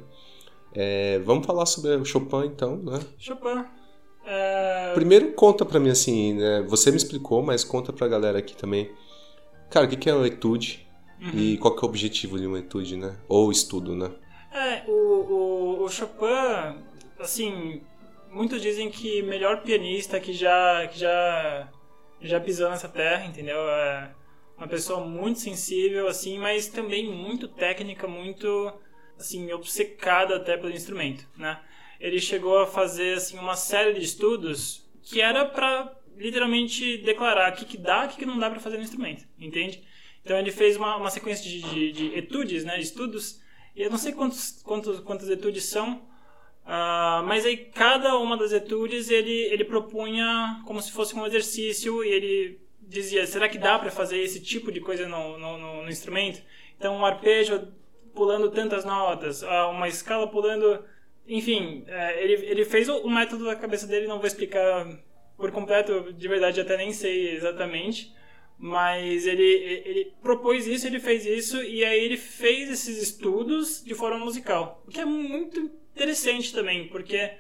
É, 0.74 1.20
vamos 1.20 1.46
falar 1.46 1.66
sobre 1.66 1.92
o 1.96 2.06
Chopin, 2.06 2.46
então, 2.46 2.78
né? 2.78 3.00
Chopin. 3.18 3.66
É... 4.26 4.94
Primeiro, 4.94 5.34
conta 5.34 5.66
pra 5.66 5.80
mim 5.80 5.90
assim, 5.90 6.34
né? 6.34 6.66
Você 6.68 6.92
me 6.92 6.98
explicou, 6.98 7.42
mas 7.42 7.64
conta 7.64 7.92
pra 7.92 8.08
galera 8.08 8.40
aqui 8.40 8.56
também. 8.56 8.90
Cara, 9.70 9.86
o 9.86 9.90
que 9.90 10.10
é 10.10 10.14
uma 10.14 10.28
etude? 10.28 10.88
Uhum. 11.22 11.38
E 11.38 11.58
qual 11.58 11.76
que 11.76 11.84
é 11.84 11.88
o 11.88 11.90
objetivo 11.90 12.40
de 12.40 12.48
uma 12.48 12.60
etude, 12.60 12.98
né? 12.98 13.16
Ou 13.28 13.52
estudo, 13.52 13.96
né? 13.96 14.12
É, 14.52 14.84
o, 14.88 14.92
o, 14.92 15.84
o 15.84 15.90
Chopin, 15.90 16.78
assim, 17.20 17.82
muitos 18.32 18.62
dizem 18.62 18.90
que 18.90 19.22
melhor 19.22 19.62
pianista 19.62 20.20
que 20.20 20.34
já, 20.34 20.88
que 20.88 20.98
já, 21.00 21.70
já 22.22 22.40
pisou 22.40 22.70
nessa 22.70 22.88
terra, 22.88 23.26
entendeu? 23.26 23.58
É 23.58 24.16
uma 24.58 24.68
pessoa 24.68 25.06
muito 25.06 25.40
sensível, 25.40 26.08
assim, 26.08 26.40
mas 26.40 26.68
também 26.68 27.12
muito 27.12 27.48
técnica, 27.48 28.08
muito 28.08 28.72
assim, 29.18 29.52
obcecado 29.52 30.34
até 30.34 30.58
pelo 30.58 30.74
instrumento, 30.74 31.28
né? 31.38 31.60
Ele 32.00 32.20
chegou 32.20 32.60
a 32.60 32.68
fazer, 32.68 33.18
assim, 33.18 33.38
uma 33.38 33.56
série 33.56 33.94
de 33.94 34.04
estudos 34.04 34.90
que 35.04 35.22
era 35.22 35.46
para 35.46 35.96
literalmente 36.16 36.98
declarar 37.00 37.52
o 37.52 37.56
que, 37.56 37.66
que 37.66 37.78
dá 37.78 38.06
o 38.06 38.10
que, 38.10 38.18
que 38.18 38.26
não 38.26 38.40
dá 38.40 38.50
para 38.50 38.60
fazer 38.60 38.78
no 38.78 38.84
instrumento, 38.84 39.26
entende? 39.40 39.84
Então 40.24 40.38
ele 40.38 40.52
fez 40.52 40.78
uma, 40.78 40.96
uma 40.96 41.10
sequência 41.10 41.44
de, 41.44 41.62
de, 41.62 41.92
de 41.92 42.18
etudes, 42.18 42.64
né, 42.64 42.76
de 42.76 42.84
estudos, 42.84 43.42
e 43.76 43.82
eu 43.82 43.90
não 43.90 43.98
sei 43.98 44.12
quantos, 44.14 44.62
quantos, 44.64 45.00
quantas 45.00 45.30
etudes 45.30 45.66
são, 45.66 46.08
uh, 46.66 47.24
mas 47.26 47.46
aí 47.46 47.58
cada 47.58 48.18
uma 48.18 48.38
das 48.38 48.52
etudes 48.52 49.10
ele, 49.10 49.32
ele 49.32 49.64
propunha 49.64 50.62
como 50.66 50.82
se 50.82 50.92
fosse 50.92 51.16
um 51.16 51.26
exercício 51.26 52.04
e 52.04 52.10
ele 52.10 52.62
dizia, 52.82 53.26
será 53.26 53.48
que 53.48 53.58
dá 53.58 53.80
para 53.80 53.90
fazer 53.90 54.20
esse 54.20 54.42
tipo 54.42 54.72
de 54.72 54.82
coisa 54.82 55.08
no, 55.08 55.38
no, 55.38 55.58
no, 55.58 55.84
no 55.84 55.90
instrumento? 55.90 56.42
Então 56.78 56.96
um 56.96 57.06
arpejo 57.06 57.72
pulando 58.14 58.52
tantas 58.52 58.84
notas, 58.84 59.42
uma 59.44 59.88
escala 59.88 60.28
pulando. 60.28 60.84
Enfim, 61.28 61.84
é, 61.88 62.24
ele, 62.24 62.46
ele 62.46 62.66
fez 62.66 62.90
o 62.90 63.10
método 63.10 63.46
da 63.46 63.56
cabeça 63.56 63.88
dele, 63.88 64.08
não 64.08 64.18
vou 64.18 64.28
explicar 64.28 64.88
por 65.38 65.52
completo, 65.52 66.12
de 66.14 66.28
verdade 66.28 66.60
até 66.60 66.78
nem 66.78 66.92
sei 66.92 67.36
exatamente, 67.36 68.14
mas 68.58 69.26
ele, 69.26 69.44
ele 69.44 70.14
propôs 70.22 70.68
isso, 70.68 70.86
ele 70.86 71.00
fez 71.00 71.26
isso, 71.26 71.62
e 71.64 71.84
aí 71.84 72.04
ele 72.04 72.18
fez 72.18 72.70
esses 72.70 73.02
estudos 73.02 73.84
de 73.84 73.96
forma 73.96 74.24
musical, 74.24 74.84
o 74.86 74.92
que 74.92 75.00
é 75.00 75.06
muito 75.06 75.72
interessante 75.94 76.54
também, 76.54 76.88
porque 76.88 77.32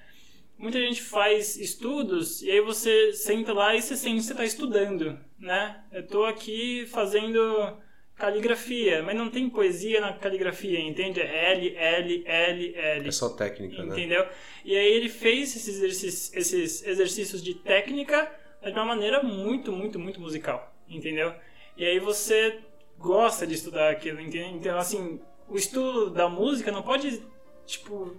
muita 0.58 0.80
gente 0.80 1.02
faz 1.02 1.58
estudos 1.58 2.42
e 2.42 2.52
aí 2.52 2.62
você 2.62 3.14
senta 3.14 3.54
lá 3.54 3.76
e 3.76 3.82
você 3.82 3.96
sente 3.96 4.18
que 4.18 4.24
você 4.24 4.32
está 4.34 4.46
estudando, 4.46 5.20
né? 5.40 5.84
Eu 5.92 6.02
estou 6.02 6.26
aqui 6.26 6.86
fazendo 6.88 7.78
caligrafia, 8.16 9.02
mas 9.02 9.16
não 9.16 9.32
tem 9.32 9.50
poesia 9.50 10.00
na 10.00 10.14
caligrafia, 10.14 10.80
entende? 10.80 11.20
É 11.20 11.54
L, 11.54 11.76
L, 11.76 12.24
L, 12.26 12.76
L. 12.76 13.08
É 13.08 13.12
só 13.12 13.30
técnica, 13.30 13.74
entendeu? 13.74 13.88
né? 13.88 14.00
Entendeu? 14.00 14.28
E 14.64 14.78
aí 14.78 14.92
ele 14.94 15.10
fez 15.10 15.56
esses 15.56 15.78
exercícios, 15.78 16.34
esses 16.36 16.84
exercícios 16.86 17.42
de 17.42 17.56
técnica 17.56 18.32
de 18.64 18.72
uma 18.72 18.86
maneira 18.86 19.24
muito, 19.24 19.72
muito, 19.72 19.98
muito 19.98 20.22
musical, 20.22 20.72
entendeu? 20.88 21.34
E 21.76 21.84
aí 21.84 22.00
você 22.00 22.60
gosta 23.00 23.48
de 23.48 23.56
estudar 23.56 23.90
aquilo, 23.90 24.22
entende? 24.22 24.56
Então, 24.56 24.78
assim, 24.78 25.20
o 25.50 25.56
estudo 25.56 26.12
da 26.12 26.30
música 26.30 26.72
não 26.72 26.84
pode, 26.84 27.24
tipo, 27.66 28.16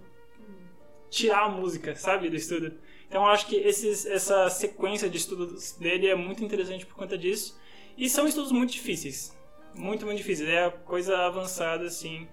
tirar 1.13 1.45
a 1.45 1.49
música, 1.49 1.95
sabe, 1.95 2.29
do 2.29 2.35
estudo. 2.35 2.73
Então, 3.07 3.23
eu 3.23 3.29
acho 3.29 3.47
que 3.47 3.55
esses, 3.55 4.05
essa 4.05 4.49
sequência 4.49 5.09
de 5.09 5.17
estudos 5.17 5.73
dele 5.73 6.07
é 6.07 6.15
muito 6.15 6.43
interessante 6.43 6.85
por 6.85 6.95
conta 6.95 7.17
disso. 7.17 7.59
E 7.97 8.09
são 8.09 8.27
estudos 8.27 8.51
muito 8.51 8.71
difíceis 8.71 9.35
muito, 9.75 10.05
muito 10.05 10.17
difícil. 10.17 10.47
É 10.47 10.69
coisa 10.69 11.17
avançada, 11.17 11.85
assim. 11.85 12.23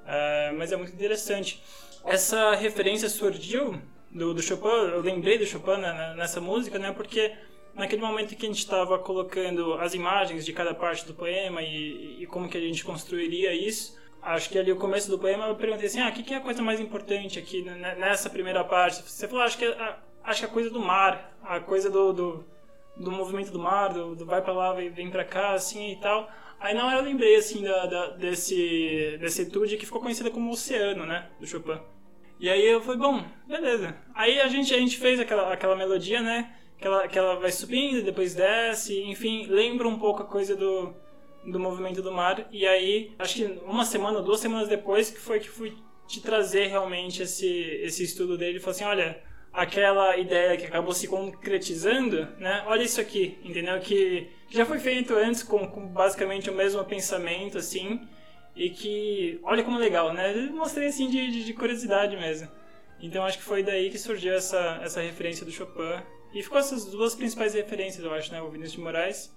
Uh, 0.00 0.56
mas 0.56 0.72
é 0.72 0.76
muito 0.76 0.92
interessante. 0.92 1.62
Essa 2.04 2.54
referência 2.54 3.08
surgiu 3.08 3.80
do, 4.10 4.34
do 4.34 4.42
Chopin, 4.42 4.68
eu 4.68 5.00
lembrei 5.00 5.38
do 5.38 5.46
Chopin 5.46 5.78
nessa 6.16 6.40
música, 6.40 6.78
né? 6.78 6.92
Porque 6.92 7.32
naquele 7.74 8.02
momento 8.02 8.34
que 8.34 8.46
a 8.46 8.48
gente 8.48 8.58
estava 8.58 8.98
colocando 8.98 9.74
as 9.74 9.94
imagens 9.94 10.44
de 10.44 10.52
cada 10.52 10.74
parte 10.74 11.06
do 11.06 11.14
poema 11.14 11.62
e, 11.62 12.22
e, 12.22 12.26
como 12.26 12.48
que 12.48 12.56
a 12.56 12.60
gente 12.60 12.84
construiria 12.84 13.52
isso, 13.54 13.96
acho 14.22 14.48
que 14.50 14.58
ali 14.58 14.72
o 14.72 14.76
começo 14.76 15.10
do 15.10 15.18
poema 15.18 15.46
eu 15.46 15.56
perguntei 15.56 15.86
assim, 15.86 16.00
ah, 16.00 16.08
o 16.08 16.12
que, 16.12 16.22
que 16.22 16.34
é 16.34 16.36
a 16.36 16.40
coisa 16.40 16.62
mais 16.62 16.80
importante 16.80 17.38
aqui 17.38 17.62
nessa 17.62 18.28
primeira 18.28 18.64
parte? 18.64 19.02
Você 19.02 19.26
falou, 19.26 19.44
acho 19.44 19.58
que 19.58 19.64
é, 19.64 19.96
acho 20.24 20.40
que 20.40 20.46
é 20.46 20.48
a 20.48 20.52
coisa 20.52 20.70
do 20.70 20.80
mar, 20.80 21.36
a 21.42 21.60
coisa 21.60 21.90
do, 21.90 22.12
do, 22.12 22.44
do 22.96 23.10
movimento 23.10 23.50
do 23.50 23.58
mar, 23.58 23.92
do, 23.92 24.14
do 24.14 24.26
vai 24.26 24.42
para 24.42 24.52
lá, 24.52 24.72
vem, 24.72 24.90
vem 24.90 25.10
para 25.10 25.24
cá, 25.24 25.52
assim 25.52 25.92
e 25.92 25.96
tal. 25.96 26.28
Aí 26.58 26.74
na 26.74 26.86
hora 26.86 26.98
eu 26.98 27.04
lembrei, 27.04 27.36
assim, 27.36 27.62
da, 27.62 27.86
da, 27.86 28.06
desse, 28.10 29.16
desse 29.18 29.42
etude 29.42 29.78
que 29.78 29.86
ficou 29.86 30.00
conhecida 30.00 30.30
como 30.30 30.50
Oceano, 30.50 31.06
né? 31.06 31.30
Do 31.40 31.46
Chopin. 31.46 31.80
E 32.38 32.48
aí 32.50 32.66
eu 32.66 32.82
falei, 32.82 33.00
bom, 33.00 33.24
beleza. 33.46 33.96
Aí 34.14 34.40
a 34.40 34.48
gente, 34.48 34.74
a 34.74 34.78
gente 34.78 34.98
fez 34.98 35.18
aquela, 35.18 35.52
aquela 35.52 35.74
melodia, 35.74 36.20
né? 36.20 36.54
Que 36.78 36.86
ela, 36.86 37.08
que 37.08 37.18
ela 37.18 37.36
vai 37.36 37.50
subindo, 37.50 38.02
depois 38.02 38.34
desce, 38.34 39.02
enfim, 39.04 39.46
lembra 39.46 39.88
um 39.88 39.98
pouco 39.98 40.22
a 40.22 40.26
coisa 40.26 40.56
do, 40.56 40.94
do 41.44 41.58
movimento 41.58 42.02
do 42.02 42.12
mar. 42.12 42.46
E 42.50 42.66
aí, 42.66 43.12
acho 43.18 43.34
que 43.36 43.44
uma 43.64 43.84
semana, 43.84 44.20
duas 44.20 44.40
semanas 44.40 44.68
depois, 44.68 45.10
que 45.10 45.18
foi 45.18 45.40
que 45.40 45.48
fui 45.48 45.76
te 46.06 46.20
trazer 46.20 46.66
realmente 46.66 47.22
esse, 47.22 47.48
esse 47.82 48.02
estudo 48.02 48.36
dele. 48.36 48.58
Falei 48.58 48.74
assim, 48.74 48.84
olha, 48.84 49.22
aquela 49.52 50.16
ideia 50.16 50.56
que 50.56 50.66
acabou 50.66 50.92
se 50.92 51.06
concretizando, 51.06 52.26
né? 52.38 52.64
Olha 52.66 52.82
isso 52.82 53.00
aqui, 53.00 53.38
entendeu? 53.44 53.78
Que 53.80 54.28
já 54.48 54.66
foi 54.66 54.78
feito 54.78 55.14
antes 55.14 55.42
com, 55.42 55.66
com 55.68 55.86
basicamente 55.86 56.50
o 56.50 56.54
mesmo 56.54 56.84
pensamento, 56.84 57.58
assim, 57.58 58.00
e 58.54 58.70
que, 58.70 59.38
olha 59.42 59.62
como 59.62 59.78
legal, 59.78 60.12
né? 60.12 60.34
Eu 60.34 60.52
mostrei 60.52 60.88
assim 60.88 61.08
de, 61.08 61.30
de, 61.30 61.44
de, 61.44 61.54
curiosidade 61.54 62.16
mesmo. 62.16 62.48
Então 63.00 63.24
acho 63.24 63.38
que 63.38 63.44
foi 63.44 63.62
daí 63.62 63.88
que 63.90 63.98
surgiu 63.98 64.34
essa, 64.34 64.80
essa 64.82 65.00
referência 65.00 65.46
do 65.46 65.52
Chopin. 65.52 66.02
E 66.34 66.42
ficou 66.42 66.58
essas 66.58 66.84
duas 66.84 67.14
principais 67.14 67.54
referências, 67.54 68.04
eu 68.04 68.12
acho, 68.12 68.32
né? 68.32 68.42
O 68.42 68.50
Vinícius 68.50 68.74
de 68.74 68.80
Moraes 68.80 69.32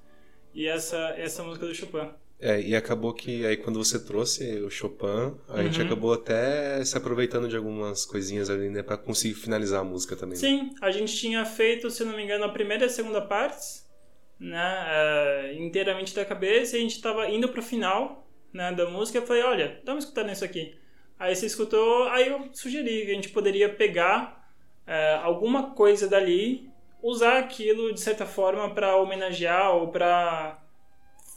e 0.53 0.67
essa, 0.67 0.97
essa 1.17 1.43
música 1.43 1.65
do 1.65 1.73
Chopin. 1.73 2.09
É, 2.39 2.59
e 2.59 2.75
acabou 2.75 3.13
que 3.13 3.45
aí 3.45 3.55
quando 3.55 3.81
você 3.81 4.03
trouxe 4.03 4.59
o 4.61 4.69
Chopin, 4.69 5.05
a 5.47 5.55
uhum. 5.55 5.63
gente 5.63 5.81
acabou 5.81 6.11
até 6.11 6.83
se 6.83 6.97
aproveitando 6.97 7.47
de 7.47 7.55
algumas 7.55 8.05
coisinhas 8.05 8.49
ali, 8.49 8.69
né, 8.69 8.83
para 8.83 8.97
conseguir 8.97 9.33
finalizar 9.33 9.79
a 9.79 9.83
música 9.83 10.13
também. 10.15 10.35
Sim, 10.35 10.75
a 10.81 10.91
gente 10.91 11.15
tinha 11.15 11.45
feito, 11.45 11.89
se 11.89 12.03
não 12.03 12.15
me 12.15 12.23
engano, 12.23 12.43
a 12.43 12.49
primeira 12.49 12.83
e 12.83 12.87
a 12.87 12.89
segunda 12.89 13.21
partes, 13.21 13.87
né, 14.37 14.59
uh, 14.59 15.61
inteiramente 15.61 16.13
da 16.13 16.25
cabeça, 16.25 16.75
e 16.75 16.79
a 16.79 16.83
gente 16.83 17.01
tava 17.01 17.29
indo 17.29 17.47
pro 17.47 17.61
final, 17.61 18.27
né, 18.51 18.73
da 18.73 18.89
música, 18.89 19.19
eu 19.19 19.25
falei, 19.25 19.43
olha, 19.43 19.79
dá 19.85 19.93
uma 19.93 19.99
escutada 19.99 20.27
nisso 20.27 20.43
aqui. 20.43 20.75
Aí 21.17 21.33
você 21.33 21.45
escutou, 21.45 22.09
aí 22.09 22.27
eu 22.27 22.49
sugeri 22.51 23.05
que 23.05 23.11
a 23.11 23.15
gente 23.15 23.29
poderia 23.29 23.69
pegar 23.69 24.45
uh, 24.85 25.23
alguma 25.23 25.71
coisa 25.71 26.09
dali, 26.09 26.69
usar 27.03 27.37
aquilo 27.37 27.93
de 27.93 27.99
certa 27.99 28.25
forma 28.25 28.73
para 28.73 28.95
homenagear 28.95 29.75
ou 29.75 29.89
para 29.89 30.57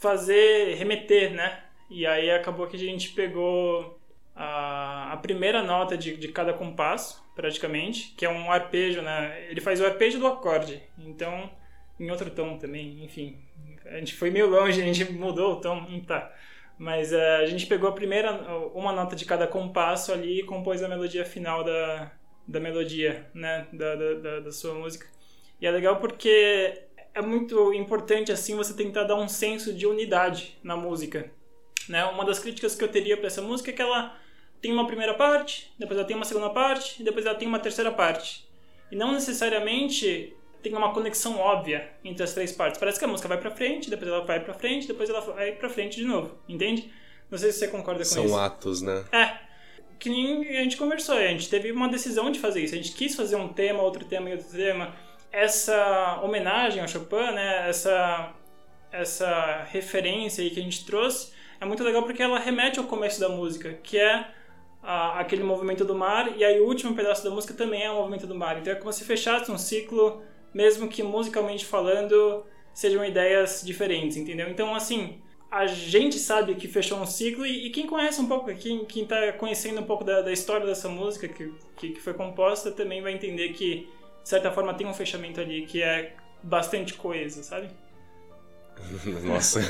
fazer, 0.01 0.75
remeter, 0.77 1.35
né? 1.35 1.65
E 1.91 2.07
aí 2.07 2.31
acabou 2.31 2.69
que 2.69 2.77
a 2.77 2.79
gente 2.79 3.11
pegou 3.11 3.99
a, 4.35 5.13
a 5.13 5.17
primeira 5.17 5.63
nota 5.63 5.99
de, 5.99 6.17
de 6.17 6.29
cada 6.29 6.53
compasso, 6.53 7.25
praticamente, 7.35 8.15
que 8.17 8.25
é 8.25 8.31
um 8.31 8.51
arpejo, 8.51 9.03
né? 9.03 9.47
Ele 9.51 9.61
faz 9.61 9.81
o 9.81 9.85
arpejo 9.87 10.21
do 10.21 10.27
acorde, 10.27 10.81
então 10.99 11.51
em 11.99 12.11
outro 12.11 12.31
tom 12.31 12.57
também, 12.57 13.03
enfim. 13.05 13.37
A 13.87 13.99
gente 13.99 14.15
foi 14.15 14.31
meio 14.31 14.49
longe, 14.49 14.81
a 14.83 14.85
gente 14.85 15.13
mudou 15.13 15.55
o 15.55 15.61
tom, 15.61 15.85
tá. 16.07 16.33
Mas 16.79 17.13
uh, 17.13 17.41
a 17.41 17.47
gente 17.47 17.67
pegou 17.67 17.89
a 17.89 17.93
primeira, 17.93 18.33
uma 18.75 18.93
nota 18.93 19.17
de 19.17 19.25
cada 19.25 19.47
compasso 19.47 20.13
ali 20.13 20.41
e 20.41 20.45
compôs 20.45 20.83
a 20.83 20.89
melodia 20.89 21.25
final 21.25 21.65
da, 21.65 22.13
da 22.47 22.61
melodia, 22.61 23.29
né? 23.35 23.67
Da, 23.73 23.95
da, 23.95 24.15
da, 24.15 24.41
da 24.41 24.53
sua 24.53 24.75
música. 24.75 25.16
E 25.61 25.67
é 25.67 25.71
legal 25.71 25.97
porque 25.97 26.83
é 27.15 27.23
muito 27.23 27.73
importante 27.73 28.31
assim 28.31 28.55
você 28.55 28.75
tentar 28.75 29.05
dar 29.05 29.17
um 29.17 29.29
senso 29.29 29.73
de 29.73 29.87
unidade 29.87 30.59
na 30.63 30.77
música. 30.77 31.31
Né? 31.89 32.05
Uma 32.05 32.25
das 32.25 32.39
críticas 32.39 32.75
que 32.75 32.85
eu 32.85 32.89
teria 32.89 33.17
para 33.17 33.29
essa 33.29 33.41
música 33.41 33.71
é 33.71 33.73
que 33.73 33.83
ela 33.83 34.15
tem 34.61 34.73
uma 34.73 34.87
primeira 34.87 35.15
parte, 35.15 35.73
depois 35.79 35.99
ela 35.99 36.07
tem 36.07 36.17
uma 36.17 36.25
segunda 36.25 36.51
parte 36.51 37.01
e 37.01 37.05
depois 37.05 37.25
ela 37.25 37.35
tem 37.35 37.47
uma 37.47 37.59
terceira 37.59 37.91
parte. 37.91 38.47
E 38.91 38.97
não 38.97 39.13
necessariamente 39.13 40.37
tem 40.63 40.75
uma 40.75 40.93
conexão 40.93 41.39
óbvia 41.39 41.91
entre 42.05 42.23
as 42.23 42.33
três 42.35 42.53
partes. 42.53 42.79
Parece 42.79 42.99
que 42.99 43.05
a 43.05 43.09
música 43.09 43.29
vai 43.29 43.39
para 43.39 43.51
frente, 43.51 43.89
depois 43.89 44.11
ela 44.11 44.25
vai 44.25 44.41
para 44.41 44.55
frente, 44.55 44.87
depois 44.87 45.09
ela 45.09 45.21
vai 45.21 45.53
para 45.53 45.69
frente 45.69 45.97
de 45.97 46.05
novo, 46.05 46.37
entende? 46.49 46.91
Não 47.31 47.39
sei 47.39 47.53
se 47.53 47.61
você 47.61 47.69
concorda 47.69 48.01
com 48.01 48.05
São 48.05 48.25
isso. 48.25 48.35
São 48.35 48.43
atos, 48.43 48.83
né? 48.83 49.05
É. 49.13 49.47
Que 49.99 50.11
nem 50.11 50.59
a 50.59 50.63
gente 50.63 50.77
conversou, 50.77 51.17
a 51.17 51.29
gente 51.29 51.49
teve 51.49 51.73
uma 51.73 51.89
decisão 51.89 52.31
de 52.31 52.39
fazer 52.39 52.63
isso. 52.63 52.75
A 52.75 52.77
gente 52.77 52.93
quis 52.93 53.15
fazer 53.15 53.37
um 53.37 53.49
tema, 53.49 53.83
outro 53.83 54.05
tema 54.05 54.29
e 54.29 54.33
outro 54.33 54.49
tema. 54.51 54.95
Essa 55.37 56.19
homenagem 56.23 56.81
ao 56.81 56.89
Chopin, 56.89 57.33
né? 57.35 57.69
Essa 57.69 58.33
essa 58.91 59.65
referência 59.65 60.43
aí 60.43 60.49
que 60.49 60.59
a 60.59 60.63
gente 60.63 60.87
trouxe 60.87 61.33
é 61.61 61.67
muito 61.67 61.85
legal 61.85 62.03
porque 62.05 62.23
ela 62.23 62.39
remete 62.39 62.79
ao 62.79 62.87
começo 62.87 63.21
da 63.21 63.29
música, 63.29 63.75
que 63.83 63.99
é 63.99 64.29
a, 64.83 65.21
aquele 65.21 65.43
movimento 65.43 65.85
do 65.85 65.95
mar, 65.95 66.35
e 66.39 66.43
aí 66.43 66.59
o 66.59 66.67
último 66.67 66.95
pedaço 66.95 67.23
da 67.23 67.29
música 67.29 67.53
também 67.53 67.83
é 67.83 67.91
o 67.91 67.97
movimento 67.97 68.27
do 68.27 68.35
mar. 68.35 68.57
Então 68.59 68.73
é 68.73 68.77
como 68.77 68.91
se 68.91 69.05
fechasse 69.05 69.51
um 69.51 69.59
ciclo, 69.59 70.23
mesmo 70.55 70.89
que 70.89 71.03
musicalmente 71.03 71.67
falando 71.67 72.47
sejam 72.73 73.05
ideias 73.05 73.63
diferentes, 73.63 74.17
entendeu? 74.17 74.49
Então, 74.49 74.75
assim, 74.75 75.21
a 75.51 75.67
gente 75.67 76.19
sabe 76.19 76.55
que 76.55 76.67
fechou 76.67 76.99
um 76.99 77.07
ciclo 77.07 77.45
e, 77.45 77.67
e 77.67 77.71
quem 77.71 77.87
conhece 77.87 78.23
um 78.23 78.27
pouco, 78.27 78.55
quem, 78.55 78.87
quem 78.87 79.05
tá 79.05 79.33
conhecendo 79.35 79.83
um 79.83 79.85
pouco 79.85 80.03
da, 80.03 80.23
da 80.23 80.33
história 80.33 80.67
dessa 80.67 80.89
música 80.89 81.29
que, 81.29 81.53
que, 81.77 81.91
que 81.91 82.01
foi 82.01 82.15
composta 82.15 82.71
também 82.71 83.03
vai 83.03 83.13
entender 83.13 83.51
que, 83.51 83.87
de 84.27 84.31
certa 84.31 84.51
forma, 84.51 84.75
tem 84.75 84.85
um 84.85 84.93
fechamento 84.93 85.41
ali 85.41 85.65
que 85.67 85.81
é 85.81 86.17
bastante 86.43 86.95
coeso, 86.95 87.45
sabe? 87.45 87.69
Nossa. 89.23 89.61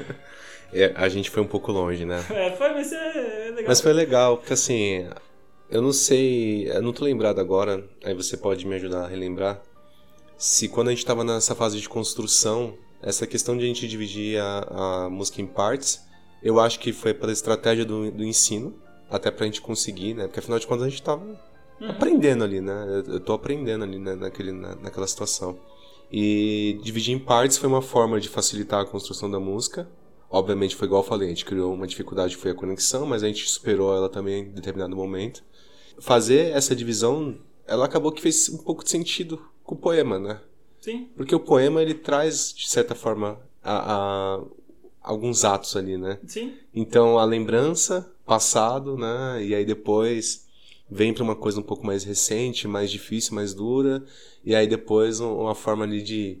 é, 0.72 0.94
a 0.96 1.10
gente 1.10 1.28
foi 1.28 1.42
um 1.42 1.46
pouco 1.46 1.70
longe, 1.70 2.06
né? 2.06 2.24
É, 2.30 2.52
foi, 2.52 2.70
mas 2.70 2.90
é, 2.90 3.48
é 3.48 3.50
legal. 3.50 3.64
Mas 3.66 3.82
foi 3.82 3.92
legal, 3.92 4.38
porque 4.38 4.54
assim, 4.54 5.06
eu 5.68 5.82
não 5.82 5.92
sei, 5.92 6.70
eu 6.70 6.80
não 6.80 6.90
tô 6.90 7.04
lembrado 7.04 7.38
agora, 7.38 7.84
aí 8.02 8.14
você 8.14 8.34
pode 8.34 8.66
me 8.66 8.76
ajudar 8.76 9.04
a 9.04 9.08
relembrar, 9.08 9.60
se 10.38 10.70
quando 10.70 10.88
a 10.88 10.92
gente 10.92 11.04
tava 11.04 11.22
nessa 11.22 11.54
fase 11.54 11.78
de 11.78 11.86
construção, 11.86 12.74
essa 13.02 13.26
questão 13.26 13.58
de 13.58 13.64
a 13.64 13.66
gente 13.66 13.86
dividir 13.86 14.40
a, 14.40 15.04
a 15.04 15.10
música 15.10 15.42
em 15.42 15.46
partes, 15.46 16.00
eu 16.42 16.58
acho 16.58 16.80
que 16.80 16.94
foi 16.94 17.12
pela 17.12 17.30
estratégia 17.30 17.84
do, 17.84 18.10
do 18.10 18.24
ensino, 18.24 18.74
até 19.10 19.30
pra 19.30 19.44
gente 19.44 19.60
conseguir, 19.60 20.14
né? 20.14 20.28
Porque 20.28 20.40
afinal 20.40 20.58
de 20.58 20.66
contas 20.66 20.86
a 20.86 20.88
gente 20.88 21.02
tava 21.02 21.51
uhum. 21.82 21.90
aprendendo 21.90 22.44
ali, 22.44 22.60
né? 22.60 23.04
Eu, 23.06 23.20
tô 23.20 23.32
aprendendo 23.32 23.84
ali 23.84 23.98
né? 23.98 24.14
Naquele, 24.14 24.52
na, 24.52 24.74
naquela 24.76 25.06
situação. 25.06 25.58
E 26.10 26.78
dividir 26.82 27.14
em 27.14 27.18
partes 27.18 27.56
foi 27.56 27.68
uma 27.68 27.82
forma 27.82 28.20
de 28.20 28.28
facilitar 28.28 28.80
a 28.80 28.84
construção 28.84 29.30
da 29.30 29.40
música. 29.40 29.88
Obviamente 30.30 30.76
foi 30.76 30.86
igual 30.86 31.02
eu 31.02 31.06
falei, 31.06 31.28
a 31.28 31.30
gente 31.30 31.44
criou 31.44 31.74
uma 31.74 31.86
dificuldade 31.86 32.36
que 32.36 32.42
foi 32.42 32.52
a 32.52 32.54
conexão, 32.54 33.04
mas 33.04 33.22
a 33.22 33.26
gente 33.26 33.48
superou 33.48 33.94
ela 33.94 34.08
também 34.08 34.44
em 34.44 34.50
determinado 34.50 34.96
momento. 34.96 35.42
Fazer 35.98 36.52
essa 36.52 36.74
divisão, 36.74 37.38
ela 37.66 37.84
acabou 37.84 38.12
que 38.12 38.22
fez 38.22 38.48
um 38.48 38.58
pouco 38.58 38.82
de 38.82 38.90
sentido 38.90 39.42
com 39.62 39.74
o 39.74 39.78
poema, 39.78 40.18
né? 40.18 40.40
Sim. 40.80 41.08
Porque 41.16 41.34
o 41.34 41.40
poema 41.40 41.80
ele 41.80 41.94
traz 41.94 42.52
de 42.54 42.68
certa 42.68 42.94
forma 42.94 43.38
a, 43.62 43.94
a, 43.94 44.44
alguns 45.00 45.44
atos 45.44 45.76
ali, 45.76 45.96
né? 45.96 46.18
Sim. 46.26 46.54
Então 46.74 47.18
a 47.18 47.24
lembrança, 47.24 48.10
passado, 48.26 48.96
né? 48.96 49.44
E 49.44 49.54
aí 49.54 49.64
depois 49.64 50.46
vem 50.92 51.14
para 51.14 51.24
uma 51.24 51.34
coisa 51.34 51.58
um 51.58 51.62
pouco 51.62 51.86
mais 51.86 52.04
recente, 52.04 52.68
mais 52.68 52.90
difícil, 52.90 53.34
mais 53.34 53.54
dura, 53.54 54.04
e 54.44 54.54
aí 54.54 54.66
depois 54.66 55.20
uma 55.20 55.54
forma 55.54 55.84
ali 55.84 56.02
de, 56.02 56.38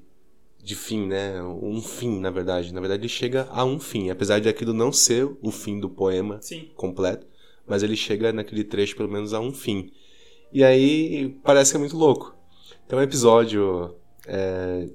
de 0.62 0.76
fim, 0.76 1.06
né? 1.06 1.42
Um 1.42 1.80
fim, 1.80 2.20
na 2.20 2.30
verdade. 2.30 2.72
Na 2.72 2.80
verdade, 2.80 3.00
ele 3.00 3.08
chega 3.08 3.48
a 3.50 3.64
um 3.64 3.80
fim, 3.80 4.10
apesar 4.10 4.40
de 4.40 4.48
aquilo 4.48 4.74
não 4.74 4.92
ser 4.92 5.28
o 5.40 5.50
fim 5.50 5.80
do 5.80 5.88
poema 5.88 6.38
Sim. 6.42 6.70
completo, 6.76 7.26
mas 7.66 7.82
ele 7.82 7.96
chega 7.96 8.32
naquele 8.32 8.62
trecho 8.62 8.94
pelo 8.94 9.08
menos 9.08 9.32
a 9.32 9.40
um 9.40 9.52
fim. 9.52 9.90
E 10.52 10.62
aí 10.62 11.34
parece 11.42 11.70
que 11.70 11.78
é 11.78 11.80
muito 11.80 11.96
louco. 11.96 12.36
Tem 12.86 12.98
um 12.98 13.02
episódio 13.02 13.96
é, 14.26 14.86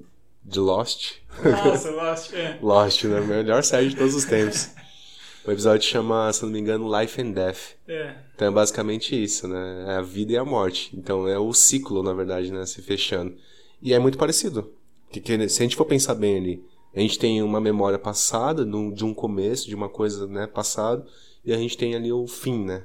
de 0.44 0.60
Lost. 0.60 1.16
Nossa, 1.44 1.90
Lost, 1.90 2.32
é. 2.32 2.58
Lost, 2.62 3.04
né? 3.04 3.20
Melhor 3.20 3.64
série 3.64 3.88
de 3.88 3.96
todos 3.96 4.14
os 4.14 4.24
tempos. 4.24 4.70
O 5.46 5.50
episódio 5.50 5.88
chama, 5.88 6.32
se 6.32 6.42
não 6.42 6.50
me 6.50 6.58
engano, 6.58 7.00
Life 7.00 7.20
and 7.20 7.30
Death. 7.30 7.76
É. 7.88 8.14
Então 8.34 8.48
é 8.48 8.50
basicamente 8.50 9.20
isso, 9.20 9.48
né? 9.48 9.86
É 9.88 9.92
a 9.96 10.02
vida 10.02 10.32
e 10.32 10.36
a 10.36 10.44
morte. 10.44 10.90
Então 10.94 11.26
é 11.26 11.38
o 11.38 11.52
ciclo, 11.52 12.02
na 12.02 12.12
verdade, 12.12 12.52
né? 12.52 12.66
Se 12.66 12.82
fechando. 12.82 13.34
E 13.80 13.94
é 13.94 13.98
muito 13.98 14.18
parecido. 14.18 14.72
Porque 15.10 15.48
se 15.48 15.62
a 15.62 15.64
gente 15.64 15.76
for 15.76 15.84
pensar 15.84 16.14
bem 16.14 16.36
ali, 16.36 16.64
a 16.94 17.00
gente 17.00 17.18
tem 17.18 17.42
uma 17.42 17.60
memória 17.60 17.98
passada, 17.98 18.64
de 18.64 19.04
um 19.04 19.14
começo, 19.14 19.68
de 19.68 19.74
uma 19.74 19.88
coisa, 19.88 20.26
né, 20.26 20.46
passado, 20.46 21.04
e 21.44 21.52
a 21.52 21.56
gente 21.56 21.76
tem 21.76 21.94
ali 21.94 22.12
o 22.12 22.26
fim, 22.26 22.64
né? 22.64 22.84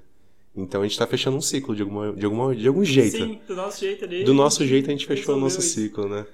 Então 0.56 0.82
a 0.82 0.88
gente 0.88 0.98
tá 0.98 1.08
fechando 1.08 1.36
um 1.36 1.42
ciclo 1.42 1.76
de, 1.76 1.82
alguma, 1.82 2.14
de, 2.14 2.26
alguma, 2.26 2.56
de 2.56 2.68
algum 2.68 2.86
jeito. 2.86 3.18
Sim, 3.18 3.40
do 3.48 3.56
nosso 3.56 3.80
jeito 3.80 4.06
ali. 4.06 4.24
Do 4.24 4.34
nosso 4.34 4.66
jeito 4.66 4.88
a 4.88 4.92
gente 4.92 5.08
fechou 5.08 5.36
o 5.36 5.40
nosso 5.40 5.60
isso. 5.60 5.70
ciclo, 5.70 6.08
né? 6.08 6.26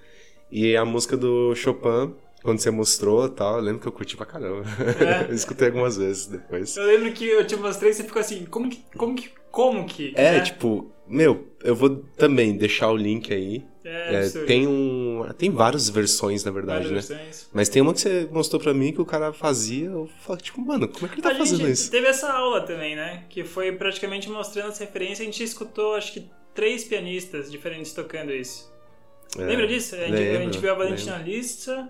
E 0.52 0.76
a 0.76 0.84
música 0.84 1.16
do 1.16 1.56
Chopin 1.56 2.14
quando 2.44 2.60
você 2.60 2.72
mostrou 2.72 3.26
e 3.26 3.30
tal, 3.30 3.56
eu 3.58 3.62
lembro 3.62 3.82
que 3.82 3.88
eu 3.88 3.92
curti 3.92 4.16
pra 4.18 4.26
caramba. 4.26 4.64
É. 5.00 5.30
eu 5.32 5.36
escutei 5.36 5.68
algumas 5.68 5.98
vezes 5.98 6.28
depois. 6.28 6.76
Eu 6.78 6.86
lembro 6.86 7.12
que 7.14 7.26
eu 7.26 7.46
te 7.46 7.56
mostrei 7.56 7.92
e 7.92 7.94
você 7.94 8.04
ficou 8.04 8.20
assim, 8.22 8.46
como 8.46 8.70
que. 8.70 8.84
Como 8.98 9.16
que. 9.16 9.30
Como 9.52 9.86
que? 9.86 10.14
É, 10.16 10.34
né? 10.34 10.42
tipo, 10.42 10.92
meu, 11.08 11.48
eu 11.64 11.76
vou 11.76 11.90
também 12.18 12.56
deixar 12.56 12.92
o 12.92 12.96
link 12.96 13.34
aí. 13.34 13.66
É, 13.84 14.26
É, 14.26 14.30
tem 14.46 14.68
um. 14.68 15.26
Tem 15.38 15.50
várias 15.50 15.90
versões, 15.90 16.44
na 16.44 16.52
verdade, 16.52 16.88
Várias 16.88 17.10
né? 17.10 17.16
versões. 17.18 17.50
Mas 17.52 17.68
tem 17.68 17.82
uma 17.82 17.94
que 17.94 18.02
você 18.02 18.28
mostrou 18.32 18.62
pra 18.62 18.74
mim 18.74 18.94
que 18.94 19.02
o 19.02 19.06
cara 19.06 19.34
fazia, 19.34 19.88
eu 19.88 20.08
falei, 20.20 20.42
tipo, 20.42 20.62
mano, 20.62 20.88
como 20.88 21.08
é 21.08 21.10
que 21.10 21.16
ele 21.16 21.22
tá 21.24 21.32
a 21.32 21.36
fazendo 21.36 21.68
isso? 21.68 21.90
teve 21.90 22.06
essa 22.08 22.32
aula 22.32 22.62
também, 22.62 22.96
né? 22.96 23.24
Que 23.28 23.44
foi 23.44 23.72
praticamente 23.72 24.30
mostrando 24.30 24.68
as 24.70 24.78
referências. 24.78 25.22
A 25.22 25.24
gente 25.24 25.44
escutou, 25.44 25.96
acho 25.96 26.14
que, 26.14 26.30
três 26.54 26.84
pianistas 26.84 27.52
diferentes 27.52 27.92
tocando 27.94 28.32
isso. 28.32 28.72
É, 29.38 29.42
Lembra 29.46 29.68
disso? 29.68 29.96
A 29.96 30.00
gente, 30.00 30.14
a 30.14 30.18
lembro, 30.20 30.44
gente 30.44 30.60
viu 30.60 30.70
a 30.70 30.74
lembro. 30.74 30.90
Valentina 30.90 31.18
Lista, 31.18 31.90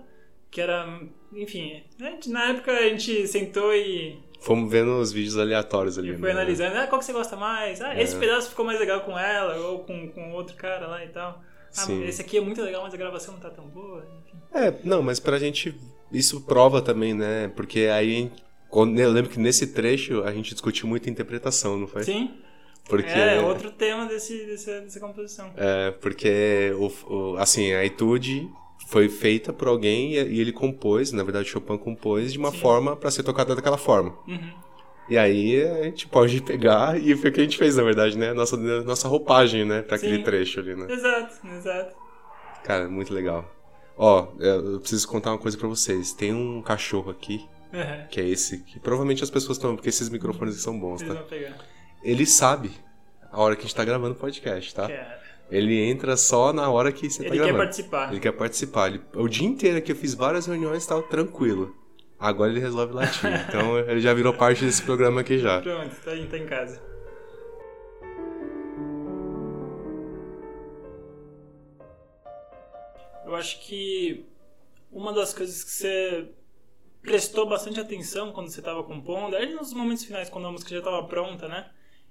que 0.50 0.60
era. 0.60 1.00
Enfim, 1.32 1.82
gente- 1.98 2.28
na 2.30 2.50
época 2.50 2.72
a 2.72 2.88
gente 2.88 3.26
sentou 3.28 3.74
e, 3.74 4.18
Fomos 4.40 4.70
vendo 4.70 4.98
os 4.98 5.12
vídeos 5.12 5.36
aleatórios 5.36 5.98
ali. 5.98 6.10
e 6.12 6.16
foi 6.18 6.28
né? 6.28 6.40
analisando. 6.40 6.76
Ah, 6.78 6.86
qual 6.86 6.98
que 6.98 7.04
você 7.04 7.12
gosta 7.12 7.36
mais? 7.36 7.80
Ah, 7.82 8.00
esse 8.00 8.16
É. 8.16 8.18
pedaço 8.18 8.48
ficou 8.50 8.64
mais 8.64 8.80
legal 8.80 9.00
com 9.02 9.18
ela, 9.18 9.56
ou 9.68 9.80
com, 9.80 10.08
com 10.08 10.32
outro 10.32 10.56
cara 10.56 10.86
lá 10.86 11.04
e 11.04 11.08
tal. 11.08 11.42
Ah, 11.42 11.82
Sim. 11.82 12.02
esse 12.04 12.20
aqui 12.22 12.38
é 12.38 12.40
muito 12.40 12.60
legal, 12.62 12.82
mas 12.82 12.92
a 12.94 12.96
gravação 12.96 13.34
não 13.34 13.40
tá 13.40 13.50
tão 13.50 13.66
boa. 13.68 14.04
Enfim. 14.26 14.38
É, 14.52 14.74
não, 14.82 15.02
mas 15.02 15.20
pra 15.20 15.38
gente. 15.38 15.74
Isso 16.10 16.40
prova 16.40 16.80
também, 16.82 17.14
né? 17.14 17.52
Porque 17.54 17.80
aí. 17.92 18.30
Quando, 18.68 18.98
eu 19.00 19.10
lembro 19.10 19.30
que 19.30 19.38
nesse 19.38 19.66
trecho 19.68 20.22
a 20.24 20.32
gente 20.32 20.52
discutiu 20.52 20.86
muito 20.88 21.08
a 21.08 21.12
interpretação, 21.12 21.76
não 21.76 21.86
foi? 21.88 22.02
Sim, 22.04 22.30
Porque. 22.88 23.10
é 23.10 23.40
outro 23.40 23.70
tema 23.72 24.06
desse, 24.06 24.46
dessa, 24.46 24.80
dessa 24.80 24.98
composição. 25.00 25.50
É, 25.56 25.90
porque 26.00 26.72
o, 26.78 26.86
o- 27.12 27.36
assim, 27.36 27.72
a 27.72 27.84
etude 27.84 28.48
foi 28.90 29.08
feita 29.08 29.52
por 29.52 29.68
alguém 29.68 30.14
e, 30.14 30.22
e 30.34 30.40
ele 30.40 30.52
compôs, 30.52 31.12
na 31.12 31.22
verdade 31.22 31.48
Chopin 31.48 31.78
compôs 31.78 32.32
de 32.32 32.38
uma 32.38 32.50
Sim. 32.50 32.58
forma 32.58 32.96
pra 32.96 33.10
ser 33.10 33.22
tocada 33.22 33.54
daquela 33.54 33.78
forma. 33.78 34.14
Uhum. 34.26 34.52
E 35.08 35.16
aí 35.16 35.62
a 35.62 35.84
gente 35.84 36.06
pode 36.08 36.40
pegar 36.42 36.98
e 37.00 37.14
foi 37.16 37.30
o 37.30 37.32
que 37.32 37.40
a 37.40 37.44
gente 37.44 37.56
fez, 37.56 37.76
na 37.76 37.82
verdade, 37.84 38.18
né? 38.18 38.32
Nossa, 38.32 38.56
nossa 38.56 39.06
roupagem, 39.08 39.64
né? 39.64 39.82
Pra 39.82 39.96
aquele 39.96 40.16
Sim. 40.16 40.22
trecho 40.24 40.60
ali, 40.60 40.74
né? 40.74 40.86
Exato, 40.92 41.34
exato. 41.56 41.94
Cara, 42.64 42.88
muito 42.88 43.14
legal. 43.14 43.48
Ó, 43.96 44.28
eu 44.38 44.80
preciso 44.80 45.06
contar 45.08 45.30
uma 45.32 45.38
coisa 45.38 45.56
pra 45.56 45.68
vocês. 45.68 46.12
Tem 46.12 46.32
um 46.34 46.60
cachorro 46.62 47.10
aqui, 47.10 47.44
Uhum. 47.72 48.06
que 48.10 48.20
é 48.20 48.28
esse, 48.28 48.58
que 48.64 48.80
provavelmente 48.80 49.22
as 49.22 49.30
pessoas 49.30 49.56
estão, 49.56 49.76
porque 49.76 49.88
esses 49.88 50.08
microfones 50.08 50.56
são 50.60 50.78
bons, 50.78 51.00
Eles 51.02 51.14
tá? 51.14 51.20
vão 51.20 51.28
pegar. 51.28 51.56
Ele 52.02 52.26
sabe 52.26 52.72
a 53.30 53.40
hora 53.40 53.54
que 53.54 53.60
a 53.62 53.64
gente 53.66 53.74
tá 53.76 53.84
gravando 53.84 54.14
o 54.14 54.18
podcast, 54.18 54.74
tá? 54.74 54.88
Cara, 54.88 55.19
Ele 55.50 55.80
entra 55.80 56.16
só 56.16 56.52
na 56.52 56.70
hora 56.70 56.92
que 56.92 57.10
você 57.10 57.18
tá 57.24 57.28
ele 57.28 57.30
quer 57.38 57.44
gravando. 57.44 57.58
participar. 57.58 58.10
Ele 58.12 58.20
quer 58.20 58.32
participar. 58.32 58.86
Ele- 58.88 59.00
o 59.16 59.28
dia 59.28 59.48
inteiro 59.48 59.78
aqui 59.78 59.90
eu 59.92 59.96
fiz 59.96 60.14
várias 60.14 60.46
reuniões 60.46 60.84
e 60.84 60.88
tal, 60.88 61.02
tranquilo. 61.02 61.74
Agora 62.18 62.50
ele 62.50 62.60
resolve 62.60 62.92
latir. 62.94 63.24
então 63.48 63.78
ele 63.78 64.00
já 64.00 64.14
virou 64.14 64.32
parte 64.32 64.64
desse 64.64 64.82
programa 64.82 65.22
aqui 65.22 65.38
já. 65.38 65.60
Pronto, 65.60 65.94
tá 66.04 66.12
tá 66.30 66.38
em 66.38 66.46
casa. 66.46 66.80
Eu 73.24 73.34
acho 73.34 73.60
que 73.60 74.26
uma 74.90 75.12
das 75.12 75.32
coisas 75.32 75.62
que 75.62 75.70
você 75.70 76.28
prestou 77.02 77.48
bastante 77.48 77.80
atenção 77.80 78.32
quando 78.32 78.50
você 78.50 78.60
estava 78.60 78.82
compondo, 78.82 79.36
ali 79.36 79.54
nos 79.54 79.72
momentos 79.72 80.04
finais, 80.04 80.28
quando 80.28 80.46
a 80.48 80.52
música 80.52 80.70
já 80.70 80.78
estava 80.78 81.02
pronta, 81.06 81.48
né? 81.48 81.70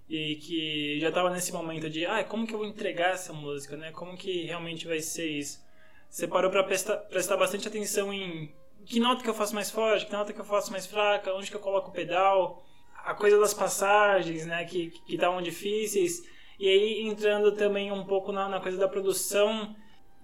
E 0.10 0.36
que 0.38 0.99
já 0.99 1.10
estava 1.10 1.30
nesse 1.30 1.53
momento 1.53 1.89
de, 1.89 2.05
ah, 2.05 2.24
como 2.24 2.47
que 2.47 2.53
eu 2.53 2.57
vou 2.57 2.68
entregar 2.68 3.12
essa 3.12 3.32
música, 3.32 3.78
né? 3.78 3.91
Como 3.91 4.18
que 4.18 4.43
realmente 4.43 4.88
vai 4.88 4.99
ser 5.01 5.28
isso? 5.30 5.64
Você 6.10 6.28
parou 6.28 6.49
para 6.49 6.64
prestar, 6.64 6.97
prestar 6.97 7.38
bastante 7.38 7.68
atenção 7.68 8.12
em 8.12 8.51
que 8.86 8.99
nota 8.99 9.22
que 9.22 9.30
eu 9.30 9.34
faço 9.36 9.53
mais 9.53 9.70
forte, 9.70 10.07
que 10.07 10.12
nota 10.12 10.34
que 10.34 10.41
eu 10.41 10.45
faço 10.45 10.72
mais 10.72 10.88
fraca, 10.88 11.34
onde 11.36 11.51
que 11.51 11.55
eu 11.55 11.60
coloco 11.60 11.89
o 11.89 11.93
pedal, 11.93 12.64
a 13.05 13.14
coisa 13.14 13.39
das 13.39 13.53
passagens, 13.53 14.47
né, 14.47 14.66
que 14.66 14.89
que 15.05 15.14
estavam 15.14 15.41
difíceis. 15.41 16.24
E 16.60 16.68
aí 16.68 17.07
entrando 17.07 17.55
também 17.55 17.91
um 17.91 18.03
pouco 18.03 18.32
na, 18.32 18.49
na 18.49 18.60
coisa 18.60 18.78
da 18.78 18.88
produção, 18.88 19.76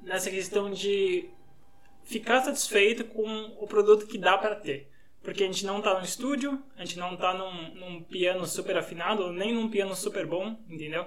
nessa 0.02 0.32
questão 0.32 0.72
de 0.72 1.30
ficar 2.04 2.42
satisfeito 2.42 3.06
com 3.06 3.56
o 3.60 3.68
produto 3.68 4.08
que 4.08 4.18
dá 4.18 4.38
para 4.38 4.56
ter. 4.56 4.90
Porque 5.26 5.44
a 5.44 5.48
gente 5.48 5.66
não 5.66 5.82
tá 5.82 5.98
no 5.98 6.06
estúdio, 6.06 6.62
a 6.78 6.86
gente 6.86 7.00
não 7.00 7.18
tá 7.18 7.34
num, 7.34 7.74
num 7.74 8.04
piano 8.04 8.46
super 8.46 8.78
afinado, 8.78 9.34
nem 9.34 9.52
num 9.56 9.68
piano 9.68 9.96
super 9.96 10.28
bom, 10.28 10.56
entendeu? 10.70 11.04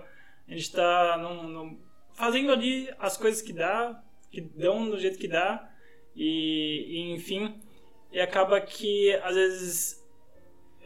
A 0.49 0.53
gente 0.53 0.73
tá 0.73 1.17
num, 1.17 1.45
num, 1.45 1.81
fazendo 2.15 2.51
ali 2.51 2.93
as 2.99 3.17
coisas 3.17 3.41
que 3.41 3.53
dá, 3.53 4.03
que 4.33 4.41
dão 4.41 4.91
do 4.91 4.99
jeito 4.99 5.21
que 5.21 5.29
dá, 5.29 5.71
e, 6.17 6.85
e 6.89 7.13
enfim, 7.13 7.61
e 8.11 8.19
acaba 8.19 8.61
que 8.61 9.15
às 9.23 9.37
vezes 9.37 10.05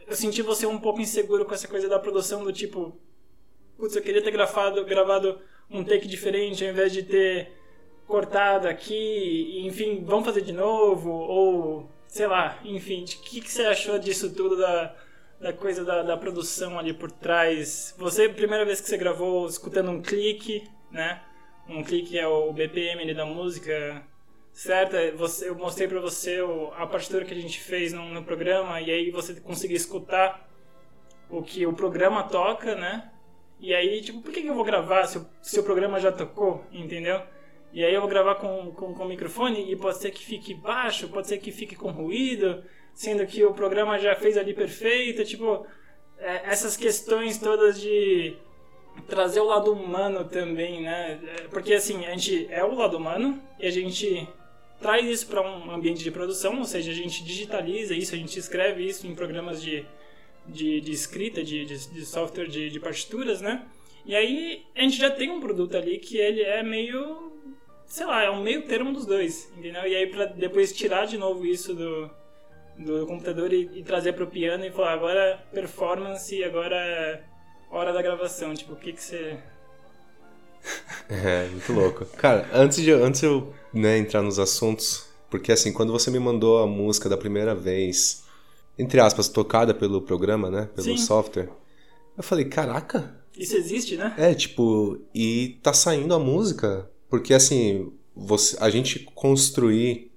eu 0.07 0.15
senti 0.15 0.43
você 0.43 0.67
um 0.67 0.79
pouco 0.79 1.01
inseguro 1.01 1.47
com 1.47 1.55
essa 1.55 1.67
coisa 1.67 1.89
da 1.89 1.99
produção 1.99 2.45
do 2.45 2.53
tipo, 2.53 3.01
putz, 3.79 3.97
eu 3.97 4.03
queria 4.03 4.23
ter 4.23 4.31
gravado, 4.31 4.85
gravado 4.85 5.41
um 5.71 5.83
take 5.83 6.07
diferente 6.07 6.63
ao 6.63 6.71
invés 6.71 6.93
de 6.93 7.03
ter 7.03 7.51
cortado 8.07 8.69
aqui, 8.69 9.63
enfim, 9.65 10.05
vamos 10.05 10.27
fazer 10.27 10.43
de 10.43 10.53
novo, 10.53 11.11
ou 11.11 11.92
sei 12.13 12.27
lá, 12.27 12.59
enfim, 12.63 13.05
o 13.05 13.07
que, 13.07 13.41
que 13.41 13.51
você 13.51 13.63
achou 13.63 13.99
disso 13.99 14.35
tudo, 14.35 14.55
da, 14.55 14.95
da 15.41 15.51
coisa 15.51 15.83
da, 15.83 16.03
da 16.03 16.15
produção 16.15 16.79
ali 16.79 16.93
por 16.93 17.11
trás? 17.11 17.95
Você, 17.97 18.29
primeira 18.29 18.67
vez 18.67 18.83
que 18.83 18.89
você 18.89 18.99
gravou, 18.99 19.47
escutando 19.47 19.91
um 19.91 20.03
clique, 20.03 20.63
né? 20.91 21.23
Um 21.67 21.83
clique 21.83 22.19
é 22.19 22.29
o 22.29 22.53
BPM 22.53 23.01
ali 23.01 23.15
da 23.15 23.25
música, 23.25 24.07
certo? 24.53 24.95
Você, 25.17 25.49
eu 25.49 25.55
mostrei 25.55 25.89
para 25.89 26.01
você 26.01 26.41
a 26.77 26.87
partitura 26.87 27.25
que 27.25 27.33
a 27.33 27.41
gente 27.41 27.59
fez 27.59 27.95
no, 27.95 28.05
no 28.11 28.23
programa, 28.23 28.79
e 28.79 28.91
aí 28.91 29.11
você 29.11 29.41
conseguiu 29.41 29.79
escutar 29.79 30.47
o 31.31 31.43
que 31.43 31.67
o 31.67 31.73
programa 31.73 32.25
toca, 32.25 32.75
né? 32.75 33.11
E 33.59 33.73
aí, 33.75 34.03
tipo, 34.03 34.21
por 34.21 34.31
que, 34.31 34.43
que 34.43 34.49
eu 34.49 34.55
vou 34.55 34.65
gravar 34.65 35.07
se 35.07 35.17
o, 35.17 35.27
se 35.41 35.59
o 35.59 35.63
programa 35.63 35.99
já 35.99 36.13
tocou, 36.13 36.63
entendeu? 36.71 37.23
E 37.73 37.85
aí 37.85 37.95
eu 37.95 38.01
vou 38.01 38.11
gravar 38.11 38.35
com, 38.35 38.71
com, 38.73 38.93
com 38.93 39.05
o 39.05 39.09
microfone 39.09 39.73
e 39.73 39.77
pode 39.77 39.99
ser 39.99 40.11
que 40.11 40.25
fique 40.25 40.53
baixo, 40.53 41.09
pode 41.09 41.27
ser 41.27 41.39
que 41.39 41.51
fique 41.51 41.75
com 41.75 41.91
ruído, 41.91 42.63
sendo 42.93 43.27
que 43.27 43.43
o 43.45 43.55
programa 43.55 43.99
já 43.99 44.15
fez 44.15 44.37
ali 44.37 44.53
perfeito. 44.53 45.25
Tipo, 45.25 45.67
é, 46.19 46.43
essas 46.45 46.77
questões 46.77 47.39
todas 47.39 47.81
de 47.81 48.37
trazer 49.09 49.41
o 49.41 49.47
lado 49.47 49.73
humano 49.73 50.25
também, 50.27 50.83
né? 50.83 51.19
É, 51.25 51.43
porque 51.49 51.73
assim, 51.73 52.05
a 52.05 52.11
gente 52.11 52.47
é 52.51 52.63
o 52.63 52.75
lado 52.75 52.99
humano 52.99 53.43
e 53.59 53.67
a 53.67 53.71
gente 53.71 54.29
traz 54.81 55.07
isso 55.07 55.27
para 55.29 55.41
um 55.41 55.71
ambiente 55.71 56.03
de 56.03 56.11
produção, 56.11 56.59
ou 56.59 56.65
seja, 56.65 56.91
a 56.91 56.95
gente 56.95 57.25
digitaliza 57.25 57.95
isso, 57.95 58.15
a 58.15 58.19
gente 58.19 58.39
escreve 58.39 58.85
isso 58.85 59.07
em 59.07 59.15
programas 59.15 59.63
de, 59.63 59.87
de, 60.47 60.81
de 60.81 60.93
escrita, 60.93 61.43
de, 61.43 61.65
de, 61.65 61.89
de 61.89 62.05
software 62.05 62.49
de, 62.49 62.69
de 62.69 62.81
partituras, 62.81 63.41
né? 63.41 63.65
E 64.05 64.15
aí 64.15 64.67
a 64.75 64.83
gente 64.83 64.99
já 64.99 65.11
tem 65.11 65.31
um 65.31 65.41
produto 65.41 65.77
ali 65.77 65.99
que 65.99 66.19
ele 66.19 66.43
é 66.43 66.63
meio 66.63 67.32
sei 67.93 68.07
lá, 68.07 68.23
é 68.23 68.31
um 68.31 68.43
meio 68.43 68.63
termo 68.63 68.91
dos 68.91 69.05
dois, 69.05 69.53
entendeu? 69.55 69.87
E 69.87 69.95
aí 69.95 70.07
pra 70.07 70.25
depois 70.25 70.73
tirar 70.73 71.07
de 71.07 71.19
novo 71.19 71.45
isso 71.45 71.75
do, 71.75 72.11
do 72.79 73.07
computador 73.07 73.53
e, 73.53 73.69
e 73.75 73.83
trazer 73.83 74.15
pro 74.15 74.27
piano 74.27 74.65
e 74.65 74.71
falar, 74.71 74.95
agora 74.95 75.45
performance 75.53 76.35
e 76.35 76.43
agora 76.43 76.75
é 76.75 77.23
hora 77.71 77.93
da 77.93 78.01
gravação, 78.01 78.55
tipo, 78.55 78.73
o 78.73 78.77
que 78.77 78.95
que 78.95 79.03
você... 79.03 79.37
É, 81.07 81.47
muito 81.49 81.71
louco. 81.71 82.07
Cara, 82.17 82.49
antes 82.55 82.83
de 82.83 82.91
antes 82.93 83.23
eu 83.23 83.53
né, 83.75 83.99
entrar 83.99 84.23
nos 84.23 84.39
assuntos, 84.39 85.07
porque 85.29 85.53
assim, 85.53 85.71
quando 85.71 85.93
você 85.93 86.11
me 86.11 86.19
mandou 86.19 86.63
a 86.63 86.67
música 86.67 87.11
da 87.11 87.19
primeira 87.19 87.55
vez, 87.55 88.25
entre 88.79 89.01
aspas, 89.01 89.29
tocada 89.29 89.75
pelo 89.75 90.01
programa, 90.01 90.51
né, 90.51 90.67
pelo 90.75 90.87
Sim. 90.87 90.97
software, 90.97 91.51
eu 92.17 92.23
falei, 92.23 92.47
caraca... 92.47 93.21
Isso 93.37 93.55
existe, 93.55 93.99
né? 93.99 94.15
É, 94.17 94.33
tipo, 94.33 94.99
e 95.15 95.59
tá 95.63 95.75
saindo 95.75 96.15
a 96.15 96.19
música 96.19 96.91
porque, 97.13 97.35
assim, 97.35 97.93
você, 98.17 98.57
a 98.59 98.71
gente 98.71 99.01
construir 99.15 100.11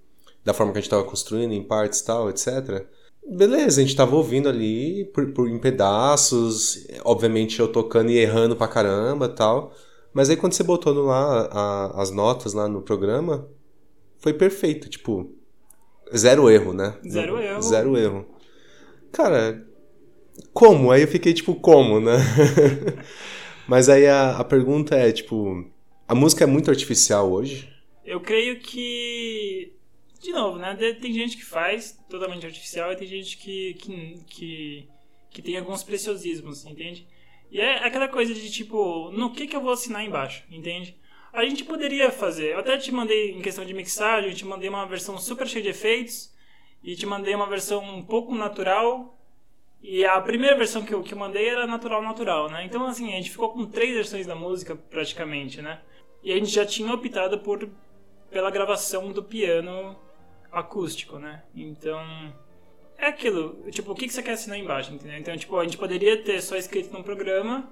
da 0.46 0.54
forma 0.54 0.72
que 0.72 0.78
a 0.78 0.82
gente 0.82 0.88
estava 0.88 1.04
construindo, 1.04 1.52
em 1.52 1.62
partes 1.62 2.00
e 2.00 2.06
tal, 2.06 2.30
etc. 2.30 2.86
Beleza, 3.28 3.82
a 3.82 3.84
gente 3.84 3.90
estava 3.90 4.16
ouvindo 4.16 4.48
ali 4.48 5.04
por, 5.14 5.34
por, 5.34 5.50
em 5.50 5.60
pedaços, 5.60 6.88
obviamente 7.04 7.60
eu 7.60 7.68
tocando 7.68 8.12
e 8.12 8.18
errando 8.18 8.56
pra 8.56 8.70
caramba 8.70 9.28
tal. 9.28 9.74
Mas 10.14 10.30
aí 10.30 10.38
quando 10.38 10.54
você 10.54 10.64
botou 10.64 10.94
no 10.94 11.04
lá 11.04 11.50
a, 11.52 12.02
as 12.02 12.12
notas 12.12 12.54
lá 12.54 12.70
no 12.70 12.82
programa, 12.82 13.46
foi 14.20 14.32
perfeito, 14.32 14.88
tipo, 14.88 15.36
zero 16.16 16.50
erro, 16.50 16.72
né? 16.72 16.98
Zero 17.06 17.42
erro. 17.42 17.62
Zero 17.62 17.98
erro. 17.98 18.26
Cara, 19.12 19.68
como? 20.54 20.92
Aí 20.92 21.02
eu 21.02 21.10
fiquei 21.10 21.34
tipo, 21.34 21.56
como, 21.56 22.00
né? 22.00 22.20
Mas 23.68 23.90
aí 23.90 24.08
a, 24.08 24.38
a 24.38 24.46
pergunta 24.46 24.96
é, 24.96 25.12
tipo, 25.12 25.75
a 26.08 26.14
música 26.14 26.44
é 26.44 26.48
muito 26.48 26.70
artificial 26.70 27.32
hoje? 27.32 27.70
Eu 28.04 28.20
creio 28.22 28.60
que. 28.60 29.74
De 30.22 30.32
novo, 30.32 30.58
né? 30.58 30.76
Tem 30.76 31.14
gente 31.14 31.38
que 31.38 31.46
faz 31.46 32.00
totalmente 32.10 32.46
artificial 32.46 32.92
e 32.92 32.96
tem 32.96 33.08
gente 33.08 33.38
que, 33.38 33.74
que, 33.76 34.24
que, 34.28 34.90
que 35.30 35.42
tem 35.42 35.58
alguns 35.58 35.84
preciosismos, 35.84 36.66
entende? 36.66 37.08
E 37.52 37.60
é 37.60 37.86
aquela 37.86 38.08
coisa 38.08 38.34
de 38.34 38.52
tipo, 38.52 39.12
no 39.12 39.32
que, 39.32 39.48
que 39.48 39.56
eu 39.56 39.62
vou 39.62 39.72
assinar 39.72 40.04
embaixo, 40.04 40.44
entende? 40.50 40.98
A 41.32 41.44
gente 41.46 41.64
poderia 41.64 42.12
fazer. 42.12 42.54
Eu 42.54 42.60
até 42.60 42.78
te 42.78 42.92
mandei, 42.92 43.32
em 43.32 43.42
questão 43.42 43.66
de 43.66 43.74
mixagem, 43.74 44.30
eu 44.30 44.36
te 44.36 44.46
mandei 44.46 44.70
uma 44.70 44.86
versão 44.86 45.18
super 45.18 45.48
cheia 45.48 45.64
de 45.64 45.70
efeitos 45.70 46.34
e 46.84 46.96
te 46.96 47.06
mandei 47.06 47.36
uma 47.36 47.48
versão 47.48 47.84
um 47.84 48.04
pouco 48.04 48.34
natural. 48.34 49.20
E 49.82 50.04
a 50.06 50.20
primeira 50.22 50.56
versão 50.56 50.84
que 50.84 50.94
eu, 50.94 51.04
que 51.04 51.14
eu 51.14 51.18
mandei 51.18 51.48
era 51.48 51.68
natural, 51.68 52.02
natural, 52.02 52.50
né? 52.50 52.64
Então, 52.66 52.86
assim, 52.88 53.14
a 53.14 53.18
gente 53.18 53.30
ficou 53.30 53.50
com 53.50 53.66
três 53.66 53.94
versões 53.94 54.26
da 54.26 54.34
música 54.34 54.76
praticamente, 54.76 55.62
né? 55.62 55.82
E 56.26 56.34
a 56.34 56.36
gente 56.36 56.50
já 56.50 56.66
tinha 56.66 56.92
optado 56.92 57.40
por 57.40 57.70
pela 58.32 58.50
gravação 58.50 59.14
do 59.14 59.24
piano 59.24 59.96
acústico, 60.52 61.20
né? 61.20 61.44
Então, 61.56 62.02
é 62.98 63.06
aquilo, 63.08 63.58
tipo, 63.70 63.92
o 63.92 63.96
que, 63.96 64.08
que 64.08 64.14
você 64.14 64.24
quer 64.24 64.34
assinar 64.34 64.58
embaixo, 64.58 64.92
entendeu? 64.92 65.18
Então, 65.18 65.38
tipo, 65.38 65.56
a 65.58 65.64
gente 65.64 65.78
poderia 65.78 66.22
ter 66.22 66.42
só 66.42 66.58
escrito 66.58 66.92
num 66.92 67.04
programa 67.04 67.70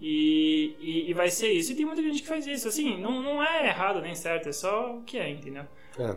e, 0.00 0.74
e, 0.80 1.10
e, 1.10 1.14
vai 1.14 1.30
ser 1.30 1.52
isso. 1.52 1.72
E 1.72 1.74
tem 1.76 1.84
muita 1.84 2.02
gente 2.02 2.22
que 2.22 2.28
faz 2.28 2.46
isso, 2.46 2.66
assim, 2.66 3.00
não, 3.00 3.22
não 3.22 3.44
é 3.44 3.68
errado 3.68 4.00
nem 4.00 4.14
certo, 4.14 4.48
é 4.48 4.52
só 4.52 4.96
o 4.96 5.02
que 5.02 5.18
é, 5.18 5.28
entendeu? 5.28 5.64
É, 5.98 6.16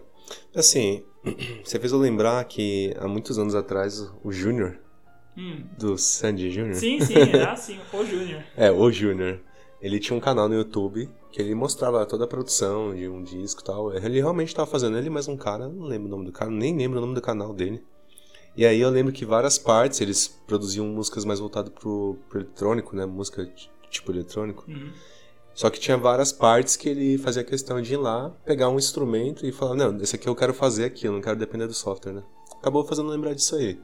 assim, 0.55 1.03
você 1.63 1.79
fez 1.79 1.91
eu 1.91 1.99
lembrar 1.99 2.43
que 2.45 2.95
há 2.97 3.07
muitos 3.07 3.37
anos 3.37 3.53
atrás 3.53 4.09
o 4.23 4.31
Júnior, 4.31 4.79
hum. 5.37 5.65
do 5.77 5.97
Sandy 5.97 6.49
Júnior. 6.49 6.75
Sim, 6.75 6.99
sim, 7.01 7.13
é 7.35 7.43
assim, 7.43 7.79
o 7.91 8.05
Júnior. 8.05 8.43
é, 8.55 8.71
o 8.71 8.89
Júnior. 8.89 9.41
Ele 9.83 9.99
tinha 9.99 10.15
um 10.15 10.21
canal 10.21 10.47
no 10.47 10.55
YouTube 10.55 11.09
que 11.29 11.41
ele 11.41 11.53
mostrava 11.53 12.05
toda 12.05 12.23
a 12.23 12.27
produção 12.27 12.95
de 12.95 13.09
um 13.09 13.21
disco 13.21 13.61
e 13.61 13.65
tal. 13.65 13.93
Ele 13.93 14.21
realmente 14.21 14.47
estava 14.47 14.65
fazendo 14.65 14.97
ele 14.97 15.09
mais 15.09 15.27
um 15.27 15.35
cara, 15.35 15.67
não 15.67 15.85
lembro 15.85 16.07
o 16.07 16.11
nome 16.11 16.25
do 16.25 16.31
cara, 16.31 16.49
nem 16.49 16.77
lembro 16.77 16.99
o 16.99 17.01
nome 17.01 17.13
do 17.13 17.21
canal 17.21 17.53
dele. 17.53 17.83
E 18.55 18.65
aí 18.65 18.79
eu 18.79 18.89
lembro 18.89 19.11
que 19.11 19.25
várias 19.25 19.57
partes 19.57 19.99
eles 19.99 20.27
produziam 20.47 20.87
músicas 20.87 21.25
mais 21.25 21.39
voltadas 21.39 21.73
pro, 21.73 22.17
pro 22.29 22.39
eletrônico, 22.39 22.95
né? 22.95 23.05
Música 23.05 23.45
tipo 23.89 24.09
eletrônico. 24.11 24.63
Uhum. 24.69 24.93
Só 25.53 25.69
que 25.69 25.81
tinha 25.81 25.97
várias 25.97 26.31
partes 26.31 26.77
que 26.77 26.87
ele 26.87 27.17
fazia 27.17 27.43
questão 27.43 27.81
de 27.81 27.93
ir 27.93 27.97
lá, 27.97 28.29
pegar 28.45 28.69
um 28.69 28.77
instrumento 28.77 29.45
e 29.45 29.51
falar: 29.51 29.75
Não, 29.75 29.97
esse 29.97 30.15
aqui 30.15 30.29
eu 30.29 30.35
quero 30.35 30.53
fazer 30.53 30.85
aqui, 30.85 31.05
eu 31.05 31.11
não 31.11 31.19
quero 31.19 31.35
depender 31.35 31.67
do 31.67 31.73
software, 31.73 32.13
né? 32.13 32.23
Acabou 32.57 32.85
fazendo 32.85 33.09
lembrar 33.09 33.33
disso 33.33 33.57
aí. 33.57 33.77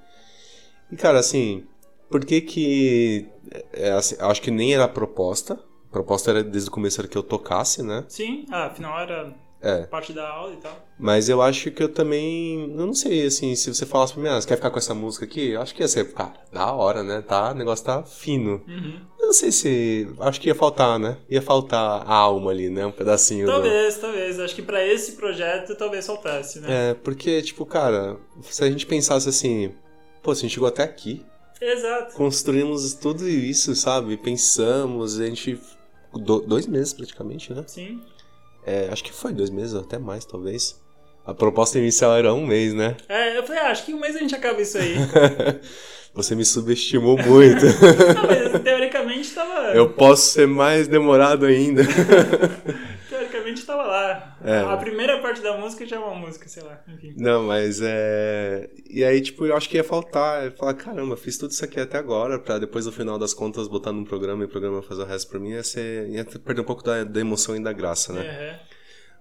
E 0.89 0.95
cara, 0.95 1.20
assim, 1.20 1.68
por 2.10 2.24
que 2.24 2.39
que. 2.39 3.28
É, 3.74 3.91
assim, 3.91 4.16
acho 4.20 4.41
que 4.41 4.50
nem 4.50 4.74
era 4.74 4.86
a 4.86 4.88
proposta, 4.88 5.60
a 5.89 5.91
proposta 5.91 6.31
era 6.31 6.43
desde 6.43 6.69
o 6.69 6.71
começo 6.71 7.01
era 7.01 7.07
que 7.07 7.17
eu 7.17 7.23
tocasse, 7.23 7.81
né? 7.81 8.05
Sim, 8.07 8.45
ah, 8.51 8.67
afinal 8.67 8.99
era 8.99 9.35
é. 9.61 9.83
parte 9.83 10.13
da 10.13 10.27
aula 10.27 10.53
e 10.53 10.57
tal. 10.57 10.71
Mas 10.97 11.27
eu 11.27 11.41
acho 11.41 11.71
que 11.71 11.83
eu 11.83 11.89
também. 11.89 12.61
Eu 12.77 12.85
não 12.85 12.93
sei, 12.93 13.25
assim, 13.25 13.55
se 13.55 13.73
você 13.73 13.85
falasse 13.85 14.13
pra 14.13 14.21
mim, 14.21 14.29
ah, 14.29 14.39
você 14.39 14.47
quer 14.47 14.55
ficar 14.55 14.69
com 14.69 14.77
essa 14.77 14.93
música 14.93 15.25
aqui? 15.25 15.49
Eu 15.49 15.61
acho 15.61 15.75
que 15.75 15.81
ia 15.81 15.87
ser, 15.87 16.13
cara, 16.13 16.33
da 16.51 16.71
hora, 16.71 17.03
né? 17.03 17.21
Tá, 17.21 17.51
o 17.51 17.55
negócio 17.55 17.83
tá 17.83 18.03
fino. 18.03 18.63
Uhum. 18.67 19.01
Eu 19.19 19.25
não 19.27 19.33
sei 19.33 19.51
se. 19.51 20.09
Acho 20.19 20.39
que 20.39 20.47
ia 20.47 20.55
faltar, 20.55 20.97
né? 20.97 21.17
Ia 21.29 21.41
faltar 21.41 22.03
a 22.07 22.13
alma 22.13 22.51
ali, 22.51 22.69
né? 22.69 22.85
Um 22.85 22.91
pedacinho. 22.91 23.47
Talvez, 23.47 23.95
do... 23.95 24.01
talvez. 24.01 24.39
Acho 24.39 24.55
que 24.55 24.61
para 24.61 24.85
esse 24.85 25.13
projeto 25.13 25.75
talvez 25.75 26.05
faltasse, 26.05 26.59
né? 26.59 26.91
É, 26.91 26.93
porque, 26.93 27.41
tipo, 27.41 27.65
cara, 27.65 28.17
se 28.41 28.63
a 28.63 28.69
gente 28.69 28.85
pensasse 28.85 29.27
assim, 29.27 29.73
pô, 30.23 30.33
se 30.33 30.39
a 30.39 30.41
gente 30.43 30.53
chegou 30.53 30.69
até 30.69 30.83
aqui. 30.83 31.25
Exato. 31.61 32.15
Construímos 32.15 32.93
tudo 32.93 33.27
isso, 33.27 33.75
sabe? 33.75 34.15
Pensamos, 34.15 35.19
a 35.19 35.25
gente 35.25 35.59
do, 36.14 36.41
dois 36.41 36.68
meses 36.68 36.93
praticamente, 36.93 37.53
né? 37.53 37.64
Sim. 37.68 38.01
É, 38.66 38.89
acho 38.91 39.03
que 39.03 39.14
foi 39.14 39.34
dois 39.34 39.49
meses, 39.49 39.74
até 39.76 39.97
mais, 39.97 40.26
talvez. 40.26 40.80
A 41.26 41.34
proposta 41.34 41.78
inicial 41.78 42.16
era 42.16 42.34
um 42.34 42.45
mês, 42.45 42.74
né? 42.74 42.97
É, 43.07 43.38
eu 43.38 43.43
falei, 43.43 43.62
ah, 43.62 43.70
acho 43.70 43.86
que 43.86 43.93
um 43.93 43.99
mês 43.99 44.16
a 44.16 44.20
gente 44.20 44.34
acaba 44.36 44.62
isso 44.62 44.78
aí. 44.78 44.95
Você 46.14 46.36
me 46.36 46.43
subestimou 46.43 47.16
muito. 47.18 47.66
Não, 48.16 48.51
mas 48.51 48.62
teoricamente 48.64 49.30
tava. 49.32 49.74
Eu 49.74 49.89
posso 49.89 50.32
ser 50.32 50.47
mais 50.47 50.88
demorado 50.88 51.45
ainda. 51.45 51.84
teoricamente 53.50 53.66
tava 53.66 53.84
lá. 53.84 54.38
É. 54.43 54.60
A 54.60 54.78
primeira 54.78 55.20
parte 55.22 55.41
da 55.41 55.58
música 55.58 55.86
já 55.86 55.97
é 55.97 56.00
uma 56.00 56.16
música, 56.16 56.47
sei 56.47 56.64
lá. 56.64 56.82
Enfim. 56.88 57.14
Não, 57.18 57.43
mas 57.43 57.82
é. 57.82 58.70
E 58.89 59.04
aí, 59.04 59.22
tipo, 59.22 59.45
eu 59.45 59.56
acho 59.56 59.70
que 59.70 59.78
ia 59.78 59.84
faltar. 59.84 60.45
Ia 60.45 60.52
falar, 60.52 60.74
caramba, 60.74 61.18
fiz 61.18 61.38
tudo 61.38 61.52
isso 61.52 61.64
aqui 61.64 61.80
até 61.80 61.97
agora, 61.97 62.39
pra 62.39 62.60
depois 62.60 62.86
no 62.86 62.91
final 62.91 63.18
das 63.18 63.34
contas 63.34 63.68
botar 63.68 63.91
num 63.91 64.04
programa 64.04 64.43
e 64.43 64.45
o 64.45 64.50
programa 64.50 64.82
fazer 64.82 65.02
o 65.02 65.06
resto 65.06 65.30
pra 65.30 65.39
mim, 65.39 65.52
ia, 65.52 65.64
ser... 65.64 66.10
ia 66.10 66.26
perder 66.26 66.62
um 66.62 66.66
pouco 66.66 66.84
da, 66.84 67.04
da 67.04 67.20
emoção 67.20 67.56
e 67.56 67.64
da 67.64 67.74
graça, 67.74 68.14
né? 68.14 68.22
Uhum. 68.22 68.60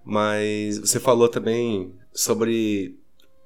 Mas 0.05 0.79
você 0.79 0.99
falou 0.99 1.27
também 1.27 1.93
sobre 2.13 2.97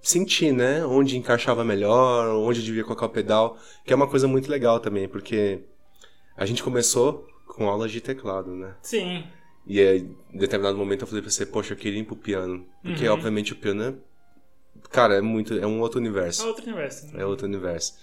sentir, 0.02 0.52
né? 0.54 0.86
Onde 0.86 1.18
encaixava 1.18 1.64
melhor, 1.64 2.36
onde 2.36 2.64
devia 2.64 2.84
colocar 2.84 3.06
o 3.06 3.10
pedal, 3.10 3.58
que 3.86 3.92
é 3.94 3.96
uma 3.96 4.08
coisa 4.08 4.28
muito 4.28 4.50
legal 4.50 4.80
também, 4.80 5.08
porque 5.08 5.64
a 6.36 6.46
gente 6.46 6.64
começou 6.64 7.28
com 7.48 7.70
aulas 7.70 7.92
de 7.92 8.02
teclado, 8.02 8.52
né? 8.56 8.76
Sim. 8.82 9.24
E 9.66 9.80
aí, 9.80 10.10
em 10.34 10.38
determinado 10.38 10.78
momento 10.78 11.02
eu 11.02 11.08
falei 11.08 11.22
pra 11.22 11.32
você, 11.32 11.46
poxa, 11.46 11.74
eu 11.74 11.78
queria 11.78 12.00
ir 12.00 12.04
pro 12.04 12.16
piano. 12.16 12.66
Porque, 12.84 13.08
Uhum. 13.08 13.14
obviamente, 13.14 13.54
o 13.54 13.56
piano 13.56 13.84
é. 13.84 13.94
Cara, 14.90 15.16
é 15.16 15.22
muito. 15.22 15.54
É 15.54 15.66
um 15.66 15.80
outro 15.80 16.00
É 16.00 16.02
universo. 16.02 16.46
outro 16.48 16.64
universo. 16.66 17.08
né? 17.08 17.22
É 17.22 17.26
outro 17.26 17.48
universo. 17.48 17.94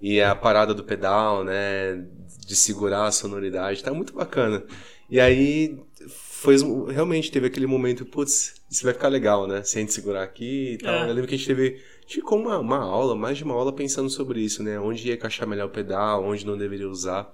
E 0.00 0.20
a 0.22 0.34
parada 0.34 0.72
do 0.72 0.84
pedal, 0.84 1.42
né? 1.44 2.06
De 2.46 2.54
segurar 2.54 3.06
a 3.06 3.10
sonoridade, 3.12 3.82
tá 3.82 3.92
muito 3.92 4.12
bacana. 4.14 4.62
E 5.10 5.18
aí, 5.18 5.76
foi 6.08 6.54
realmente 6.92 7.32
teve 7.32 7.46
aquele 7.46 7.66
momento, 7.66 8.04
putz, 8.06 8.54
isso 8.70 8.84
vai 8.84 8.92
ficar 8.92 9.08
legal, 9.08 9.46
né? 9.48 9.62
Se 9.64 9.76
a 9.78 9.80
gente 9.80 9.92
segurar 9.92 10.22
aqui 10.22 10.74
e 10.74 10.78
tal. 10.78 10.94
É. 10.94 11.02
Eu 11.10 11.14
lembro 11.14 11.26
que 11.26 11.34
a 11.34 11.38
gente 11.38 11.46
teve. 11.46 11.66
A 11.98 12.00
gente 12.02 12.14
ficou 12.16 12.38
uma, 12.38 12.58
uma 12.58 12.78
aula, 12.78 13.16
mais 13.16 13.36
de 13.36 13.42
uma 13.44 13.54
aula 13.54 13.72
pensando 13.72 14.08
sobre 14.08 14.40
isso, 14.40 14.62
né? 14.62 14.78
Onde 14.78 15.08
ia 15.08 15.14
encaixar 15.14 15.48
melhor 15.48 15.66
o 15.66 15.70
pedal, 15.72 16.24
onde 16.24 16.46
não 16.46 16.56
deveria 16.56 16.88
usar. 16.88 17.30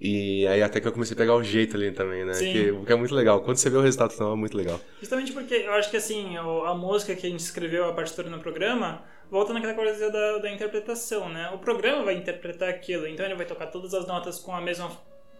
E 0.00 0.46
aí 0.48 0.62
até 0.62 0.80
que 0.80 0.88
eu 0.88 0.92
comecei 0.92 1.14
a 1.14 1.16
pegar 1.16 1.34
o 1.34 1.42
jeito 1.42 1.76
ali 1.76 1.92
também, 1.92 2.24
né? 2.24 2.34
Sim. 2.34 2.52
Que, 2.52 2.70
o 2.70 2.84
que 2.84 2.92
é 2.92 2.96
muito 2.96 3.14
legal. 3.14 3.40
Quando 3.40 3.56
você 3.56 3.70
vê 3.70 3.76
o 3.76 3.80
resultado 3.80 4.12
final, 4.12 4.32
é 4.32 4.36
muito 4.36 4.56
legal. 4.56 4.80
Justamente 5.00 5.32
porque 5.32 5.54
eu 5.54 5.72
acho 5.72 5.90
que 5.90 5.96
assim, 5.96 6.36
a 6.36 6.74
música 6.74 7.14
que 7.14 7.26
a 7.26 7.30
gente 7.30 7.40
escreveu, 7.40 7.88
a 7.88 7.92
partitura 7.92 8.28
no 8.28 8.38
programa, 8.38 9.04
volta 9.30 9.52
naquela 9.52 9.74
coisa 9.74 10.10
da, 10.10 10.38
da 10.38 10.52
interpretação, 10.52 11.28
né? 11.28 11.50
O 11.54 11.58
programa 11.58 12.04
vai 12.04 12.16
interpretar 12.16 12.68
aquilo, 12.68 13.06
então 13.06 13.24
ele 13.24 13.34
vai 13.34 13.46
tocar 13.46 13.68
todas 13.68 13.94
as 13.94 14.06
notas 14.06 14.38
com 14.38 14.54
a 14.54 14.60
mesma 14.60 14.90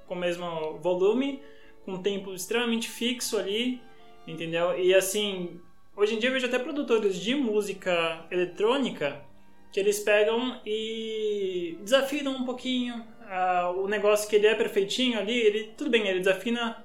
com 0.07 0.15
o 0.15 0.19
mesmo 0.19 0.79
volume, 0.81 1.41
com 1.85 1.93
um 1.93 2.03
tempo 2.03 2.35
extremamente 2.35 2.89
fixo 2.91 3.39
ali, 3.39 3.81
entendeu? 4.27 4.79
E 4.79 4.95
assim, 4.95 5.61
hoje 5.97 6.15
em 6.15 6.19
dia 6.19 6.29
eu 6.29 6.35
vejo 6.35 6.47
até 6.47 6.59
produtores 6.59 7.17
de 7.17 7.35
música 7.35 8.25
eletrônica 8.31 9.25
que 9.73 9.81
eles 9.81 9.99
pegam 9.99 10.61
e 10.65 11.77
desafinam 11.81 12.37
um 12.37 12.45
pouquinho 12.45 13.05
ah, 13.35 13.72
o 13.76 13.89
negócio 13.89 14.28
que 14.28 14.37
ele 14.37 14.47
é 14.47 14.55
perfeitinho 14.55 15.18
ali, 15.18 15.37
ele 15.37 15.72
tudo 15.76 15.91
bem, 15.91 16.07
ele 16.07 16.20
desafina 16.20 16.85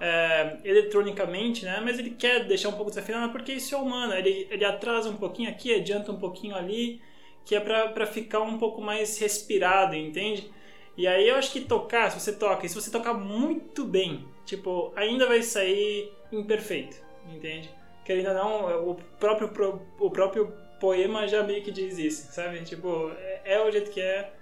é, 0.00 0.58
eletronicamente, 0.64 1.64
né? 1.64 1.80
Mas 1.84 1.98
ele 1.98 2.10
quer 2.10 2.44
deixar 2.44 2.68
um 2.68 2.74
pouco 2.74 2.90
desafinado 2.90 3.32
porque 3.32 3.52
isso 3.52 3.74
é 3.74 3.78
humano. 3.78 4.14
Ele, 4.14 4.46
ele 4.50 4.64
atrasa 4.64 5.10
um 5.10 5.16
pouquinho 5.16 5.50
aqui, 5.50 5.74
adianta 5.74 6.12
um 6.12 6.20
pouquinho 6.20 6.54
ali, 6.54 7.02
que 7.44 7.56
é 7.56 7.60
pra 7.60 8.06
ficar 8.06 8.40
um 8.40 8.56
pouco 8.56 8.80
mais 8.80 9.18
respirado, 9.18 9.96
entende? 9.96 10.48
E 10.96 11.08
aí 11.08 11.28
eu 11.28 11.34
acho 11.34 11.50
que 11.50 11.60
tocar, 11.60 12.10
se 12.10 12.20
você 12.20 12.32
toca, 12.32 12.64
e 12.64 12.68
se 12.68 12.74
você 12.74 12.90
tocar 12.90 13.14
muito 13.14 13.84
bem, 13.84 14.24
tipo, 14.44 14.92
ainda 14.94 15.26
vai 15.26 15.42
sair 15.42 16.12
imperfeito, 16.30 16.96
entende? 17.34 17.68
Querendo 18.04 18.28
ou 18.28 18.34
não, 18.34 18.90
o 18.90 18.94
próprio, 19.18 19.50
o 19.98 20.10
próprio 20.10 20.52
poema 20.78 21.26
já 21.26 21.42
meio 21.42 21.62
que 21.62 21.70
diz 21.72 21.98
isso, 21.98 22.32
sabe? 22.32 22.62
Tipo, 22.62 23.10
é, 23.18 23.54
é 23.54 23.60
o 23.60 23.70
jeito 23.70 23.90
que 23.90 24.00
é. 24.00 24.32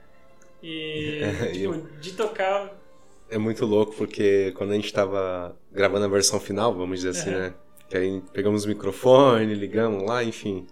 E, 0.62 1.20
É, 1.22 1.46
tipo, 1.52 1.74
eu- 1.74 1.86
de 2.00 2.12
tocar 2.12 2.76
É 3.30 3.36
muito 3.38 3.64
louco 3.66 3.94
porque 3.96 4.52
quando 4.56 4.70
a 4.72 4.74
gente 4.74 4.92
tava 4.92 5.54
gravando 5.72 6.04
a 6.06 6.08
versão 6.08 6.40
final, 6.40 6.74
vamos 6.74 7.00
dizer 7.00 7.10
assim, 7.10 7.30
Uhum. 7.30 7.38
né? 7.38 7.54
Que 7.88 7.96
aí 7.96 8.22
pegamos 8.32 8.64
o 8.64 8.68
microfone, 8.68 9.54
ligamos 9.54 10.02
lá, 10.04 10.24
enfim. 10.24 10.66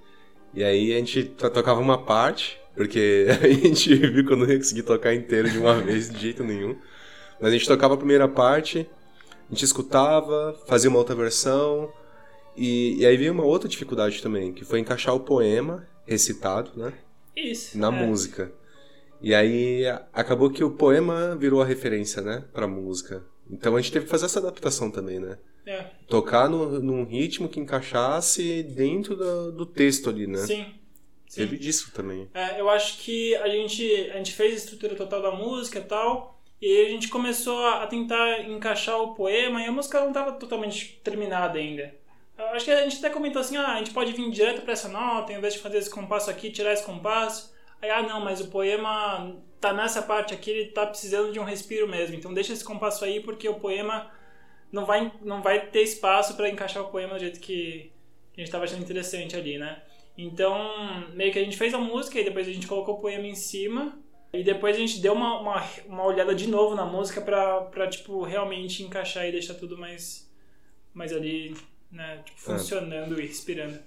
E 0.54 0.64
aí 0.64 0.94
a 0.94 0.98
gente 0.98 1.24
to- 1.24 1.50
tocava 1.50 1.80
uma 1.80 1.98
parte, 2.02 2.58
porque 2.74 3.26
a 3.42 3.48
gente 3.48 3.94
viu 3.94 4.24
que 4.26 4.32
eu 4.32 4.36
não 4.36 4.46
ia 4.48 4.56
conseguir 4.56 4.82
tocar 4.84 5.14
inteiro 5.14 5.50
de 5.50 5.58
uma 5.58 5.74
vez, 5.82 6.10
de 6.10 6.18
jeito 6.18 6.42
nenhum. 6.42 6.76
Mas 7.40 7.50
a 7.50 7.52
gente 7.52 7.68
tocava 7.68 7.92
a 7.94 7.96
primeira 7.98 8.26
parte, 8.26 8.88
a 9.50 9.52
gente 9.54 9.64
escutava, 9.64 10.58
fazia 10.66 10.88
uma 10.88 10.98
outra 10.98 11.14
versão. 11.14 11.92
E, 12.56 12.96
e 13.00 13.04
aí 13.06 13.16
veio 13.18 13.32
uma 13.34 13.44
outra 13.44 13.68
dificuldade 13.68 14.22
também, 14.22 14.50
que 14.54 14.64
foi 14.64 14.78
encaixar 14.80 15.14
o 15.14 15.20
poema 15.20 15.86
recitado, 16.06 16.70
né? 16.74 16.94
isso. 17.36 17.78
na 17.78 17.88
é. 17.88 17.90
música. 17.90 18.50
E 19.26 19.34
aí 19.34 19.82
acabou 20.12 20.48
que 20.48 20.62
o 20.62 20.70
poema 20.70 21.34
virou 21.34 21.60
a 21.60 21.64
referência, 21.64 22.22
né, 22.22 22.44
pra 22.52 22.68
música. 22.68 23.26
Então 23.50 23.74
a 23.74 23.80
gente 23.80 23.90
teve 23.90 24.04
que 24.04 24.10
fazer 24.12 24.26
essa 24.26 24.38
adaptação 24.38 24.88
também, 24.88 25.18
né? 25.18 25.36
É. 25.66 25.84
Tocar 26.06 26.48
no, 26.48 26.80
num 26.80 27.02
ritmo 27.02 27.48
que 27.48 27.58
encaixasse 27.58 28.62
dentro 28.62 29.16
do, 29.16 29.50
do 29.50 29.66
texto 29.66 30.08
ali, 30.08 30.28
né? 30.28 30.38
Sim. 30.38 30.66
Sim. 31.26 31.40
Teve 31.40 31.58
disso 31.58 31.90
também. 31.92 32.30
É, 32.32 32.60
eu 32.60 32.70
acho 32.70 32.98
que 32.98 33.34
a 33.38 33.48
gente, 33.48 34.08
a 34.12 34.16
gente 34.18 34.32
fez 34.32 34.52
a 34.52 34.56
estrutura 34.58 34.94
total 34.94 35.20
da 35.20 35.32
música 35.32 35.80
e 35.80 35.84
tal, 35.84 36.40
e 36.62 36.66
aí 36.66 36.86
a 36.86 36.90
gente 36.90 37.08
começou 37.08 37.58
a 37.66 37.82
a 37.82 37.86
tentar 37.88 38.48
encaixar 38.48 38.96
o 39.00 39.12
poema, 39.12 39.60
e 39.60 39.66
a 39.66 39.72
música 39.72 39.98
não 39.98 40.10
estava 40.10 40.34
totalmente 40.34 41.00
terminada 41.02 41.58
ainda. 41.58 41.92
Eu 42.38 42.44
acho 42.50 42.64
que 42.64 42.70
a 42.70 42.84
gente 42.84 42.98
até 42.98 43.10
comentou 43.10 43.40
assim, 43.40 43.56
ah, 43.56 43.72
a 43.72 43.78
gente 43.78 43.90
pode 43.90 44.12
vir 44.12 44.30
direto 44.30 44.62
para 44.62 44.74
essa 44.74 44.88
nota, 44.88 45.32
em 45.32 45.40
vez 45.40 45.54
de 45.54 45.58
fazer 45.58 45.78
esse 45.78 45.90
compasso 45.90 46.30
aqui, 46.30 46.52
tirar 46.52 46.72
esse 46.72 46.84
compasso. 46.84 47.55
Aí, 47.80 47.90
ah, 47.90 48.02
não, 48.02 48.20
mas 48.20 48.40
o 48.40 48.48
poema 48.48 49.36
tá 49.60 49.72
nessa 49.72 50.02
parte 50.02 50.34
aqui, 50.34 50.50
ele 50.50 50.70
tá 50.70 50.86
precisando 50.86 51.32
de 51.32 51.40
um 51.40 51.44
respiro 51.44 51.88
mesmo, 51.88 52.14
então 52.14 52.32
deixa 52.32 52.52
esse 52.52 52.64
compasso 52.64 53.04
aí, 53.04 53.20
porque 53.20 53.48
o 53.48 53.54
poema 53.54 54.10
não 54.72 54.84
vai, 54.84 55.12
não 55.22 55.42
vai 55.42 55.66
ter 55.66 55.82
espaço 55.82 56.36
para 56.36 56.48
encaixar 56.48 56.82
o 56.82 56.90
poema 56.90 57.14
do 57.14 57.20
jeito 57.20 57.40
que, 57.40 57.90
que 58.32 58.40
a 58.40 58.40
gente 58.40 58.48
estava 58.48 58.64
achando 58.64 58.82
interessante 58.82 59.36
ali, 59.36 59.58
né? 59.58 59.82
Então, 60.16 61.08
meio 61.14 61.32
que 61.32 61.38
a 61.38 61.44
gente 61.44 61.56
fez 61.56 61.74
a 61.74 61.78
música 61.78 62.18
e 62.18 62.24
depois 62.24 62.48
a 62.48 62.52
gente 62.52 62.66
colocou 62.66 62.96
o 62.96 63.00
poema 63.00 63.26
em 63.26 63.34
cima. 63.34 63.98
E 64.32 64.42
depois 64.42 64.76
a 64.76 64.78
gente 64.78 65.00
deu 65.00 65.12
uma, 65.12 65.40
uma, 65.40 65.64
uma 65.86 66.04
olhada 66.04 66.34
de 66.34 66.46
novo 66.48 66.74
na 66.74 66.84
música 66.84 67.20
pra, 67.20 67.62
pra 67.62 67.88
tipo, 67.88 68.22
realmente 68.22 68.82
encaixar 68.82 69.26
e 69.26 69.32
deixar 69.32 69.54
tudo 69.54 69.78
mais, 69.78 70.30
mais 70.92 71.12
ali, 71.12 71.54
né? 71.90 72.22
Tipo, 72.24 72.38
funcionando 72.38 73.20
e 73.20 73.26
respirando. 73.26 73.78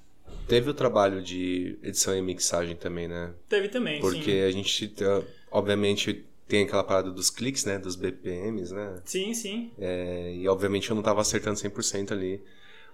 Teve 0.48 0.70
o 0.70 0.74
trabalho 0.74 1.22
de 1.22 1.78
edição 1.84 2.16
e 2.16 2.22
mixagem 2.22 2.76
também, 2.76 3.08
né? 3.08 3.34
Teve 3.48 3.70
também, 3.70 4.00
Porque 4.00 4.32
a 4.48 4.52
gente, 4.52 4.94
eh, 5.00 5.24
obviamente, 5.52 6.26
tem 6.48 6.64
aquela 6.64 6.84
parada 6.84 7.12
dos 7.12 7.30
cliques, 7.30 7.64
né? 7.64 7.78
Dos 7.78 7.96
BPMs, 7.96 8.74
né? 8.74 9.02
sim. 9.06 9.26
Sim, 9.26 9.34
sim. 9.34 9.72
É, 9.78 10.34
e 10.34 10.48
obviamente 10.48 10.90
eu 10.90 10.96
não 10.96 11.04
tava 11.04 11.22
acertando 11.22 11.60
100% 11.60 12.12
ali. 12.12 12.42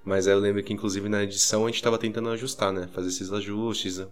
Mas 0.03 0.27
aí 0.27 0.33
eu 0.33 0.39
lembro 0.39 0.61
que 0.61 0.73
inclusive 0.73 1.09
na 1.09 1.23
edição 1.23 1.65
a 1.65 1.71
gente 1.71 1.81
tava 1.81 1.97
tentando 1.97 2.29
ajustar, 2.29 2.71
né? 2.71 2.89
Fazer 2.93 3.07
esses 3.07 3.31
ajustes. 3.31 4.05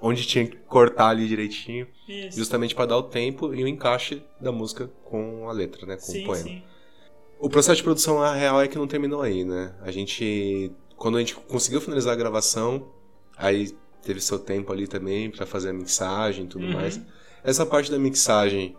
Onde 0.00 0.26
tinha 0.26 0.46
que 0.46 0.56
cortar 0.56 1.08
ali 1.08 1.26
direitinho. 1.26 1.86
Isso. 2.08 2.38
Justamente 2.38 2.74
para 2.74 2.86
dar 2.86 2.96
o 2.96 3.02
tempo 3.02 3.54
e 3.54 3.64
o 3.64 3.68
encaixe 3.68 4.22
da 4.40 4.52
música 4.52 4.90
com 5.04 5.48
a 5.48 5.52
letra, 5.52 5.86
né? 5.86 5.96
Com 5.96 6.02
sim, 6.02 6.22
o 6.22 6.26
poema. 6.26 6.44
sim. 6.44 6.62
O 7.38 7.50
processo 7.50 7.76
de 7.76 7.82
produção, 7.82 8.22
a 8.22 8.32
real 8.34 8.60
é 8.62 8.68
que 8.68 8.78
não 8.78 8.86
terminou 8.86 9.20
aí, 9.20 9.44
né? 9.44 9.74
A 9.82 9.90
gente. 9.90 10.72
Quando 10.96 11.16
a 11.16 11.20
gente 11.20 11.34
conseguiu 11.34 11.80
finalizar 11.80 12.12
a 12.12 12.16
gravação, 12.16 12.88
aí 13.36 13.74
teve 14.02 14.20
seu 14.20 14.38
tempo 14.38 14.72
ali 14.72 14.86
também 14.86 15.30
para 15.30 15.46
fazer 15.46 15.70
a 15.70 15.72
mixagem 15.72 16.44
e 16.44 16.48
tudo 16.48 16.66
Uhum. 16.66 16.72
mais. 16.72 17.00
Essa 17.42 17.66
parte 17.66 17.90
da 17.90 17.98
mixagem, 17.98 18.76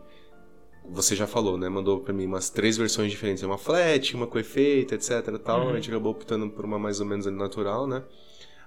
você 0.89 1.15
já 1.15 1.27
falou, 1.27 1.57
né? 1.57 1.67
Mandou 1.69 1.99
pra 1.99 2.13
mim 2.13 2.25
umas 2.25 2.49
três 2.49 2.77
versões 2.77 3.11
diferentes. 3.11 3.43
Uma 3.43 3.57
flat, 3.57 4.15
uma 4.15 4.27
com 4.27 4.37
efeito, 4.39 4.93
etc 4.95 5.21
tal. 5.43 5.61
Uhum. 5.67 5.69
A 5.71 5.75
gente 5.75 5.89
acabou 5.89 6.11
optando 6.11 6.49
por 6.49 6.63
uma 6.65 6.79
mais 6.79 6.99
ou 6.99 7.05
menos 7.05 7.25
ali 7.27 7.35
natural, 7.35 7.87
né? 7.87 8.03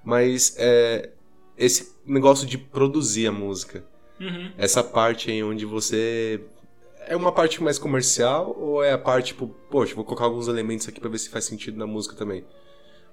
Mas 0.04 0.54
é, 0.58 1.10
esse 1.56 1.92
negócio 2.06 2.46
de 2.46 2.58
produzir 2.58 3.26
a 3.26 3.32
música, 3.32 3.84
Uhum. 4.20 4.52
essa 4.56 4.82
parte 4.82 5.30
aí 5.30 5.42
onde 5.42 5.64
você. 5.64 6.40
É 7.06 7.16
uma 7.16 7.32
parte 7.32 7.62
mais 7.62 7.78
comercial 7.78 8.54
ou 8.58 8.82
é 8.84 8.92
a 8.92 8.98
parte, 8.98 9.28
tipo, 9.28 9.48
poxa, 9.70 9.94
vou 9.94 10.04
colocar 10.04 10.24
alguns 10.24 10.46
elementos 10.48 10.86
aqui 10.88 11.00
pra 11.00 11.08
ver 11.08 11.18
se 11.18 11.30
faz 11.30 11.44
sentido 11.46 11.78
na 11.78 11.86
música 11.86 12.14
também? 12.14 12.44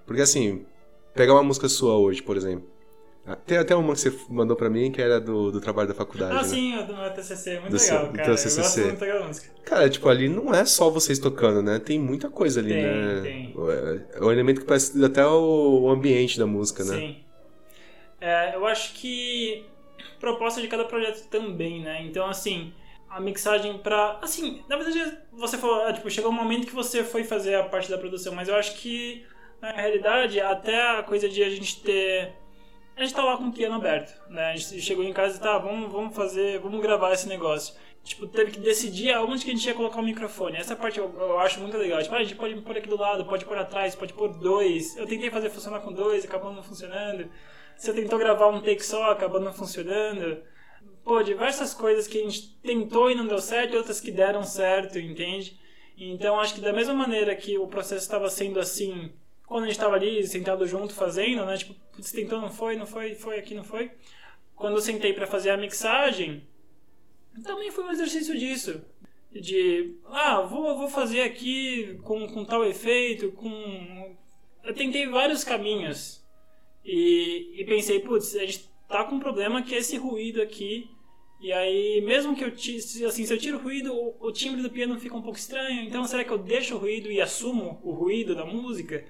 Porque 0.05 0.21
assim, 0.21 0.65
pegar 1.13 1.33
uma 1.33 1.43
música 1.43 1.67
sua 1.67 1.97
hoje, 1.97 2.21
por 2.21 2.37
exemplo. 2.37 2.67
ah, 3.25 3.35
Tem 3.35 3.57
até 3.57 3.75
uma 3.75 3.93
que 3.93 3.99
você 4.01 4.13
mandou 4.29 4.55
pra 4.55 4.69
mim 4.69 4.91
que 4.91 5.01
era 5.01 5.19
do, 5.19 5.51
do 5.51 5.59
trabalho 5.61 5.87
da 5.87 5.95
faculdade. 5.95 6.33
Ah, 6.33 6.41
né? 6.41 6.43
sim, 6.43 6.85
do 6.85 6.95
meu 6.95 7.11
TCC. 7.13 7.59
Muito 7.59 7.71
Do 7.71 7.77
legal, 7.81 8.13
cara. 8.13 8.31
Eu 8.31 8.55
gosto 8.55 8.79
muito 8.81 8.99
daquela 8.99 9.27
música. 9.27 9.49
Cara, 9.63 9.89
tipo, 9.89 10.07
ali 10.09 10.29
não 10.29 10.53
é 10.53 10.65
só 10.65 10.89
vocês 10.89 11.17
tocando, 11.19 11.61
né? 11.61 11.79
Tem 11.79 11.97
muita 11.99 12.29
coisa 12.29 12.59
ali, 12.59 12.69
Tem, 12.69 12.83
né? 12.83 13.21
tem. 13.21 13.55
É 14.13 14.23
um 14.23 14.31
elemento 14.31 14.61
que 14.61 14.67
parece 14.67 15.03
até 15.03 15.25
o, 15.25 15.89
ambiente 15.89 16.37
da 16.37 16.45
música, 16.45 16.83
né? 16.83 16.95
Sim. 16.95 17.17
É, 18.21 18.55
eu 18.55 18.65
acho 18.65 18.93
que 18.93 19.65
proposta 20.19 20.61
de 20.61 20.67
cada 20.67 20.85
projeto 20.85 21.27
também, 21.29 21.81
né? 21.83 22.01
Então, 22.03 22.27
assim, 22.27 22.73
a 23.09 23.19
mixagem 23.19 23.77
pra... 23.79 24.19
Assim, 24.21 24.63
na 24.67 24.77
verdade, 24.77 25.17
você 25.31 25.57
falou, 25.57 25.83
ah, 25.83 25.93
tipo, 25.93 26.09
chegou 26.09 26.31
um 26.31 26.35
momento 26.35 26.67
que 26.67 26.73
você 26.73 27.03
foi 27.03 27.23
fazer 27.23 27.55
a 27.55 27.63
parte 27.63 27.89
da 27.89 27.97
produção, 27.97 28.33
mas 28.33 28.47
eu 28.47 28.55
acho 28.55 28.75
que, 28.77 29.23
na 29.65 29.81
realidade, 29.81 30.39
até 30.39 30.79
a 30.99 31.03
coisa 31.03 31.27
de 31.27 31.41
a 31.43 31.49
gente 31.49 31.81
ter... 31.81 32.33
A 32.95 33.01
gente 33.01 33.13
tá 33.13 33.23
lá 33.23 33.35
com 33.35 33.47
o 33.47 33.51
piano 33.51 33.75
aberto, 33.75 34.13
né? 34.29 34.51
A 34.51 34.55
gente 34.55 34.79
chegou 34.79 35.03
em 35.03 35.11
casa 35.11 35.37
e 35.37 35.41
tá, 35.41 35.57
vamos, 35.57 35.91
vamos 35.91 36.15
fazer, 36.15 36.59
vamos 36.59 36.81
gravar 36.81 37.11
esse 37.11 37.27
negócio. 37.27 37.75
Tipo, 38.03 38.27
teve 38.27 38.51
que 38.51 38.59
decidir 38.59 39.11
aonde 39.11 39.43
que 39.43 39.51
a 39.51 39.53
gente 39.53 39.67
ia 39.67 39.73
colocar 39.73 39.99
o 39.99 40.03
microfone. 40.03 40.55
Essa 40.55 40.75
parte 40.75 40.99
eu, 40.99 41.13
eu 41.19 41.39
acho 41.39 41.59
muito 41.59 41.75
legal. 41.77 42.01
Tipo, 42.01 42.15
ah, 42.15 42.19
a 42.19 42.23
gente 42.23 42.35
pode 42.35 42.55
pôr 42.61 42.77
aqui 42.77 42.87
do 42.87 42.95
lado, 42.95 43.25
pode 43.25 43.43
pôr 43.43 43.57
atrás, 43.57 43.95
pode 43.95 44.13
pôr 44.13 44.29
dois. 44.29 44.95
Eu 44.95 45.07
tentei 45.07 45.29
fazer 45.29 45.49
funcionar 45.49 45.81
com 45.81 45.91
dois, 45.91 46.23
acabou 46.23 46.53
não 46.53 46.63
funcionando. 46.63 47.29
Você 47.75 47.91
tentou 47.91 48.19
gravar 48.19 48.47
um 48.47 48.61
take 48.61 48.85
só, 48.85 49.11
acabou 49.11 49.41
não 49.41 49.51
funcionando. 49.51 50.41
Pô, 51.03 51.21
diversas 51.21 51.73
coisas 51.73 52.07
que 52.07 52.19
a 52.19 52.23
gente 52.23 52.55
tentou 52.61 53.11
e 53.11 53.15
não 53.15 53.27
deu 53.27 53.39
certo, 53.39 53.73
e 53.73 53.77
outras 53.77 53.99
que 53.99 54.11
deram 54.11 54.43
certo, 54.43 54.97
entende? 54.99 55.59
Então 55.97 56.39
acho 56.39 56.53
que 56.53 56.61
da 56.61 56.71
mesma 56.71 56.93
maneira 56.93 57.35
que 57.35 57.57
o 57.57 57.67
processo 57.67 58.03
estava 58.03 58.29
sendo 58.29 58.59
assim 58.59 59.11
quando 59.45 59.65
a 59.65 59.67
gente 59.67 59.79
tava 59.79 59.95
ali 59.95 60.25
sentado 60.25 60.67
junto 60.67 60.93
fazendo, 60.93 61.45
né? 61.45 61.57
Tipo, 61.57 61.75
putz, 61.93 62.11
tentou, 62.11 62.41
não 62.41 62.49
foi, 62.49 62.75
não 62.75 62.85
foi, 62.85 63.15
foi 63.15 63.37
aqui, 63.37 63.53
não 63.53 63.63
foi. 63.63 63.91
Quando 64.55 64.75
eu 64.75 64.81
sentei 64.81 65.13
para 65.13 65.27
fazer 65.27 65.51
a 65.51 65.57
mixagem, 65.57 66.47
também 67.43 67.71
foi 67.71 67.83
um 67.83 67.91
exercício 67.91 68.37
disso. 68.37 68.81
De, 69.31 69.97
ah, 70.05 70.41
vou, 70.41 70.77
vou 70.77 70.87
fazer 70.87 71.21
aqui 71.21 71.99
com, 72.03 72.27
com 72.27 72.45
tal 72.45 72.63
efeito, 72.63 73.31
com. 73.33 74.15
Eu 74.63 74.73
tentei 74.73 75.07
vários 75.07 75.43
caminhos. 75.43 76.23
E, 76.83 77.53
e 77.57 77.65
pensei, 77.65 77.99
putz, 77.99 78.35
a 78.35 78.39
gente 78.39 78.69
tá 78.87 79.03
com 79.03 79.15
um 79.15 79.19
problema 79.19 79.61
que 79.61 79.75
é 79.75 79.79
esse 79.79 79.97
ruído 79.97 80.41
aqui. 80.41 80.89
E 81.41 81.51
aí, 81.51 82.01
mesmo 82.01 82.35
que 82.35 82.43
eu 82.43 82.53
assim, 83.07 83.25
se 83.25 83.33
eu 83.33 83.37
tiro 83.37 83.57
o 83.57 83.61
ruído, 83.61 83.93
o, 83.93 84.15
o, 84.27 84.31
timbre 84.31 84.61
do 84.61 84.69
piano 84.69 84.97
fica 84.99 85.17
um 85.17 85.21
pouco 85.21 85.37
estranho. 85.37 85.83
Então, 85.83 86.05
será 86.05 86.23
que 86.23 86.31
eu 86.31 86.37
deixo 86.37 86.75
o 86.75 86.77
ruído 86.77 87.11
e 87.11 87.19
assumo 87.19 87.79
o 87.83 87.91
ruído 87.91 88.33
da 88.33 88.45
música? 88.45 89.05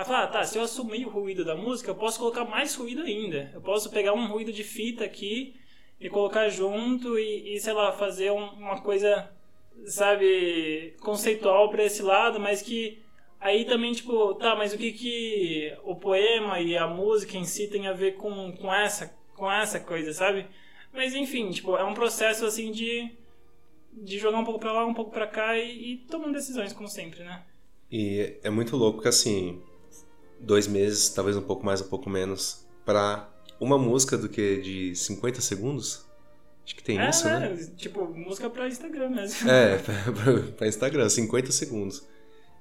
Aí 0.00 0.06
fala, 0.06 0.22
ah, 0.22 0.26
tá, 0.28 0.44
se 0.44 0.56
eu 0.56 0.62
assumir 0.62 1.04
o 1.04 1.10
ruído 1.10 1.44
da 1.44 1.54
música, 1.54 1.90
eu 1.90 1.94
posso 1.94 2.18
colocar 2.18 2.46
mais 2.46 2.74
ruído 2.74 3.02
ainda. 3.02 3.50
Eu 3.52 3.60
posso 3.60 3.90
pegar 3.90 4.14
um 4.14 4.28
ruído 4.28 4.50
de 4.50 4.64
fita 4.64 5.04
aqui 5.04 5.54
e 6.00 6.08
colocar 6.08 6.48
junto 6.48 7.18
e, 7.18 7.54
e 7.54 7.60
sei 7.60 7.74
lá, 7.74 7.92
fazer 7.92 8.32
um, 8.32 8.46
uma 8.52 8.80
coisa, 8.80 9.30
sabe, 9.84 10.96
conceitual 11.00 11.68
para 11.68 11.84
esse 11.84 12.00
lado, 12.02 12.40
mas 12.40 12.62
que 12.62 13.02
aí 13.38 13.66
também, 13.66 13.92
tipo, 13.92 14.34
tá, 14.36 14.56
mas 14.56 14.72
o 14.72 14.78
que 14.78 14.90
que 14.90 15.76
o 15.84 15.94
poema 15.94 16.58
e 16.60 16.78
a 16.78 16.86
música 16.86 17.36
em 17.36 17.44
si 17.44 17.68
tem 17.68 17.86
a 17.86 17.92
ver 17.92 18.12
com, 18.12 18.52
com, 18.52 18.72
essa, 18.72 19.14
com 19.36 19.52
essa 19.52 19.78
coisa, 19.78 20.14
sabe? 20.14 20.46
Mas 20.94 21.14
enfim, 21.14 21.50
tipo, 21.50 21.76
é 21.76 21.84
um 21.84 21.92
processo 21.92 22.46
assim 22.46 22.72
de, 22.72 23.06
de 23.92 24.18
jogar 24.18 24.38
um 24.38 24.44
pouco 24.46 24.60
pra 24.60 24.72
lá, 24.72 24.86
um 24.86 24.94
pouco 24.94 25.10
pra 25.10 25.26
cá 25.26 25.58
e, 25.58 25.92
e 25.92 25.96
tomando 25.98 26.32
decisões, 26.32 26.72
como 26.72 26.88
sempre, 26.88 27.22
né? 27.22 27.44
E 27.92 28.38
é 28.42 28.48
muito 28.48 28.78
louco 28.78 29.02
que 29.02 29.08
assim, 29.08 29.60
dois 30.40 30.66
meses, 30.66 31.08
talvez 31.10 31.36
um 31.36 31.42
pouco 31.42 31.64
mais, 31.64 31.80
um 31.80 31.88
pouco 31.88 32.08
menos, 32.08 32.66
para 32.84 33.28
uma 33.60 33.78
música 33.78 34.16
do 34.16 34.28
que 34.28 34.60
de 34.60 34.96
50 34.96 35.40
segundos. 35.40 36.06
Acho 36.64 36.76
que 36.76 36.82
tem 36.82 36.98
é, 36.98 37.10
isso, 37.10 37.24
né? 37.26 37.38
né? 37.40 37.68
Tipo, 37.76 38.06
música 38.06 38.48
pra 38.48 38.68
Instagram 38.68 39.10
mesmo. 39.10 39.48
É, 39.50 39.76
pra, 39.78 40.52
pra 40.56 40.68
Instagram, 40.68 41.08
50 41.08 41.52
segundos. 41.52 42.06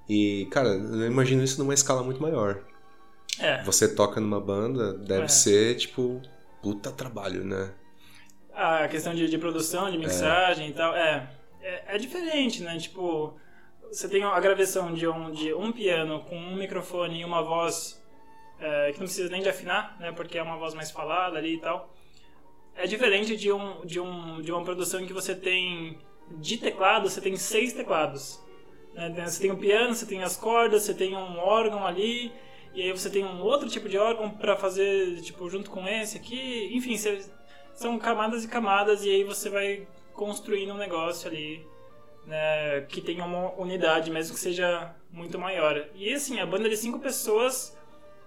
E, 0.08 0.48
cara, 0.52 0.70
eu 0.70 1.06
imagino 1.06 1.44
isso 1.44 1.60
numa 1.60 1.74
escala 1.74 2.02
muito 2.02 2.22
maior. 2.22 2.64
É. 3.40 3.64
Você 3.64 3.88
toca 3.88 4.20
numa 4.20 4.42
banda, 4.42 4.94
deve 4.94 5.26
é. 5.26 5.28
ser, 5.28 5.76
tipo, 5.76 6.22
puta 6.62 6.92
trabalho, 6.92 7.44
né? 7.46 7.72
A 8.54 8.88
questão 8.88 9.14
de, 9.14 9.30
de 9.30 9.38
produção, 9.38 9.90
de 9.90 9.98
mixagem 9.98 10.68
é. 10.68 10.70
e 10.70 10.74
tal, 10.74 10.96
é, 10.96 11.30
é. 11.62 11.96
É 11.96 11.98
diferente, 11.98 12.64
né? 12.64 12.78
Tipo, 12.78 13.38
você 13.92 14.08
tem 14.08 14.24
a 14.24 14.40
gravação 14.40 14.94
de 14.94 15.08
um, 15.08 15.32
de 15.32 15.54
um 15.54 15.72
piano 15.72 16.24
com 16.24 16.36
um 16.36 16.56
microfone 16.56 17.22
e 17.22 17.26
uma 17.26 17.42
voz 17.42 18.02
é, 18.60 18.92
que 18.92 19.00
não 19.00 19.06
precisa 19.06 19.30
nem 19.30 19.42
de 19.42 19.50
afinar, 19.50 19.98
né, 20.00 20.12
porque 20.12 20.38
é 20.38 20.44
uma 20.44 20.58
voz 20.58 20.74
mais 20.74 20.92
falada 20.92 21.38
ali 21.38 21.56
e 21.56 21.60
tal. 21.60 21.94
É 22.76 22.86
diferente 22.86 23.36
de, 23.36 23.52
um, 23.52 23.86
de, 23.86 24.00
um, 24.00 24.42
de 24.42 24.52
uma 24.52 24.64
produção 24.64 25.02
em 25.02 25.08
que 25.08 25.14
você 25.14 25.36
tem 25.36 25.98
de 26.38 26.58
teclado, 26.58 27.10
você 27.10 27.20
tem 27.20 27.36
seis 27.36 27.74
teclados. 27.74 28.40
Né? 28.94 29.10
Você 29.26 29.42
tem 29.42 29.52
um 29.52 29.58
piano, 29.58 29.94
você 29.94 30.06
tem 30.06 30.24
as 30.24 30.38
cordas, 30.38 30.84
você 30.84 30.94
tem 30.94 31.16
um 31.16 31.40
órgão 31.40 31.86
ali, 31.86 32.32
e 32.74 32.82
aí 32.84 32.92
você 32.92 33.10
tem 33.10 33.26
um 33.26 33.42
outro 33.42 33.68
tipo 33.68 33.90
de 33.90 33.98
órgão 33.98 34.30
para 34.30 34.56
fazer 34.56 35.20
tipo 35.22 35.50
junto 35.50 35.70
com 35.72 35.88
esse 35.88 36.18
aqui. 36.18 36.70
Enfim, 36.74 36.96
você, 36.96 37.26
são 37.74 37.98
camadas 37.98 38.44
e 38.44 38.48
camadas, 38.48 39.04
e 39.04 39.10
aí 39.10 39.24
você 39.24 39.50
vai 39.50 39.88
construindo 40.14 40.74
um 40.74 40.78
negócio 40.78 41.28
ali 41.30 41.66
né, 42.26 42.82
que 42.82 43.02
tenha 43.02 43.26
uma 43.26 43.52
unidade, 43.60 44.12
mesmo 44.12 44.34
que 44.34 44.40
seja 44.40 44.96
muito 45.12 45.38
maior. 45.40 45.86
E 45.96 46.14
assim, 46.14 46.40
a 46.40 46.46
banda 46.46 46.70
de 46.70 46.78
cinco 46.78 47.00
pessoas 47.00 47.78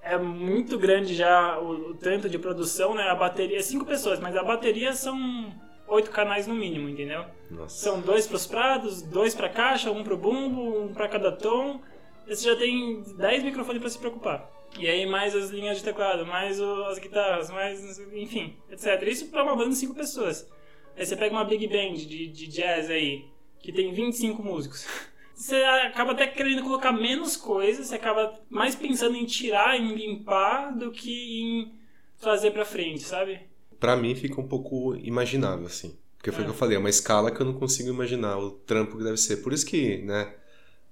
é 0.02 0.18
muito 0.18 0.78
grande 0.78 1.14
já 1.14 1.58
o, 1.58 1.90
o 1.90 1.94
tanto 1.94 2.28
de 2.28 2.38
produção, 2.38 2.94
né? 2.94 3.04
A 3.04 3.14
bateria 3.14 3.58
é 3.58 3.62
cinco 3.62 3.84
pessoas, 3.84 4.18
mas 4.18 4.36
a 4.36 4.42
bateria 4.42 4.92
são 4.92 5.52
oito 5.86 6.10
canais 6.10 6.46
no 6.46 6.54
mínimo, 6.54 6.88
entendeu? 6.88 7.24
Nossa. 7.50 7.76
São 7.76 8.00
dois 8.00 8.26
para 8.26 8.36
os 8.36 8.46
prados, 8.46 9.02
dois 9.02 9.34
para 9.34 9.48
caixa, 9.48 9.90
um 9.90 10.02
para 10.02 10.14
o 10.14 10.18
bumbo, 10.18 10.84
um 10.84 10.92
para 10.92 11.08
cada 11.08 11.30
tom. 11.30 11.80
Você 12.26 12.48
já 12.48 12.56
tem 12.56 13.02
dez 13.16 13.42
microfones 13.42 13.80
para 13.80 13.90
se 13.90 13.98
preocupar. 13.98 14.50
E 14.78 14.88
aí 14.88 15.06
mais 15.06 15.34
as 15.36 15.50
linhas 15.50 15.78
de 15.78 15.84
teclado, 15.84 16.26
mais 16.26 16.60
as 16.60 16.98
guitarras, 16.98 17.50
mais 17.50 17.98
enfim, 18.12 18.56
etc. 18.70 19.02
Isso 19.06 19.28
para 19.28 19.42
uma 19.42 19.54
banda 19.54 19.70
de 19.70 19.76
cinco 19.76 19.94
pessoas. 19.94 20.50
Aí 20.96 21.06
você 21.06 21.16
pega 21.16 21.34
uma 21.34 21.44
big 21.44 21.66
band 21.68 21.94
de, 21.94 22.26
de 22.28 22.46
jazz 22.46 22.90
aí, 22.90 23.24
que 23.62 23.72
tem 23.72 23.94
25 23.94 24.42
músicos. 24.42 24.86
Você 25.34 25.56
acaba 25.56 26.12
até 26.12 26.26
querendo 26.26 26.62
colocar 26.62 26.92
menos 26.92 27.36
coisas, 27.36 27.86
você 27.86 27.94
acaba 27.94 28.38
mais 28.50 28.74
pensando 28.74 29.16
em 29.16 29.24
tirar, 29.24 29.76
em 29.76 29.94
limpar, 29.94 30.76
do 30.76 30.90
que 30.90 31.40
em 31.40 31.72
trazer 32.20 32.50
pra 32.50 32.64
frente, 32.64 33.02
sabe? 33.02 33.40
Pra 33.80 33.96
mim 33.96 34.14
fica 34.14 34.40
um 34.40 34.46
pouco 34.46 34.94
imaginável, 34.96 35.66
assim. 35.66 35.96
Porque 36.16 36.30
foi 36.30 36.42
o 36.42 36.42
é. 36.42 36.44
que 36.46 36.50
eu 36.50 36.56
falei, 36.56 36.76
é 36.76 36.78
uma 36.78 36.90
escala 36.90 37.32
que 37.32 37.40
eu 37.40 37.46
não 37.46 37.54
consigo 37.54 37.88
imaginar 37.88 38.38
o 38.38 38.50
trampo 38.50 38.96
que 38.96 39.02
deve 39.02 39.16
ser. 39.16 39.38
Por 39.38 39.52
isso 39.52 39.66
que, 39.66 39.98
né, 40.02 40.32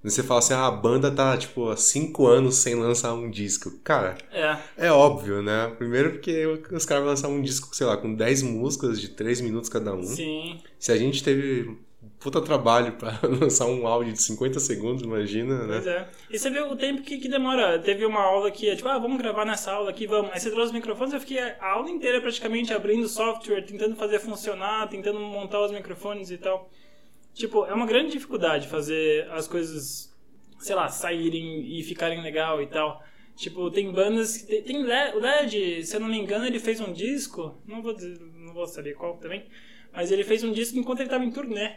você 0.03 0.23
fala 0.23 0.41
assim, 0.41 0.55
ah, 0.55 0.67
a 0.67 0.71
banda 0.71 1.11
tá, 1.11 1.37
tipo, 1.37 1.69
há 1.69 1.77
cinco 1.77 2.27
anos 2.27 2.57
sem 2.57 2.75
lançar 2.75 3.13
um 3.15 3.31
disco. 3.31 3.71
Cara, 3.85 4.17
é, 4.33 4.87
é 4.87 4.91
óbvio, 4.91 5.43
né? 5.43 5.73
Primeiro 5.77 6.13
porque 6.13 6.47
os 6.73 6.85
caras 6.87 7.05
vão 7.05 7.11
lançar 7.11 7.29
um 7.29 7.43
disco, 7.43 7.77
sei 7.77 7.87
lá, 7.87 7.97
com 7.97 8.15
10 8.15 8.43
músicas 8.43 9.01
de 9.01 9.11
3 9.11 9.43
minutos 9.43 9.69
cada 9.69 9.95
um. 9.95 10.03
Sim. 10.03 10.59
Se 10.79 10.91
a 10.91 10.97
gente 10.97 11.23
teve 11.23 11.79
puta 12.21 12.41
trabalho 12.43 12.93
para 12.93 13.19
lançar 13.27 13.67
um 13.67 13.87
áudio 13.87 14.13
de 14.13 14.23
50 14.23 14.61
segundos, 14.61 15.03
imagina, 15.03 15.67
né? 15.67 15.75
Pois 15.75 15.87
é. 15.87 16.09
E 16.31 16.39
você 16.39 16.51
vê 16.51 16.61
o 16.61 16.77
tempo 16.77 17.03
que, 17.03 17.19
que 17.19 17.29
demora. 17.29 17.79
Teve 17.79 18.05
uma 18.05 18.21
aula 18.21 18.51
que 18.51 18.69
é 18.69 18.77
tipo, 18.77 18.89
ah, 18.89 18.99
vamos 18.99 19.19
gravar 19.19 19.47
nessa 19.47 19.73
aula 19.73 19.91
aqui, 19.91 20.07
vamos. 20.07 20.31
Aí 20.31 20.39
você 20.39 20.51
trouxe 20.51 20.67
os 20.67 20.73
microfones, 20.73 21.15
eu 21.15 21.21
fiquei 21.21 21.41
a 21.41 21.73
aula 21.73 21.91
inteira 21.91 22.21
praticamente 22.21 22.73
abrindo 22.75 23.09
software, 23.09 23.63
tentando 23.63 23.97
fazer 23.97 24.21
funcionar, 24.21 24.89
tentando 24.89 25.19
montar 25.19 25.65
os 25.65 25.73
microfones 25.73 26.31
e 26.31 26.37
tal. 26.37 26.71
Tipo, 27.33 27.65
é 27.65 27.73
uma 27.73 27.87
grande 27.87 28.13
dificuldade 28.13 28.69
fazer 28.69 29.29
as 29.31 29.49
coisas, 29.49 30.15
sei 30.59 30.75
lá, 30.75 30.89
saírem 30.89 31.79
e 31.79 31.83
ficarem 31.83 32.23
legal 32.23 32.61
e 32.63 32.67
tal. 32.67 33.03
Tipo, 33.35 33.71
tem 33.71 33.91
bandas. 33.91 34.43
Tem 34.43 34.85
o 34.85 35.19
LED, 35.19 35.87
se 35.87 35.97
eu 35.97 36.01
não 36.01 36.09
me 36.09 36.19
engano, 36.19 36.45
ele 36.45 36.59
fez 36.59 36.81
um 36.81 36.93
disco. 36.93 37.59
Não 37.67 37.81
vou 37.81 37.95
dizer, 37.95 38.21
não 38.35 38.53
vou 38.53 38.67
saber 38.67 38.95
qual 38.95 39.17
também. 39.17 39.47
Mas 39.91 40.13
ele 40.13 40.23
fez 40.23 40.45
um 40.45 40.53
disco 40.53 40.79
enquanto 40.79 41.01
ele 41.01 41.07
estava 41.07 41.25
em 41.25 41.31
turnê. 41.31 41.77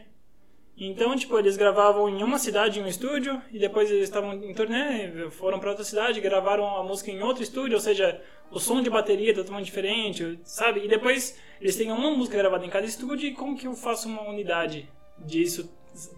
Então, 0.76 1.15
tipo, 1.15 1.38
eles 1.38 1.55
gravavam 1.55 2.09
em 2.09 2.24
uma 2.24 2.39
cidade 2.39 2.80
em 2.80 2.84
um 2.84 2.88
estúdio 2.88 3.39
e 3.51 3.59
depois 3.59 3.91
eles 3.91 4.05
estavam 4.05 4.34
em 4.34 4.53
turnê, 4.53 5.30
foram 5.30 5.59
para 5.59 5.69
outra 5.69 5.86
cidade, 5.86 6.19
gravaram 6.19 6.65
a 6.65 6.84
música 6.84 7.11
em 7.11 7.21
outro 7.21 7.43
estúdio, 7.43 7.76
ou 7.76 7.82
seja, 7.82 8.19
o 8.51 8.59
som 8.59 8.82
de 8.82 8.89
bateria 8.89 9.32
é 9.32 9.36
totalmente 9.36 9.65
diferente, 9.65 10.39
sabe? 10.43 10.84
E 10.84 10.88
depois 10.88 11.38
eles 11.61 11.76
têm 11.76 11.91
uma 11.91 12.09
música 12.09 12.38
gravada 12.38 12.65
em 12.65 12.69
cada 12.69 12.88
estúdio 12.88 13.30
e 13.30 13.34
como 13.34 13.55
que 13.55 13.67
eu 13.67 13.76
faço 13.76 14.07
uma 14.07 14.28
unidade 14.28 14.89
disso 15.19 15.71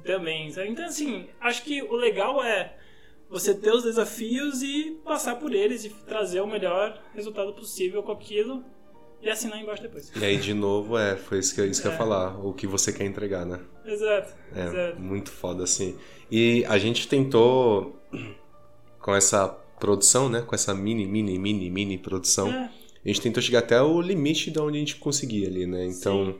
também, 0.05 0.49
sabe? 0.51 0.69
Então, 0.69 0.85
assim, 0.85 1.27
acho 1.41 1.63
que 1.63 1.81
o 1.81 1.95
legal 1.95 2.41
é 2.41 2.77
você 3.29 3.53
ter 3.53 3.73
os 3.73 3.83
desafios 3.83 4.61
e 4.61 5.01
passar 5.03 5.35
por 5.35 5.53
eles 5.53 5.83
e 5.83 5.89
trazer 5.89 6.39
o 6.39 6.47
melhor 6.47 7.01
resultado 7.13 7.53
possível 7.53 8.01
com 8.03 8.11
aquilo 8.13 8.63
e 9.25 9.29
assinar 9.29 9.59
embaixo 9.59 9.81
depois. 9.81 10.11
E 10.15 10.23
aí, 10.23 10.37
de 10.37 10.53
novo, 10.53 10.97
é, 10.97 11.15
foi 11.15 11.39
isso 11.39 11.55
que, 11.55 11.65
isso 11.65 11.81
que 11.81 11.87
eu 11.87 11.91
ia 11.91 11.95
é. 11.95 11.97
falar, 11.97 12.45
o 12.45 12.53
que 12.53 12.67
você 12.67 12.93
quer 12.93 13.05
entregar, 13.05 13.43
né? 13.45 13.59
Exato, 13.83 14.33
é, 14.55 14.65
exato. 14.65 15.01
Muito 15.01 15.31
foda, 15.31 15.63
assim. 15.63 15.97
E 16.29 16.63
a 16.65 16.77
gente 16.77 17.07
tentou, 17.07 17.99
com 18.99 19.15
essa 19.15 19.47
produção, 19.79 20.29
né? 20.29 20.41
Com 20.41 20.53
essa 20.53 20.75
mini, 20.75 21.07
mini, 21.07 21.39
mini, 21.39 21.71
mini 21.71 21.97
produção, 21.97 22.49
é. 22.49 22.69
a 23.03 23.07
gente 23.07 23.19
tentou 23.19 23.41
chegar 23.41 23.59
até 23.59 23.81
o 23.81 23.99
limite 23.99 24.51
de 24.51 24.59
onde 24.59 24.77
a 24.77 24.79
gente 24.79 24.97
conseguia 24.97 25.47
ali, 25.47 25.65
né? 25.65 25.85
Então, 25.85 26.35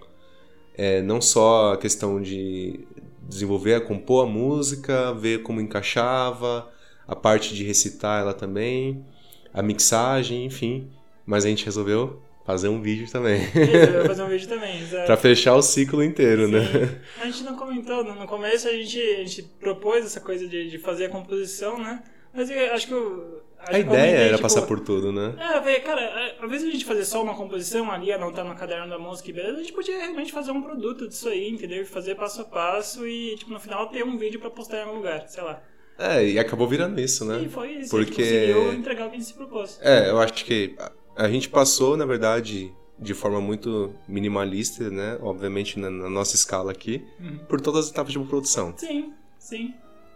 é, 0.78 1.02
não 1.02 1.20
só 1.20 1.74
a 1.74 1.78
questão 1.78 2.22
de 2.22 2.86
desenvolver, 3.28 3.84
compor 3.86 4.28
a 4.28 4.30
música, 4.30 5.12
ver 5.12 5.42
como 5.42 5.60
encaixava, 5.60 6.72
a 7.08 7.16
parte 7.16 7.56
de 7.56 7.64
recitar 7.64 8.22
ela 8.22 8.34
também, 8.34 9.04
a 9.52 9.64
mixagem, 9.64 10.46
enfim. 10.46 10.88
Mas 11.26 11.46
a 11.46 11.50
gente 11.50 11.66
resolveu 11.66 12.22
fazer 12.46 12.70
um 12.70 12.82
vídeo 12.82 13.10
também. 13.12 13.42
Isso, 13.42 14.08
fazer 14.08 14.24
um 14.24 14.28
vídeo 14.30 14.48
também, 14.48 14.82
exato. 14.82 15.06
pra 15.06 15.18
fechar 15.18 15.56
o 15.56 15.62
ciclo 15.62 16.04
inteiro, 16.04 16.48
né? 16.48 16.66
Sim. 16.66 16.80
né? 16.80 17.02
A 17.22 17.26
gente 17.26 17.44
não 17.44 17.56
comentou, 17.56 18.04
no 18.04 18.28
começo 18.28 18.68
a 18.68 18.72
gente, 18.72 19.00
a 19.00 19.26
gente 19.26 19.44
propôs 19.60 20.06
essa 20.06 20.22
coisa 20.22 20.48
de, 20.48 20.70
de 20.70 20.78
fazer 20.78 21.06
a 21.06 21.10
composição, 21.10 21.78
né? 21.78 22.04
Mas 22.34 22.50
eu 22.50 22.74
acho 22.74 22.88
que 22.88 22.94
eu, 22.94 23.42
a 23.68 23.80
ideia 23.80 24.18
era 24.18 24.30
tipo, 24.32 24.42
passar 24.42 24.64
por 24.64 24.80
tudo, 24.80 25.12
né? 25.12 25.34
É, 25.40 25.80
cara, 25.80 26.36
às 26.40 26.50
vezes 26.50 26.68
a 26.68 26.72
gente 26.72 26.86
fazer 26.86 27.06
só 27.06 27.24
uma 27.24 27.34
composição 27.34 27.90
ali, 27.90 28.12
anotar 28.12 28.46
no 28.46 28.54
caderno 28.56 28.90
da 28.90 29.00
música 29.00 29.30
e 29.30 29.34
beleza, 29.34 29.56
a 29.56 29.62
gente 29.62 29.74
podia 29.74 29.98
realmente 29.98 30.32
fazer 30.32 30.52
um 30.52 30.62
produto 30.62 31.08
disso 31.08 31.30
aí, 31.30 31.50
entendeu? 31.50 31.84
Fazer 31.86 32.16
passo 32.16 32.42
a 32.42 32.46
passo 32.46 33.08
e, 33.08 33.36
tipo, 33.38 33.52
no 33.52 33.60
final 33.60 33.88
ter 33.88 34.04
um 34.04 34.18
vídeo 34.18 34.40
pra 34.40 34.52
postar 34.52 34.78
em 34.78 34.82
algum 34.82 34.98
lugar, 34.98 35.28
sei 35.28 35.44
lá. 35.44 35.64
É, 35.98 36.24
e 36.26 36.38
acabou 36.38 36.68
virando 36.68 37.00
isso, 37.00 37.24
né? 37.24 37.42
E 37.42 37.50
foi 37.50 37.72
isso, 37.72 37.90
Porque... 37.90 38.22
a 38.22 38.26
gente 38.26 38.54
conseguiu 38.54 38.74
entregar 38.74 39.08
o 39.08 39.10
que 39.10 39.16
a 39.16 39.20
gente 39.20 39.28
se 39.28 39.34
propôs. 39.34 39.80
É, 39.82 40.10
eu 40.10 40.20
acho 40.20 40.46
que 40.46 40.76
a 41.16 41.30
gente 41.30 41.50
passou, 41.50 41.96
na 41.96 42.06
verdade, 42.06 42.74
de 43.00 43.14
forma 43.14 43.42
muito 43.42 43.94
minimalista, 44.08 44.90
né? 44.90 45.18
Obviamente 45.22 45.80
na, 45.80 45.90
na 45.90 46.10
nossa 46.10 46.36
escala 46.36 46.72
aqui, 46.72 47.06
uhum. 47.20 47.40
por 47.48 47.62
todas 47.62 47.86
as 47.86 47.92
etapas 47.92 48.14
de 48.14 48.20
produção. 48.20 48.74
Sim, 48.78 49.14
sim. 49.38 49.74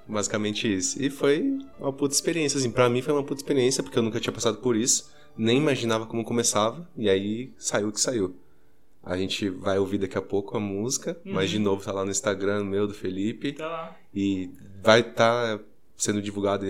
Basicamente 0.07 0.71
isso. 0.71 1.01
E 1.01 1.09
foi 1.09 1.59
uma 1.79 1.93
puta 1.93 2.15
experiência, 2.15 2.57
assim. 2.57 2.71
Pra 2.71 2.89
mim 2.89 3.01
foi 3.01 3.13
uma 3.13 3.23
puta 3.23 3.41
experiência, 3.41 3.83
porque 3.83 3.99
eu 3.99 4.03
nunca 4.03 4.19
tinha 4.19 4.33
passado 4.33 4.57
por 4.57 4.75
isso. 4.75 5.11
Nem 5.37 5.57
imaginava 5.57 6.05
como 6.07 6.23
começava. 6.23 6.89
E 6.97 7.07
aí 7.09 7.53
saiu 7.57 7.89
o 7.89 7.91
que 7.91 8.01
saiu. 8.01 8.35
A 9.03 9.15
gente 9.15 9.49
vai 9.49 9.77
ouvir 9.77 9.99
daqui 9.99 10.17
a 10.17 10.21
pouco 10.21 10.57
a 10.57 10.59
música, 10.59 11.19
uhum. 11.25 11.33
mas 11.33 11.49
de 11.49 11.59
novo 11.59 11.83
tá 11.83 11.91
lá 11.91 12.03
no 12.03 12.11
Instagram 12.11 12.63
meu, 12.63 12.87
do 12.87 12.93
Felipe. 12.93 13.53
Tá 13.53 13.67
lá. 13.67 13.97
E 14.13 14.49
vai 14.81 15.01
estar 15.01 15.57
tá 15.57 15.63
sendo 15.95 16.21
divulgado 16.21 16.65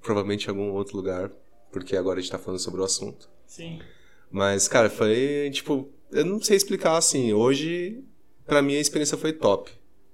provavelmente 0.00 0.46
em 0.46 0.50
algum 0.50 0.70
outro 0.70 0.96
lugar, 0.96 1.30
porque 1.72 1.96
agora 1.96 2.18
a 2.18 2.22
gente 2.22 2.30
tá 2.30 2.38
falando 2.38 2.60
sobre 2.60 2.80
o 2.80 2.84
assunto. 2.84 3.28
Sim. 3.48 3.80
Mas, 4.30 4.68
cara, 4.68 4.88
foi 4.88 5.50
tipo. 5.52 5.90
Eu 6.12 6.24
não 6.24 6.40
sei 6.40 6.56
explicar 6.56 6.96
assim. 6.96 7.32
Hoje, 7.32 8.04
para 8.46 8.62
mim, 8.62 8.76
a 8.76 8.80
experiência 8.80 9.18
foi 9.18 9.32
top. 9.32 9.72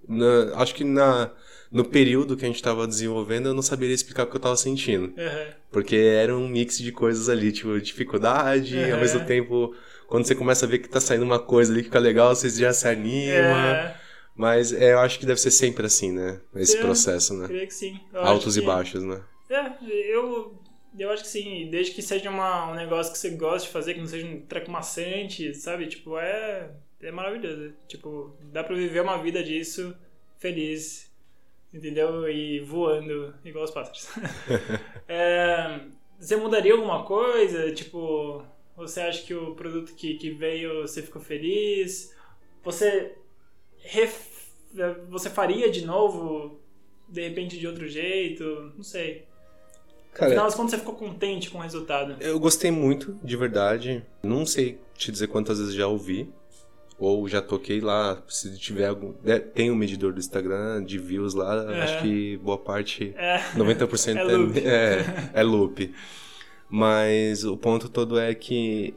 Na, 0.08 0.54
acho 0.56 0.74
que 0.74 0.84
na, 0.84 1.30
no 1.70 1.84
período 1.84 2.36
que 2.36 2.44
a 2.44 2.48
gente 2.48 2.62
tava 2.62 2.86
desenvolvendo, 2.86 3.48
eu 3.48 3.54
não 3.54 3.62
saberia 3.62 3.94
explicar 3.94 4.24
o 4.24 4.26
que 4.26 4.36
eu 4.36 4.40
tava 4.40 4.56
sentindo. 4.56 5.08
Uhum. 5.08 5.52
Porque 5.70 5.96
era 5.96 6.34
um 6.34 6.48
mix 6.48 6.78
de 6.78 6.90
coisas 6.90 7.28
ali, 7.28 7.52
tipo, 7.52 7.78
dificuldade, 7.80 8.78
uhum. 8.78 8.94
ao 8.94 9.00
mesmo 9.00 9.24
tempo 9.26 9.74
quando 10.06 10.26
você 10.26 10.34
começa 10.34 10.64
a 10.64 10.68
ver 10.68 10.78
que 10.78 10.88
tá 10.88 11.00
saindo 11.00 11.24
uma 11.24 11.38
coisa 11.38 11.72
ali 11.72 11.82
que 11.82 11.88
fica 11.88 11.98
legal, 11.98 12.34
você 12.34 12.48
já 12.48 12.72
se 12.72 12.86
anima. 12.86 13.34
É. 13.34 13.96
Mas 14.36 14.72
é, 14.72 14.92
eu 14.92 14.98
acho 14.98 15.18
que 15.18 15.26
deve 15.26 15.40
ser 15.40 15.50
sempre 15.50 15.86
assim, 15.86 16.12
né? 16.12 16.40
Esse 16.56 16.76
é, 16.76 16.80
processo, 16.80 17.34
né? 17.34 17.46
Creio 17.46 17.66
que 17.66 17.74
sim. 17.74 18.00
Eu 18.12 18.20
Altos 18.20 18.56
e 18.56 18.60
baixos, 18.60 19.02
né? 19.02 19.20
É, 19.48 19.72
eu, 20.12 20.56
eu 20.98 21.10
acho 21.10 21.22
que 21.22 21.28
sim. 21.28 21.68
Desde 21.70 21.92
que 21.92 22.02
seja 22.02 22.30
uma, 22.30 22.70
um 22.70 22.74
negócio 22.74 23.12
que 23.12 23.18
você 23.18 23.30
gosta 23.30 23.66
de 23.66 23.72
fazer, 23.72 23.94
que 23.94 24.00
não 24.00 24.06
seja 24.06 24.26
um 24.26 24.40
treco 24.42 24.70
maçante, 24.70 25.54
sabe? 25.54 25.86
Tipo, 25.86 26.18
é, 26.18 26.70
é 27.00 27.10
maravilhoso. 27.10 27.74
Tipo, 27.88 28.36
dá 28.52 28.62
pra 28.62 28.76
viver 28.76 29.00
uma 29.00 29.22
vida 29.22 29.42
disso 29.42 29.96
feliz, 30.38 31.10
entendeu? 31.72 32.28
E 32.28 32.60
voando 32.60 33.34
igual 33.44 33.64
os 33.64 33.70
pássaros. 33.70 34.08
é, 35.08 35.80
você 36.18 36.36
mudaria 36.36 36.72
alguma 36.72 37.04
coisa? 37.04 37.72
Tipo, 37.72 38.44
você 38.76 39.00
acha 39.00 39.22
que 39.24 39.34
o 39.34 39.54
produto 39.54 39.94
que, 39.94 40.14
que 40.14 40.30
veio 40.30 40.82
você 40.82 41.02
ficou 41.02 41.20
feliz? 41.20 42.14
Você 42.62 43.14
ref... 43.78 44.16
você 45.08 45.28
faria 45.30 45.70
de 45.70 45.84
novo 45.84 46.60
de 47.08 47.28
repente 47.28 47.58
de 47.58 47.66
outro 47.66 47.86
jeito? 47.86 48.72
Não 48.76 48.82
sei. 48.82 49.26
Cara, 50.14 50.34
das 50.34 50.54
contas, 50.54 50.70
você 50.70 50.78
ficou 50.78 50.94
contente 50.94 51.50
com 51.50 51.58
o 51.58 51.60
resultado? 51.60 52.16
Eu 52.20 52.38
gostei 52.38 52.70
muito, 52.70 53.18
de 53.22 53.36
verdade. 53.36 54.04
Não 54.22 54.46
sei 54.46 54.80
te 54.96 55.10
dizer 55.10 55.26
quantas 55.26 55.58
vezes 55.58 55.74
já 55.74 55.88
ouvi. 55.88 56.32
Ou 56.96 57.28
já 57.28 57.42
toquei 57.42 57.80
lá, 57.80 58.22
se 58.28 58.56
tiver 58.56 58.86
algum. 58.86 59.12
Tem 59.52 59.68
um 59.68 59.74
medidor 59.74 60.12
do 60.12 60.20
Instagram 60.20 60.84
de 60.84 60.96
views 60.96 61.34
lá, 61.34 61.66
é. 61.72 61.82
acho 61.82 62.02
que 62.02 62.36
boa 62.36 62.56
parte, 62.56 63.12
é. 63.16 63.40
90% 63.56 64.14
é 64.16 64.22
loop. 64.22 64.58
É, 64.60 65.00
é, 65.34 65.40
é 65.40 65.42
loop. 65.42 65.92
Mas 66.70 67.44
o 67.44 67.56
ponto 67.56 67.88
todo 67.88 68.16
é 68.16 68.32
que 68.32 68.94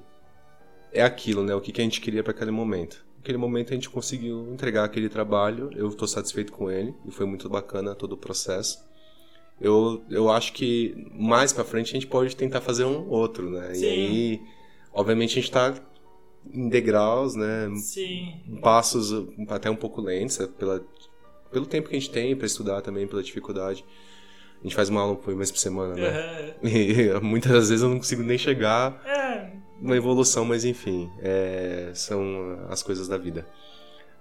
é 0.94 1.02
aquilo, 1.02 1.44
né? 1.44 1.56
O 1.56 1.62
que, 1.62 1.72
que 1.72 1.82
a 1.82 1.84
gente 1.84 2.00
queria 2.00 2.24
para 2.24 2.34
aquele 2.34 2.52
momento. 2.52 3.04
Naquele 3.18 3.40
momento 3.40 3.72
a 3.72 3.76
gente 3.76 3.90
conseguiu 3.90 4.48
entregar 4.54 4.86
aquele 4.86 5.10
trabalho, 5.10 5.70
eu 5.76 5.88
estou 5.90 6.08
satisfeito 6.08 6.52
com 6.54 6.72
ele 6.72 6.94
e 7.06 7.12
foi 7.12 7.26
muito 7.26 7.50
bacana 7.50 7.96
todo 7.96 8.14
o 8.14 8.18
processo. 8.18 8.88
Eu, 9.60 10.04
eu 10.10 10.30
acho 10.30 10.54
que 10.54 11.10
mais 11.14 11.52
para 11.52 11.64
frente 11.64 11.90
a 11.90 11.94
gente 11.94 12.08
pode 12.08 12.36
tentar 12.36 12.62
fazer 12.62 12.86
um 12.86 13.10
outro, 13.10 13.50
né? 13.50 13.74
Sim. 13.74 13.84
E 13.84 13.88
aí, 13.88 14.42
obviamente 14.94 15.32
a 15.32 15.36
gente 15.36 15.46
está 15.46 15.74
em 16.54 16.70
degraus, 16.70 17.36
né? 17.36 17.70
Sim. 17.76 18.36
Passos 18.62 19.12
até 19.50 19.70
um 19.70 19.76
pouco 19.76 20.02
lentos, 20.02 20.40
é 20.40 20.48
pela, 20.48 20.86
pelo 21.52 21.66
tempo 21.66 21.90
que 21.90 21.96
a 21.96 22.00
gente 22.00 22.12
tem 22.12 22.36
para 22.36 22.46
estudar 22.46 22.82
também, 22.82 23.08
pela 23.08 23.24
dificuldade. 23.24 23.84
A 24.60 24.64
gente 24.64 24.76
faz 24.76 24.90
uma 24.90 25.02
aula 25.02 25.16
por 25.16 25.36
mês 25.36 25.52
por 25.52 25.60
semana, 25.60 25.96
né? 25.96 26.56
Uhum. 26.62 26.70
E 26.70 27.20
muitas 27.22 27.70
vezes 27.70 27.82
eu 27.82 27.90
não 27.90 27.98
consigo 27.98 28.24
nem 28.24 28.38
chegar 28.38 29.02
é. 29.06 29.52
uma 29.82 29.96
evolução, 29.96 30.46
mas 30.46 30.66
enfim, 30.66 31.10
é, 31.20 31.92
são 31.94 32.60
as 32.70 32.82
coisas 32.84 33.08
da 33.08 33.18
vida. 33.18 33.48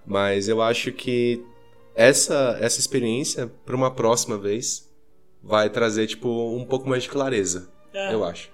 Mas 0.06 0.48
eu 0.48 0.62
acho 0.62 0.92
que 0.92 1.42
essa, 1.94 2.58
essa 2.60 2.78
experiência, 2.78 3.50
para 3.64 3.74
uma 3.74 3.90
próxima 3.90 4.36
vez, 4.36 4.85
vai 5.42 5.70
trazer, 5.70 6.06
tipo, 6.06 6.28
um 6.54 6.64
pouco 6.64 6.88
mais 6.88 7.04
de 7.04 7.08
clareza, 7.08 7.68
é. 7.92 8.12
eu 8.12 8.24
acho. 8.24 8.50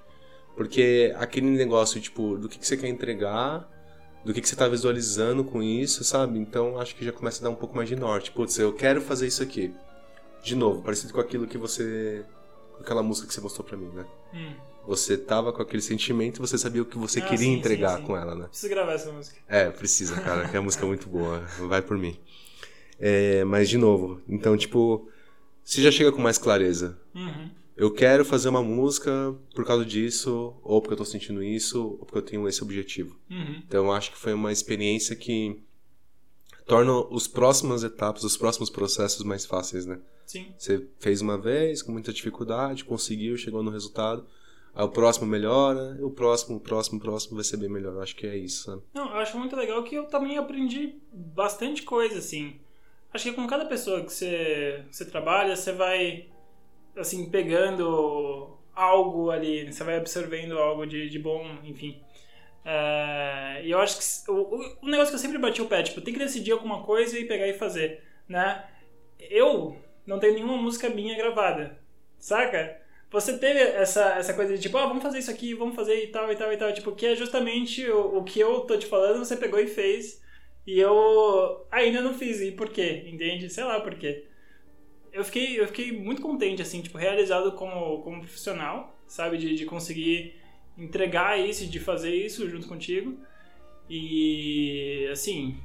Porque 0.57 1.15
aquele 1.17 1.47
negócio, 1.47 2.01
tipo, 2.01 2.37
do 2.37 2.49
que, 2.49 2.59
que 2.59 2.67
você 2.67 2.77
quer 2.77 2.89
entregar, 2.89 3.69
do 4.25 4.33
que, 4.33 4.41
que 4.41 4.49
você 4.49 4.55
está 4.55 4.69
visualizando 4.69 5.43
com 5.43 5.63
isso, 5.63 6.05
sabe? 6.05 6.39
Então 6.39 6.79
acho 6.79 6.95
que 6.95 7.05
já 7.05 7.13
começa 7.13 7.41
a 7.41 7.45
dar 7.45 7.51
um 7.51 7.55
pouco 7.55 7.75
mais 7.75 7.89
de 7.89 7.97
norte. 7.97 8.31
Putz, 8.31 8.59
eu 8.59 8.73
quero 8.73 9.01
fazer 9.01 9.27
isso 9.27 9.43
aqui 9.43 9.75
de 10.43 10.57
novo, 10.57 10.83
parecido 10.83 11.13
com 11.13 11.21
aquilo 11.21 11.47
que 11.47 11.57
você. 11.57 12.25
com 12.75 12.83
aquela 12.83 13.03
música 13.03 13.29
que 13.29 13.35
você 13.35 13.41
mostrou 13.41 13.67
pra 13.67 13.77
mim, 13.77 13.91
né? 13.95 14.05
Hum. 14.35 14.53
Você 14.89 15.17
tava 15.17 15.53
com 15.53 15.63
aquele 15.63 15.81
sentimento 15.81 16.39
e 16.39 16.41
você 16.41 16.59
sabia 16.59 16.83
o 16.83 16.85
que 16.85 16.99
você 16.99 17.21
ah, 17.21 17.23
queria 17.23 17.47
sim, 17.47 17.55
entregar 17.55 17.93
sim, 17.93 17.97
sim. 17.99 18.07
com 18.07 18.17
ela, 18.17 18.35
né? 18.35 18.47
Preciso 18.49 18.69
gravar 18.69 18.93
essa 18.95 19.13
música. 19.13 19.39
É, 19.49 19.71
precisa, 19.71 20.21
cara, 20.21 20.49
que 20.49 20.57
a 20.57 20.63
música 20.63 20.85
é 20.85 20.89
muito 20.89 21.09
boa. 21.09 21.39
Vai 21.69 21.81
por 21.81 21.97
mim. 21.97 22.19
É, 22.99 23.45
mas, 23.45 23.69
de 23.69 23.79
novo, 23.79 24.21
então, 24.29 24.57
tipo, 24.57 25.09
você 25.65 25.83
já 25.83 25.91
chega 25.91 26.13
com 26.13 26.21
mais 26.21 26.39
clareza. 26.39 26.99
Uhum. 27.15 27.51
Eu 27.77 27.91
quero 27.91 28.25
fazer 28.25 28.49
uma 28.49 28.63
música 28.63 29.35
por 29.55 29.65
causa 29.65 29.85
disso, 29.85 30.55
ou 30.63 30.81
porque 30.81 30.93
eu 30.93 30.99
tô 30.99 31.05
sentindo 31.05 31.43
isso, 31.43 31.97
ou 31.99 32.07
porque 32.07 32.19
eu 32.19 32.23
tenho 32.23 32.49
esse 32.49 32.63
objetivo. 32.63 33.19
Uhum. 33.31 33.63
Então, 33.67 33.87
eu 33.87 33.93
acho 33.93 34.13
que 34.13 34.19
foi 34.19 34.35
uma 34.35 34.53
experiência 34.53 35.17
que 35.17 35.63
torna 36.67 36.93
os 36.93 37.27
próximas 37.27 37.83
etapas, 37.83 38.25
os 38.25 38.37
próximos 38.37 38.71
processos 38.71 39.25
mais 39.25 39.45
fáceis, 39.47 39.87
né? 39.87 39.99
Sim. 40.27 40.53
Você 40.57 40.87
fez 40.99 41.21
uma 41.21 41.37
vez 41.37 41.83
com 41.83 41.93
muita 41.93 42.13
dificuldade, 42.13 42.85
conseguiu, 42.85 43.37
chegou 43.37 43.63
no 43.63 43.71
resultado. 43.71 44.27
Aí 44.75 44.85
o 44.85 44.89
próximo 44.89 45.27
melhora, 45.27 45.99
o 46.01 46.11
próximo, 46.11 46.57
o 46.57 46.61
próximo, 46.61 46.99
o 46.99 47.01
próximo 47.01 47.35
vai 47.35 47.45
ser 47.45 47.59
bem 47.59 47.69
melhor. 47.69 47.95
Eu 47.95 48.01
acho 48.01 48.17
que 48.17 48.27
é 48.27 48.37
isso, 48.37 48.65
sabe? 48.65 48.83
Não, 48.95 49.09
eu 49.09 49.17
acho 49.17 49.39
muito 49.39 49.55
legal 49.55 49.83
que 49.83 49.95
eu 49.95 50.05
também 50.05 50.39
aprendi 50.39 50.95
bastante 51.13 51.83
coisa, 51.83 52.19
assim. 52.19 52.59
Acho 53.13 53.25
que 53.31 53.37
com 53.37 53.47
cada 53.47 53.67
pessoa 53.67 54.05
que 54.05 54.13
você, 54.13 54.85
você 54.91 55.05
trabalha, 55.05 55.55
você 55.55 55.73
vai, 55.73 56.31
assim, 56.97 57.29
pegando 57.31 58.59
algo 58.75 59.31
ali, 59.31 59.71
você 59.71 59.85
vai 59.85 59.97
absorvendo 59.97 60.59
algo 60.59 60.87
de, 60.87 61.09
de 61.11 61.19
bom, 61.19 61.45
enfim. 61.65 62.01
É, 62.65 63.61
e 63.65 63.71
eu 63.71 63.79
acho 63.81 63.99
que 63.99 64.31
o, 64.31 64.77
o 64.83 64.89
negócio 64.89 65.11
que 65.11 65.17
eu 65.17 65.19
sempre 65.19 65.39
bati 65.39 65.61
o 65.61 65.67
pé, 65.67 65.83
tipo, 65.83 66.01
tem 66.01 66.15
que 66.15 66.21
decidir 66.21 66.53
alguma 66.53 66.83
coisa 66.85 67.19
e 67.19 67.27
pegar 67.27 67.49
e 67.49 67.55
fazer, 67.55 68.03
né? 68.29 68.65
Eu 69.19 69.77
não 70.07 70.19
tenho 70.19 70.35
nenhuma 70.35 70.57
música 70.57 70.89
minha 70.89 71.17
gravada, 71.17 71.79
saca? 72.19 72.81
Você 73.11 73.37
teve 73.39 73.61
essa, 73.61 74.15
essa 74.17 74.33
coisa 74.33 74.55
de 74.57 74.63
tipo, 74.63 74.79
ah, 74.79 74.87
vamos 74.87 75.03
fazer 75.03 75.19
isso 75.19 75.31
aqui, 75.31 75.55
vamos 75.55 75.77
fazer 75.77 76.03
e 76.03 76.07
tal 76.09 76.33
e 76.33 76.37
tal 76.37 76.53
e 76.53 76.57
tal, 76.57 76.73
tipo, 76.73 76.93
que 76.93 77.07
é 77.07 77.15
justamente 77.17 77.87
o, 77.91 78.19
o 78.19 78.25
que 78.25 78.41
eu 78.41 78.61
tô 78.61 78.79
te 78.79 78.87
falando, 78.87 79.19
você 79.19 79.37
pegou 79.37 79.61
e 79.61 79.67
fez, 79.67 80.23
e 80.67 80.79
eu 80.79 81.67
ainda 81.71 82.01
não 82.01 82.15
fiz, 82.15 82.41
e 82.41 82.53
por 82.53 82.69
quê? 82.69 83.05
Entende? 83.07 83.51
Sei 83.51 83.65
lá 83.65 83.81
por 83.81 83.95
quê. 83.95 84.27
Eu 85.13 85.25
fiquei, 85.25 85.61
eu 85.61 85.67
fiquei 85.67 85.93
muito 85.93 86.23
contente, 86.23 86.63
assim, 86.63 86.81
tipo, 86.81 86.97
realizado 86.97 87.53
como, 87.53 88.03
como 88.03 88.21
profissional, 88.21 88.97
sabe? 89.07 89.37
De, 89.37 89.55
de 89.55 89.67
conseguir 89.67 90.35
entregar 90.79 91.39
isso, 91.39 91.67
de 91.67 91.81
fazer 91.81 92.15
isso 92.15 92.49
junto 92.49 92.69
contigo. 92.69 93.19
E, 93.91 95.09
assim, 95.13 95.61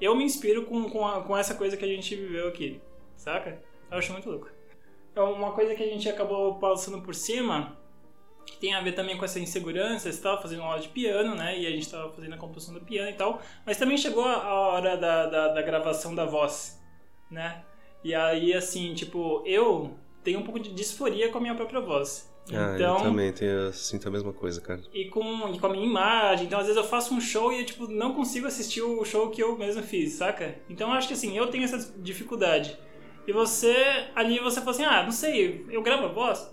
eu 0.00 0.14
me 0.14 0.22
inspiro 0.24 0.64
com, 0.66 0.88
com, 0.88 1.06
a, 1.06 1.22
com 1.22 1.36
essa 1.36 1.54
coisa 1.54 1.76
que 1.76 1.84
a 1.84 1.88
gente 1.88 2.14
viveu 2.14 2.48
aqui, 2.48 2.80
saca? 3.16 3.60
Eu 3.90 3.98
acho 3.98 4.12
muito 4.12 4.30
louco. 4.30 4.48
É 5.16 5.20
uma 5.20 5.52
coisa 5.52 5.74
que 5.74 5.82
a 5.82 5.86
gente 5.86 6.08
acabou 6.08 6.60
passando 6.60 7.02
por 7.02 7.14
cima, 7.14 7.79
que 8.46 8.56
tem 8.56 8.74
a 8.74 8.80
ver 8.80 8.92
também 8.92 9.16
com 9.16 9.24
essa 9.24 9.38
insegurança, 9.38 10.04
você 10.04 10.08
estava 10.10 10.40
fazendo 10.40 10.62
aula 10.62 10.80
de 10.80 10.88
piano, 10.88 11.34
né? 11.34 11.58
E 11.58 11.66
a 11.66 11.70
gente 11.70 11.82
estava 11.82 12.10
fazendo 12.12 12.34
a 12.34 12.38
composição 12.38 12.74
do 12.74 12.80
piano 12.80 13.10
e 13.10 13.14
tal. 13.14 13.40
Mas 13.64 13.76
também 13.76 13.96
chegou 13.96 14.24
a 14.24 14.52
hora 14.52 14.96
da, 14.96 15.26
da, 15.26 15.48
da 15.48 15.62
gravação 15.62 16.14
da 16.14 16.24
voz, 16.24 16.80
né? 17.30 17.62
E 18.02 18.14
aí, 18.14 18.54
assim, 18.54 18.94
tipo, 18.94 19.42
eu 19.46 19.94
tenho 20.24 20.40
um 20.40 20.42
pouco 20.42 20.58
de 20.58 20.72
disforia 20.72 21.28
com 21.30 21.38
a 21.38 21.40
minha 21.40 21.54
própria 21.54 21.80
voz. 21.80 22.28
Ah, 22.52 22.72
então, 22.74 22.96
eu 22.96 23.02
também 23.04 23.32
tenho, 23.32 23.72
sinto 23.72 24.08
a 24.08 24.10
mesma 24.10 24.32
coisa, 24.32 24.60
cara. 24.60 24.82
E 24.92 25.04
com, 25.06 25.48
e 25.54 25.58
com 25.58 25.66
a 25.66 25.70
minha 25.70 25.86
imagem. 25.86 26.46
Então, 26.46 26.58
às 26.58 26.66
vezes 26.66 26.80
eu 26.80 26.88
faço 26.88 27.14
um 27.14 27.20
show 27.20 27.52
e 27.52 27.60
eu, 27.60 27.66
tipo, 27.66 27.86
não 27.86 28.14
consigo 28.14 28.46
assistir 28.46 28.82
o 28.82 29.04
show 29.04 29.30
que 29.30 29.42
eu 29.42 29.56
mesmo 29.56 29.82
fiz, 29.82 30.14
saca? 30.14 30.56
Então, 30.68 30.88
eu 30.88 30.94
acho 30.94 31.08
que, 31.08 31.14
assim, 31.14 31.36
eu 31.36 31.46
tenho 31.48 31.64
essa 31.64 31.92
dificuldade. 31.98 32.76
E 33.26 33.32
você, 33.32 33.76
ali 34.14 34.38
você 34.40 34.60
fala 34.60 34.70
assim, 34.72 34.84
ah, 34.84 35.02
não 35.04 35.12
sei, 35.12 35.64
eu 35.70 35.82
gravo 35.82 36.06
a 36.06 36.08
voz? 36.08 36.50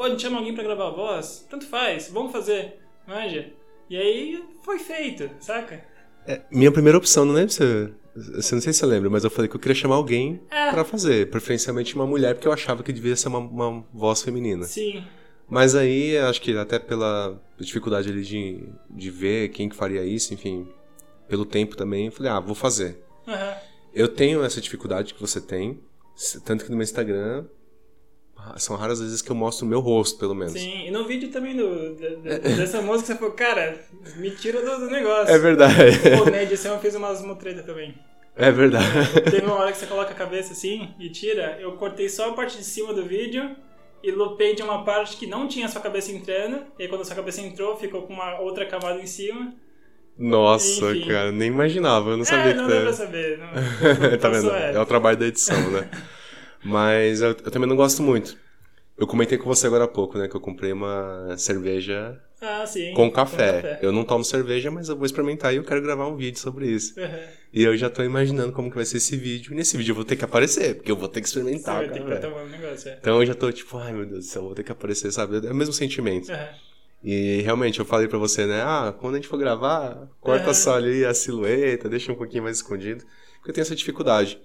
Ou 0.00 0.06
a 0.06 0.08
gente 0.08 0.22
chama 0.22 0.38
alguém 0.38 0.54
pra 0.54 0.64
gravar 0.64 0.86
a 0.86 0.90
voz? 0.92 1.46
Tanto 1.50 1.66
faz, 1.66 2.08
vamos 2.10 2.32
fazer, 2.32 2.78
manja. 3.06 3.52
E 3.90 3.98
aí, 3.98 4.42
foi 4.62 4.78
feito, 4.78 5.28
saca? 5.40 5.84
É, 6.26 6.40
minha 6.50 6.72
primeira 6.72 6.96
opção, 6.96 7.26
não 7.26 7.34
lembro 7.34 7.52
se... 7.52 7.92
Você 8.16 8.54
não 8.54 8.62
sei 8.62 8.72
se 8.72 8.78
você 8.78 8.86
lembra, 8.86 9.10
mas 9.10 9.24
eu 9.24 9.30
falei 9.30 9.46
que 9.46 9.54
eu 9.54 9.60
queria 9.60 9.74
chamar 9.74 9.96
alguém 9.96 10.40
é. 10.50 10.70
para 10.70 10.86
fazer, 10.86 11.28
preferencialmente 11.28 11.94
uma 11.94 12.06
mulher, 12.06 12.34
porque 12.34 12.48
eu 12.48 12.52
achava 12.52 12.82
que 12.82 12.94
devia 12.94 13.14
ser 13.14 13.28
uma, 13.28 13.40
uma 13.40 13.84
voz 13.92 14.22
feminina. 14.22 14.64
Sim. 14.64 15.04
Mas 15.46 15.74
aí, 15.74 16.16
acho 16.16 16.40
que 16.40 16.56
até 16.56 16.78
pela 16.78 17.38
dificuldade 17.58 18.08
ali 18.08 18.22
de, 18.22 18.70
de 18.88 19.10
ver 19.10 19.50
quem 19.50 19.68
que 19.68 19.76
faria 19.76 20.02
isso, 20.02 20.32
enfim, 20.32 20.66
pelo 21.28 21.44
tempo 21.44 21.76
também, 21.76 22.06
eu 22.06 22.12
falei, 22.12 22.32
ah, 22.32 22.40
vou 22.40 22.54
fazer. 22.54 23.04
Uhum. 23.26 23.54
Eu 23.92 24.08
tenho 24.08 24.42
essa 24.42 24.62
dificuldade 24.62 25.12
que 25.12 25.20
você 25.20 25.42
tem, 25.42 25.78
Tanto 26.44 26.64
que 26.64 26.70
no 26.70 26.76
meu 26.76 26.84
Instagram 26.84 27.46
são 28.56 28.76
raras 28.76 29.00
as 29.00 29.06
vezes 29.06 29.22
que 29.22 29.30
eu 29.30 29.36
mostro 29.36 29.66
o 29.66 29.68
meu 29.68 29.80
rosto, 29.80 30.18
pelo 30.18 30.34
menos. 30.34 30.52
Sim, 30.52 30.86
e 30.86 30.90
no 30.90 31.04
vídeo 31.04 31.30
também 31.30 31.56
do, 31.56 31.94
de, 31.94 32.16
de, 32.16 32.38
dessa 32.56 32.80
música 32.82 33.12
você 33.12 33.18
falou, 33.18 33.34
cara, 33.34 33.78
me 34.16 34.30
tira 34.30 34.60
do, 34.62 34.84
do 34.84 34.90
negócio. 34.90 35.34
É 35.34 35.38
verdade. 35.38 35.98
Pô, 36.18 36.30
na 36.30 36.42
edição 36.42 36.74
eu 36.74 36.80
fiz 36.80 36.94
umas 36.94 37.22
mutretas 37.22 37.64
também. 37.64 37.94
É 38.36 38.50
verdade. 38.50 38.86
Teve 39.30 39.44
uma 39.44 39.56
hora 39.56 39.72
que 39.72 39.78
você 39.78 39.86
coloca 39.86 40.12
a 40.12 40.14
cabeça 40.14 40.52
assim 40.52 40.94
e 40.98 41.10
tira, 41.10 41.58
eu 41.60 41.72
cortei 41.72 42.08
só 42.08 42.30
a 42.30 42.32
parte 42.32 42.56
de 42.56 42.64
cima 42.64 42.94
do 42.94 43.04
vídeo 43.04 43.56
e 44.02 44.10
lupei 44.10 44.54
de 44.54 44.62
uma 44.62 44.84
parte 44.84 45.16
que 45.16 45.26
não 45.26 45.46
tinha 45.46 45.68
sua 45.68 45.80
cabeça 45.80 46.10
entrando, 46.10 46.62
e 46.78 46.82
aí 46.82 46.88
quando 46.88 47.02
a 47.02 47.04
sua 47.04 47.16
cabeça 47.16 47.42
entrou, 47.42 47.76
ficou 47.76 48.02
com 48.02 48.14
uma 48.14 48.40
outra 48.40 48.64
camada 48.64 49.00
em 49.00 49.06
cima. 49.06 49.52
Nossa, 50.16 50.90
Enfim. 50.90 51.08
cara, 51.08 51.32
nem 51.32 51.48
imaginava, 51.48 52.10
eu 52.10 52.16
não 52.16 52.24
sabia 52.24 52.52
é, 52.52 52.54
não 52.54 52.66
que 52.66 52.74
dá 52.74 52.80
pra 52.80 52.92
saber. 52.92 53.38
Não, 53.38 54.18
tá 54.18 54.28
vendo? 54.28 54.50
É. 54.50 54.72
é 54.74 54.80
o 54.80 54.86
trabalho 54.86 55.16
da 55.16 55.26
edição, 55.26 55.70
né? 55.70 55.88
Mas 56.64 57.20
eu, 57.20 57.28
eu, 57.28 57.50
também 57.50 57.68
não 57.68 57.76
gosto 57.76 58.02
muito. 58.02 58.36
Eu 58.96 59.06
comentei 59.06 59.38
com 59.38 59.44
você 59.44 59.66
agora 59.66 59.84
há 59.84 59.88
pouco, 59.88 60.18
né? 60.18 60.28
Que 60.28 60.36
eu 60.36 60.40
comprei 60.40 60.72
uma 60.72 61.34
cerveja 61.38 62.20
ah, 62.40 62.66
sim, 62.66 62.92
com, 62.92 63.10
café. 63.10 63.52
com, 63.52 63.62
café. 63.62 63.78
Eu 63.82 63.92
não 63.92 64.04
tomo 64.04 64.22
cerveja, 64.22 64.70
mas 64.70 64.88
eu 64.88 64.96
vou 64.96 65.06
experimentar 65.06 65.54
e 65.54 65.56
eu 65.56 65.64
quero 65.64 65.80
gravar 65.80 66.06
um 66.06 66.16
vídeo 66.16 66.38
sobre 66.38 66.68
isso. 66.68 67.00
Uhum. 67.00 67.22
E 67.52 67.62
eu 67.62 67.76
já 67.76 67.88
tô 67.88 68.02
imaginando 68.02 68.52
como 68.52 68.68
que 68.68 68.76
vai 68.76 68.84
ser 68.84 68.98
esse 68.98 69.16
vídeo. 69.16 69.52
E 69.52 69.56
nesse 69.56 69.76
vídeo 69.76 69.92
eu 69.92 69.96
vou 69.96 70.04
ter 70.04 70.16
que 70.16 70.24
aparecer, 70.24 70.76
porque 70.76 70.90
eu 70.92 70.96
vou 70.96 71.08
ter 71.08 71.22
que 71.22 71.28
experimentar. 71.28 71.88
Tomar 72.20 72.42
um 72.42 72.48
negócio, 72.48 72.90
é. 72.90 72.98
Então 73.00 73.20
eu 73.20 73.26
já 73.26 73.34
tô 73.34 73.50
tipo, 73.50 73.78
ai 73.78 73.92
meu 73.92 74.04
Deus 74.04 74.26
do 74.26 74.30
céu, 74.30 74.42
vou 74.42 74.54
ter 74.54 74.64
que 74.64 74.72
aparecer, 74.72 75.10
sabe? 75.10 75.46
É 75.46 75.50
o 75.50 75.54
mesmo 75.54 75.72
sentimento. 75.72 76.30
Uhum. 76.30 76.70
E 77.02 77.40
realmente, 77.40 77.78
eu 77.78 77.86
falei 77.86 78.06
pra 78.06 78.18
você, 78.18 78.44
né? 78.44 78.60
Ah, 78.62 78.94
quando 78.98 79.14
a 79.14 79.16
gente 79.16 79.28
for 79.28 79.38
gravar, 79.38 80.08
corta 80.20 80.52
só 80.52 80.76
ali 80.76 81.04
a 81.04 81.14
silhueta, 81.14 81.88
deixa 81.88 82.12
um 82.12 82.14
pouquinho 82.14 82.42
mais 82.42 82.58
escondido. 82.58 83.04
Porque 83.36 83.50
eu 83.50 83.54
tenho 83.54 83.62
essa 83.62 83.74
dificuldade. 83.74 84.38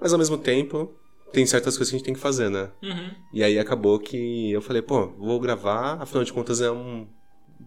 Mas 0.00 0.12
ao 0.12 0.18
mesmo 0.18 0.36
tempo, 0.36 0.92
tem 1.34 1.44
certas 1.44 1.76
coisas 1.76 1.90
que 1.90 1.96
a 1.96 1.98
gente 1.98 2.06
tem 2.06 2.14
que 2.14 2.20
fazer, 2.20 2.48
né? 2.48 2.70
Uhum. 2.82 3.10
E 3.32 3.42
aí 3.42 3.58
acabou 3.58 3.98
que 3.98 4.52
eu 4.52 4.62
falei, 4.62 4.80
pô, 4.80 5.08
vou 5.18 5.38
gravar, 5.40 6.00
afinal 6.00 6.24
de 6.24 6.32
contas 6.32 6.60
é 6.60 6.70
um 6.70 7.06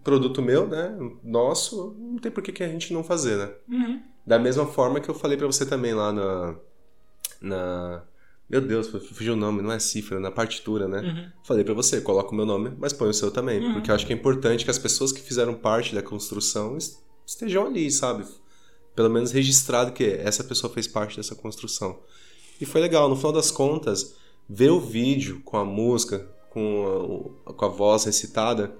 produto 0.02 0.42
meu, 0.42 0.66
né? 0.66 0.96
Nosso, 1.22 1.94
não 1.98 2.18
tem 2.18 2.32
por 2.32 2.42
que, 2.42 2.52
que 2.52 2.64
a 2.64 2.68
gente 2.68 2.92
não 2.92 3.04
fazer, 3.04 3.36
né? 3.36 3.50
Uhum. 3.68 4.02
Da 4.26 4.38
mesma 4.38 4.66
forma 4.66 5.00
que 5.00 5.08
eu 5.08 5.14
falei 5.14 5.36
para 5.36 5.46
você 5.46 5.64
também 5.64 5.94
lá 5.94 6.12
na. 6.12 6.56
na 7.40 8.04
meu 8.48 8.62
Deus, 8.62 8.88
fugiu 8.88 9.34
o 9.34 9.36
nome, 9.36 9.60
não 9.60 9.70
é 9.70 9.78
cifra, 9.78 10.18
na 10.18 10.30
partitura, 10.30 10.88
né? 10.88 11.00
Uhum. 11.00 11.30
Falei 11.44 11.62
para 11.62 11.74
você, 11.74 12.00
coloca 12.00 12.32
o 12.32 12.34
meu 12.34 12.46
nome, 12.46 12.72
mas 12.78 12.94
põe 12.94 13.08
o 13.08 13.14
seu 13.14 13.30
também. 13.30 13.60
Uhum. 13.60 13.74
Porque 13.74 13.90
eu 13.90 13.94
acho 13.94 14.06
que 14.06 14.12
é 14.12 14.16
importante 14.16 14.64
que 14.64 14.70
as 14.70 14.78
pessoas 14.78 15.12
que 15.12 15.20
fizeram 15.20 15.54
parte 15.54 15.94
da 15.94 16.02
construção 16.02 16.76
estejam 17.26 17.66
ali, 17.66 17.90
sabe? 17.90 18.24
Pelo 18.96 19.10
menos 19.10 19.32
registrado 19.32 19.92
que 19.92 20.04
essa 20.04 20.42
pessoa 20.42 20.72
fez 20.72 20.88
parte 20.88 21.18
dessa 21.18 21.34
construção. 21.34 22.00
E 22.60 22.66
foi 22.66 22.80
legal, 22.80 23.08
no 23.08 23.16
final 23.16 23.32
das 23.32 23.50
contas, 23.50 24.16
ver 24.48 24.70
o 24.70 24.80
vídeo 24.80 25.40
com 25.44 25.56
a 25.56 25.64
música, 25.64 26.26
com 26.50 27.40
a, 27.46 27.52
com 27.52 27.64
a 27.64 27.68
voz 27.68 28.04
recitada, 28.04 28.74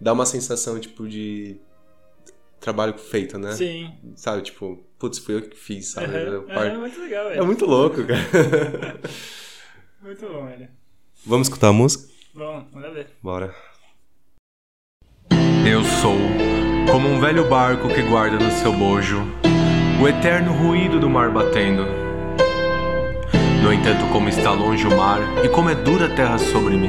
dá 0.00 0.12
uma 0.12 0.26
sensação, 0.26 0.78
tipo, 0.78 1.08
de 1.08 1.56
trabalho 2.58 2.96
feito, 2.98 3.38
né? 3.38 3.52
Sim. 3.52 3.92
Sabe, 4.16 4.42
tipo, 4.42 4.84
putz, 4.98 5.18
fui 5.18 5.36
eu 5.36 5.42
que 5.42 5.56
fiz, 5.56 5.88
sabe? 5.88 6.06
Uhum, 6.14 6.50
é 6.50 6.76
muito 6.76 7.00
legal, 7.00 7.28
velho. 7.28 7.40
É 7.40 7.44
muito 7.44 7.66
louco, 7.66 8.04
cara. 8.04 9.00
muito 10.02 10.26
bom, 10.26 10.46
velho. 10.46 10.68
Vamos 11.24 11.48
escutar 11.48 11.68
a 11.68 11.72
música? 11.72 12.10
Vamos, 12.34 12.72
manda 12.72 12.90
ver. 12.90 13.08
Bora. 13.22 13.54
Eu 15.68 15.84
sou 15.84 16.16
como 16.90 17.08
um 17.08 17.20
velho 17.20 17.48
barco 17.48 17.88
que 17.88 18.02
guarda 18.02 18.38
no 18.38 18.50
seu 18.50 18.72
bojo 18.72 19.18
o 20.02 20.08
eterno 20.08 20.52
ruído 20.52 20.98
do 20.98 21.10
mar 21.10 21.30
batendo. 21.30 22.09
No 23.62 23.72
entanto, 23.72 24.06
como 24.10 24.28
está 24.28 24.52
longe 24.52 24.86
o 24.86 24.96
mar 24.96 25.20
e 25.44 25.48
como 25.48 25.68
é 25.68 25.74
dura 25.74 26.06
a 26.06 26.08
terra 26.08 26.38
sobre 26.38 26.76
mim. 26.76 26.88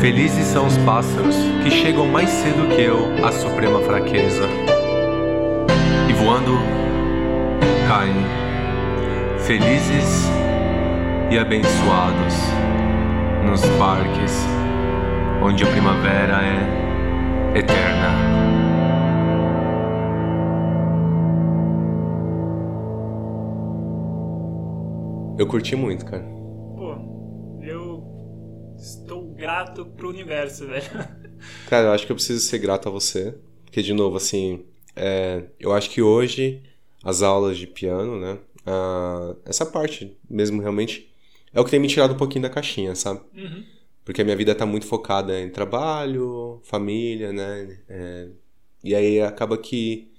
Felizes 0.00 0.46
são 0.46 0.66
os 0.66 0.78
pássaros 0.78 1.34
que 1.64 1.70
chegam 1.70 2.06
mais 2.06 2.30
cedo 2.30 2.68
que 2.68 2.80
eu 2.80 3.26
à 3.26 3.32
suprema 3.32 3.80
fraqueza. 3.80 4.48
E 6.08 6.12
voando, 6.12 6.56
caem, 7.88 8.14
felizes 9.40 10.30
e 11.30 11.38
abençoados, 11.38 12.34
nos 13.44 13.60
parques 13.76 14.46
onde 15.42 15.64
a 15.64 15.70
primavera 15.70 16.38
é 16.42 17.58
eterna. 17.58 18.08
Eu 25.38 25.46
curti 25.46 25.76
muito, 25.76 26.04
cara 26.04 26.38
grato 29.38 29.86
pro 29.86 30.08
universo, 30.08 30.66
velho. 30.66 30.84
Cara, 31.70 31.86
eu 31.86 31.92
acho 31.92 32.04
que 32.04 32.10
eu 32.10 32.16
preciso 32.16 32.40
ser 32.40 32.58
grato 32.58 32.88
a 32.88 32.92
você. 32.92 33.34
Porque, 33.64 33.82
de 33.82 33.94
novo, 33.94 34.16
assim, 34.16 34.64
é, 34.96 35.44
eu 35.60 35.72
acho 35.72 35.88
que 35.90 36.02
hoje 36.02 36.62
as 37.04 37.22
aulas 37.22 37.56
de 37.56 37.66
piano, 37.66 38.18
né? 38.18 38.38
essa 39.46 39.64
parte 39.64 40.14
mesmo 40.28 40.60
realmente 40.60 41.10
é 41.54 41.60
o 41.60 41.64
que 41.64 41.70
tem 41.70 41.80
me 41.80 41.88
tirado 41.88 42.12
um 42.12 42.18
pouquinho 42.18 42.42
da 42.42 42.50
caixinha, 42.50 42.94
sabe? 42.94 43.20
Uhum. 43.34 43.64
Porque 44.08 44.22
a 44.22 44.24
minha 44.24 44.36
vida 44.38 44.54
tá 44.54 44.64
muito 44.64 44.86
focada 44.86 45.38
em 45.38 45.50
trabalho, 45.50 46.62
família, 46.62 47.30
né? 47.30 47.78
É, 47.86 48.28
e 48.82 48.94
aí 48.94 49.20
acaba 49.20 49.58
que 49.58 50.10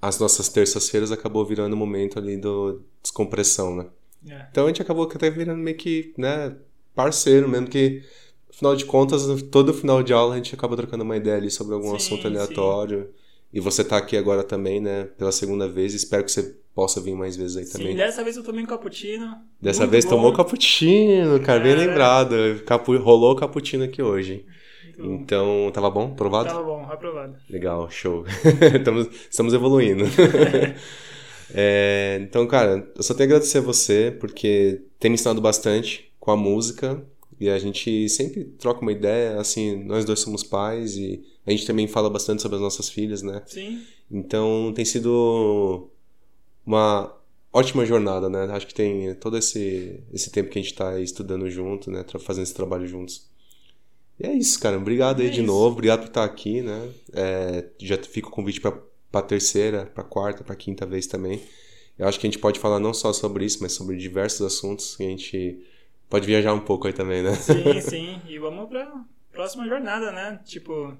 as 0.00 0.18
nossas 0.18 0.48
terças-feiras 0.48 1.12
acabou 1.12 1.44
virando 1.44 1.74
o 1.74 1.76
um 1.76 1.78
momento 1.78 2.18
ali 2.18 2.38
do 2.38 2.82
descompressão, 3.02 3.76
né? 3.76 3.86
É. 4.26 4.46
Então 4.50 4.64
a 4.64 4.68
gente 4.68 4.80
acabou 4.80 5.04
até 5.04 5.28
virando 5.28 5.58
meio 5.58 5.76
que, 5.76 6.14
né, 6.16 6.56
parceiro 6.94 7.46
mesmo 7.46 7.68
que 7.68 8.02
Afinal 8.48 8.74
de 8.74 8.86
contas, 8.86 9.26
todo 9.50 9.74
final 9.74 10.02
de 10.02 10.14
aula 10.14 10.32
a 10.32 10.36
gente 10.38 10.54
acaba 10.54 10.74
trocando 10.74 11.04
uma 11.04 11.16
ideia 11.18 11.36
ali 11.36 11.50
sobre 11.50 11.74
algum 11.74 11.90
sim, 11.90 11.96
assunto 11.96 12.26
aleatório. 12.26 13.04
Sim. 13.04 13.12
E 13.52 13.60
você 13.60 13.84
tá 13.84 13.98
aqui 13.98 14.16
agora 14.16 14.42
também, 14.42 14.80
né? 14.80 15.04
Pela 15.18 15.32
segunda 15.32 15.68
vez. 15.68 15.92
Espero 15.92 16.24
que 16.24 16.32
você 16.32 16.56
possa 16.74 17.00
vir 17.00 17.14
mais 17.14 17.36
vezes 17.36 17.56
aí 17.56 17.66
também. 17.66 17.88
Sim, 17.88 17.96
dessa 17.96 18.24
vez 18.24 18.36
eu 18.36 18.42
tomei 18.42 18.64
um 18.64 18.66
cappuccino. 18.66 19.36
Dessa 19.60 19.86
vez 19.86 20.04
bom. 20.04 20.10
tomou 20.12 20.32
cappuccino, 20.32 21.40
cara, 21.40 21.60
bem 21.60 21.74
lembrado. 21.74 22.34
Capu... 22.66 22.96
Rolou 22.96 23.32
o 23.32 23.36
cappuccino 23.36 23.84
aqui 23.84 24.02
hoje. 24.02 24.44
Então, 24.98 25.70
tava 25.72 25.90
bom? 25.90 26.12
Aprovado? 26.12 26.48
Tava 26.48 26.62
bom, 26.62 26.86
aprovado. 26.88 27.36
Legal, 27.48 27.90
show. 27.90 28.24
estamos, 28.76 29.08
estamos 29.30 29.54
evoluindo. 29.54 30.04
é, 31.54 32.20
então, 32.22 32.46
cara, 32.46 32.88
eu 32.94 33.02
só 33.02 33.14
tenho 33.14 33.28
a 33.28 33.30
agradecer 33.30 33.58
a 33.58 33.62
você, 33.62 34.16
porque 34.18 34.82
tem 34.98 35.10
me 35.10 35.14
ensinado 35.14 35.40
bastante 35.40 36.12
com 36.20 36.30
a 36.30 36.36
música. 36.36 37.02
E 37.40 37.50
a 37.50 37.58
gente 37.58 38.08
sempre 38.08 38.44
troca 38.44 38.82
uma 38.82 38.92
ideia, 38.92 39.40
assim, 39.40 39.82
nós 39.82 40.04
dois 40.04 40.20
somos 40.20 40.44
pais 40.44 40.96
e 40.96 41.24
a 41.44 41.50
gente 41.50 41.66
também 41.66 41.88
fala 41.88 42.08
bastante 42.08 42.40
sobre 42.40 42.54
as 42.54 42.62
nossas 42.62 42.88
filhas, 42.88 43.20
né? 43.20 43.42
Sim. 43.46 43.82
Então 44.08 44.72
tem 44.72 44.84
sido 44.84 45.90
uma 46.66 47.14
ótima 47.52 47.84
jornada, 47.84 48.28
né? 48.28 48.44
Acho 48.52 48.66
que 48.66 48.74
tem 48.74 49.14
todo 49.16 49.36
esse, 49.36 50.02
esse 50.12 50.30
tempo 50.30 50.50
que 50.50 50.58
a 50.58 50.62
gente 50.62 50.72
está 50.72 50.98
estudando 50.98 51.50
junto, 51.50 51.90
né? 51.90 52.04
Fazendo 52.20 52.44
esse 52.44 52.54
trabalho 52.54 52.86
juntos. 52.86 53.30
E 54.18 54.26
é 54.26 54.32
isso, 54.32 54.58
cara. 54.60 54.76
Obrigado 54.76 55.20
aí 55.20 55.26
é 55.26 55.30
de 55.30 55.40
isso. 55.40 55.46
novo. 55.46 55.72
Obrigado 55.72 56.00
por 56.00 56.08
estar 56.08 56.24
aqui, 56.24 56.62
né? 56.62 56.90
É, 57.12 57.64
já 57.80 57.96
fica 57.98 58.28
o 58.28 58.30
convite 58.30 58.60
para 58.60 59.22
terceira, 59.22 59.86
para 59.86 60.04
quarta, 60.04 60.44
para 60.44 60.56
quinta 60.56 60.86
vez 60.86 61.06
também. 61.06 61.42
Eu 61.98 62.08
acho 62.08 62.18
que 62.18 62.26
a 62.26 62.30
gente 62.30 62.40
pode 62.40 62.58
falar 62.58 62.78
não 62.78 62.94
só 62.94 63.12
sobre 63.12 63.44
isso, 63.44 63.58
mas 63.60 63.72
sobre 63.72 63.96
diversos 63.96 64.40
assuntos 64.40 64.96
que 64.96 65.02
a 65.02 65.08
gente 65.08 65.62
pode 66.08 66.26
viajar 66.26 66.54
um 66.54 66.60
pouco 66.60 66.86
aí 66.86 66.92
também, 66.92 67.22
né? 67.22 67.34
Sim, 67.34 67.80
sim. 67.82 68.22
E 68.26 68.38
vamos 68.38 68.68
pra 68.68 69.04
próxima 69.30 69.66
jornada, 69.68 70.10
né? 70.12 70.40
Tipo, 70.44 70.96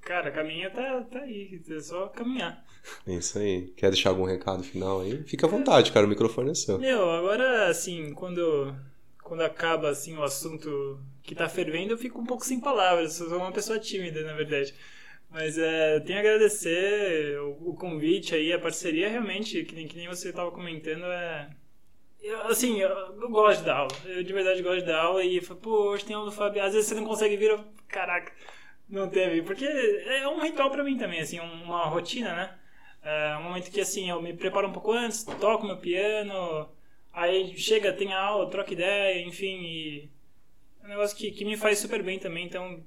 cara, 0.00 0.28
a 0.28 0.32
caminha 0.32 0.70
tá, 0.70 1.02
tá 1.02 1.20
aí, 1.20 1.60
é 1.68 1.80
só 1.80 2.08
caminhar. 2.08 2.64
Isso 3.06 3.38
aí. 3.38 3.72
Quer 3.76 3.90
deixar 3.90 4.10
algum 4.10 4.24
recado 4.24 4.62
final 4.62 5.00
aí? 5.00 5.22
Fica 5.24 5.46
à 5.46 5.50
vontade, 5.50 5.92
cara, 5.92 6.06
o 6.06 6.08
microfone 6.08 6.50
é 6.50 6.54
seu. 6.54 6.78
Meu, 6.78 7.10
agora, 7.10 7.68
assim, 7.68 8.12
quando, 8.14 8.74
quando 9.22 9.42
acaba, 9.42 9.90
assim, 9.90 10.16
o 10.16 10.22
assunto 10.22 11.00
que 11.22 11.34
tá 11.34 11.48
fervendo, 11.48 11.92
eu 11.92 11.98
fico 11.98 12.20
um 12.20 12.26
pouco 12.26 12.44
sem 12.44 12.60
palavras. 12.60 13.18
Eu 13.20 13.28
sou 13.28 13.38
uma 13.38 13.52
pessoa 13.52 13.78
tímida, 13.78 14.22
na 14.24 14.34
verdade. 14.34 14.74
Mas 15.30 15.58
é, 15.58 16.00
tenho 16.00 16.18
a 16.18 16.20
agradecer 16.22 17.38
o, 17.40 17.70
o 17.70 17.74
convite 17.74 18.34
aí, 18.34 18.52
a 18.52 18.58
parceria 18.58 19.08
realmente, 19.08 19.64
que 19.64 19.74
nem, 19.74 19.86
que 19.86 19.96
nem 19.96 20.08
você 20.08 20.32
tava 20.32 20.50
comentando, 20.50 21.04
é 21.04 21.50
eu, 22.20 22.42
assim, 22.48 22.80
eu, 22.80 22.88
eu, 22.88 23.28
gosto 23.30 23.64
da 23.64 23.76
aula. 23.76 23.96
Eu 24.04 24.22
de 24.22 24.32
verdade 24.32 24.62
gosto 24.62 24.84
da 24.84 25.00
aula 25.00 25.24
e 25.24 25.40
falo, 25.40 25.60
pô, 25.60 25.90
hoje 25.90 26.04
tem 26.04 26.16
aula 26.16 26.30
do 26.30 26.36
Fábio. 26.36 26.62
Às 26.62 26.74
vezes 26.74 26.88
você 26.88 26.94
não 26.94 27.04
consegue 27.04 27.36
vir, 27.36 27.50
eu, 27.50 27.64
caraca, 27.88 28.32
não 28.88 29.08
teve. 29.08 29.42
Porque 29.42 29.64
é 29.64 30.26
um 30.28 30.40
ritual 30.40 30.70
pra 30.70 30.84
mim 30.84 30.96
também, 30.96 31.20
assim, 31.20 31.38
uma 31.38 31.86
rotina, 31.86 32.34
né? 32.34 32.58
É 33.10 33.36
um 33.38 33.44
momento 33.44 33.70
que, 33.70 33.80
assim, 33.80 34.10
eu 34.10 34.20
me 34.20 34.34
preparo 34.34 34.68
um 34.68 34.72
pouco 34.72 34.92
antes, 34.92 35.24
toco 35.24 35.66
meu 35.66 35.78
piano, 35.78 36.68
aí 37.10 37.56
chega, 37.56 37.90
tem 37.90 38.12
a 38.12 38.20
aula, 38.20 38.50
troca 38.50 38.74
ideia, 38.74 39.26
enfim, 39.26 39.62
e 39.62 40.10
é 40.82 40.84
um 40.84 40.88
negócio 40.90 41.16
que, 41.16 41.30
que 41.30 41.42
me 41.42 41.56
faz 41.56 41.78
super 41.78 42.02
bem 42.02 42.18
também. 42.18 42.44
Então, 42.44 42.84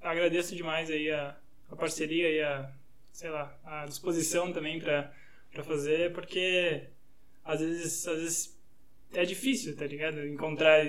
agradeço 0.00 0.54
demais 0.54 0.88
aí 0.90 1.10
a, 1.10 1.36
a 1.68 1.74
parceria 1.74 2.30
e 2.30 2.40
a, 2.40 2.70
sei 3.12 3.30
lá, 3.30 3.52
a 3.64 3.84
disposição 3.86 4.52
também 4.52 4.78
para 4.78 5.12
fazer, 5.64 6.12
porque 6.12 6.84
às 7.44 7.58
vezes, 7.58 8.06
às 8.06 8.18
vezes 8.18 8.60
é 9.12 9.24
difícil, 9.24 9.76
tá 9.76 9.86
ligado? 9.88 10.24
Encontrar, 10.24 10.86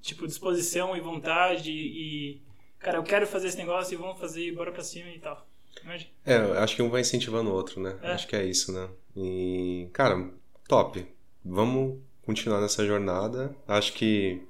tipo, 0.00 0.26
disposição 0.26 0.96
e 0.96 1.00
vontade 1.00 1.70
e, 1.70 2.40
cara, 2.78 2.96
eu 2.96 3.02
quero 3.02 3.26
fazer 3.26 3.48
esse 3.48 3.58
negócio 3.58 3.92
e 3.92 3.98
vamos 3.98 4.18
fazer, 4.18 4.54
bora 4.54 4.72
pra 4.72 4.82
cima 4.82 5.10
e 5.10 5.18
tal. 5.18 5.46
Imagina. 5.84 6.10
É, 6.24 6.36
acho 6.58 6.76
que 6.76 6.82
um 6.82 6.90
vai 6.90 7.00
incentivando 7.00 7.50
o 7.50 7.54
outro, 7.54 7.80
né? 7.80 7.96
É. 8.02 8.12
Acho 8.12 8.26
que 8.26 8.36
é 8.36 8.44
isso, 8.44 8.72
né? 8.72 8.88
E, 9.16 9.88
cara, 9.92 10.30
top. 10.68 11.06
Vamos 11.44 11.98
continuar 12.24 12.60
nessa 12.60 12.86
jornada. 12.86 13.54
Acho 13.66 13.92
que 13.92 14.42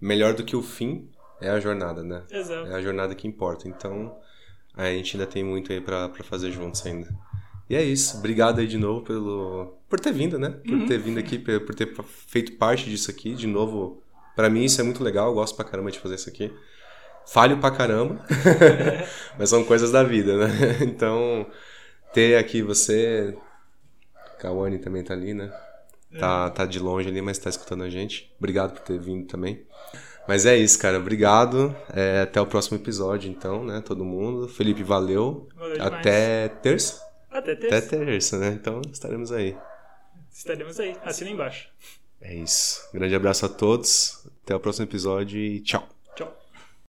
melhor 0.00 0.34
do 0.34 0.44
que 0.44 0.56
o 0.56 0.62
fim 0.62 1.08
é 1.40 1.50
a 1.50 1.60
jornada, 1.60 2.02
né? 2.02 2.22
Exato. 2.30 2.68
É 2.68 2.74
a 2.74 2.80
jornada 2.80 3.14
que 3.14 3.26
importa. 3.26 3.68
Então, 3.68 4.16
a 4.74 4.86
gente 4.86 5.16
ainda 5.16 5.26
tem 5.26 5.42
muito 5.42 5.72
aí 5.72 5.80
pra 5.80 6.10
fazer 6.24 6.50
juntos 6.52 6.84
ainda. 6.86 7.08
E 7.68 7.76
é 7.76 7.82
isso. 7.82 8.16
Obrigado 8.16 8.60
aí 8.60 8.66
de 8.66 8.78
novo 8.78 9.04
pelo 9.04 9.74
por 9.88 10.00
ter 10.00 10.12
vindo, 10.12 10.38
né? 10.38 10.50
Por 10.50 10.74
uhum. 10.74 10.86
ter 10.86 10.98
vindo 10.98 11.18
aqui, 11.18 11.38
por 11.38 11.74
ter 11.74 11.94
feito 12.26 12.52
parte 12.52 12.88
disso 12.88 13.10
aqui. 13.10 13.34
De 13.34 13.46
novo, 13.46 14.02
para 14.36 14.48
mim 14.48 14.64
isso 14.64 14.80
é 14.80 14.84
muito 14.84 15.02
legal. 15.02 15.28
Eu 15.28 15.34
gosto 15.34 15.54
pra 15.54 15.64
caramba 15.64 15.90
de 15.90 15.98
fazer 15.98 16.14
isso 16.14 16.28
aqui. 16.28 16.52
Falho 17.30 17.58
pra 17.58 17.70
caramba, 17.70 18.24
mas 19.38 19.50
são 19.50 19.62
coisas 19.62 19.90
da 19.90 20.02
vida, 20.02 20.36
né? 20.36 20.48
Então, 20.80 21.46
ter 22.12 22.36
aqui 22.38 22.62
você, 22.62 23.36
Kawane 24.38 24.78
também 24.78 25.04
tá 25.04 25.12
ali, 25.12 25.34
né? 25.34 25.52
Tá, 26.18 26.46
é. 26.46 26.50
tá 26.56 26.64
de 26.64 26.78
longe 26.78 27.08
ali, 27.08 27.20
mas 27.20 27.38
tá 27.38 27.50
escutando 27.50 27.84
a 27.84 27.90
gente. 27.90 28.32
Obrigado 28.38 28.72
por 28.72 28.80
ter 28.80 28.98
vindo 28.98 29.26
também. 29.26 29.62
Mas 30.26 30.46
é 30.46 30.56
isso, 30.56 30.78
cara. 30.78 30.98
Obrigado. 30.98 31.74
É, 31.94 32.22
até 32.22 32.40
o 32.40 32.46
próximo 32.46 32.78
episódio, 32.78 33.30
então, 33.30 33.62
né? 33.64 33.82
Todo 33.84 34.04
mundo. 34.04 34.48
Felipe, 34.48 34.82
valeu. 34.82 35.48
valeu 35.54 35.82
até 35.82 36.48
terça. 36.48 37.02
Até 37.30 37.54
terça. 37.54 37.78
Até 37.78 37.96
terça, 38.04 38.38
né? 38.38 38.48
Então 38.48 38.80
estaremos 38.90 39.32
aí. 39.32 39.56
Estaremos 40.32 40.80
aí. 40.80 40.96
Assina 41.04 41.30
embaixo. 41.30 41.68
É 42.20 42.34
isso. 42.34 42.88
Grande 42.92 43.14
abraço 43.14 43.44
a 43.44 43.48
todos. 43.48 44.26
Até 44.44 44.54
o 44.54 44.60
próximo 44.60 44.86
episódio 44.86 45.38
e 45.38 45.60
tchau. 45.60 45.97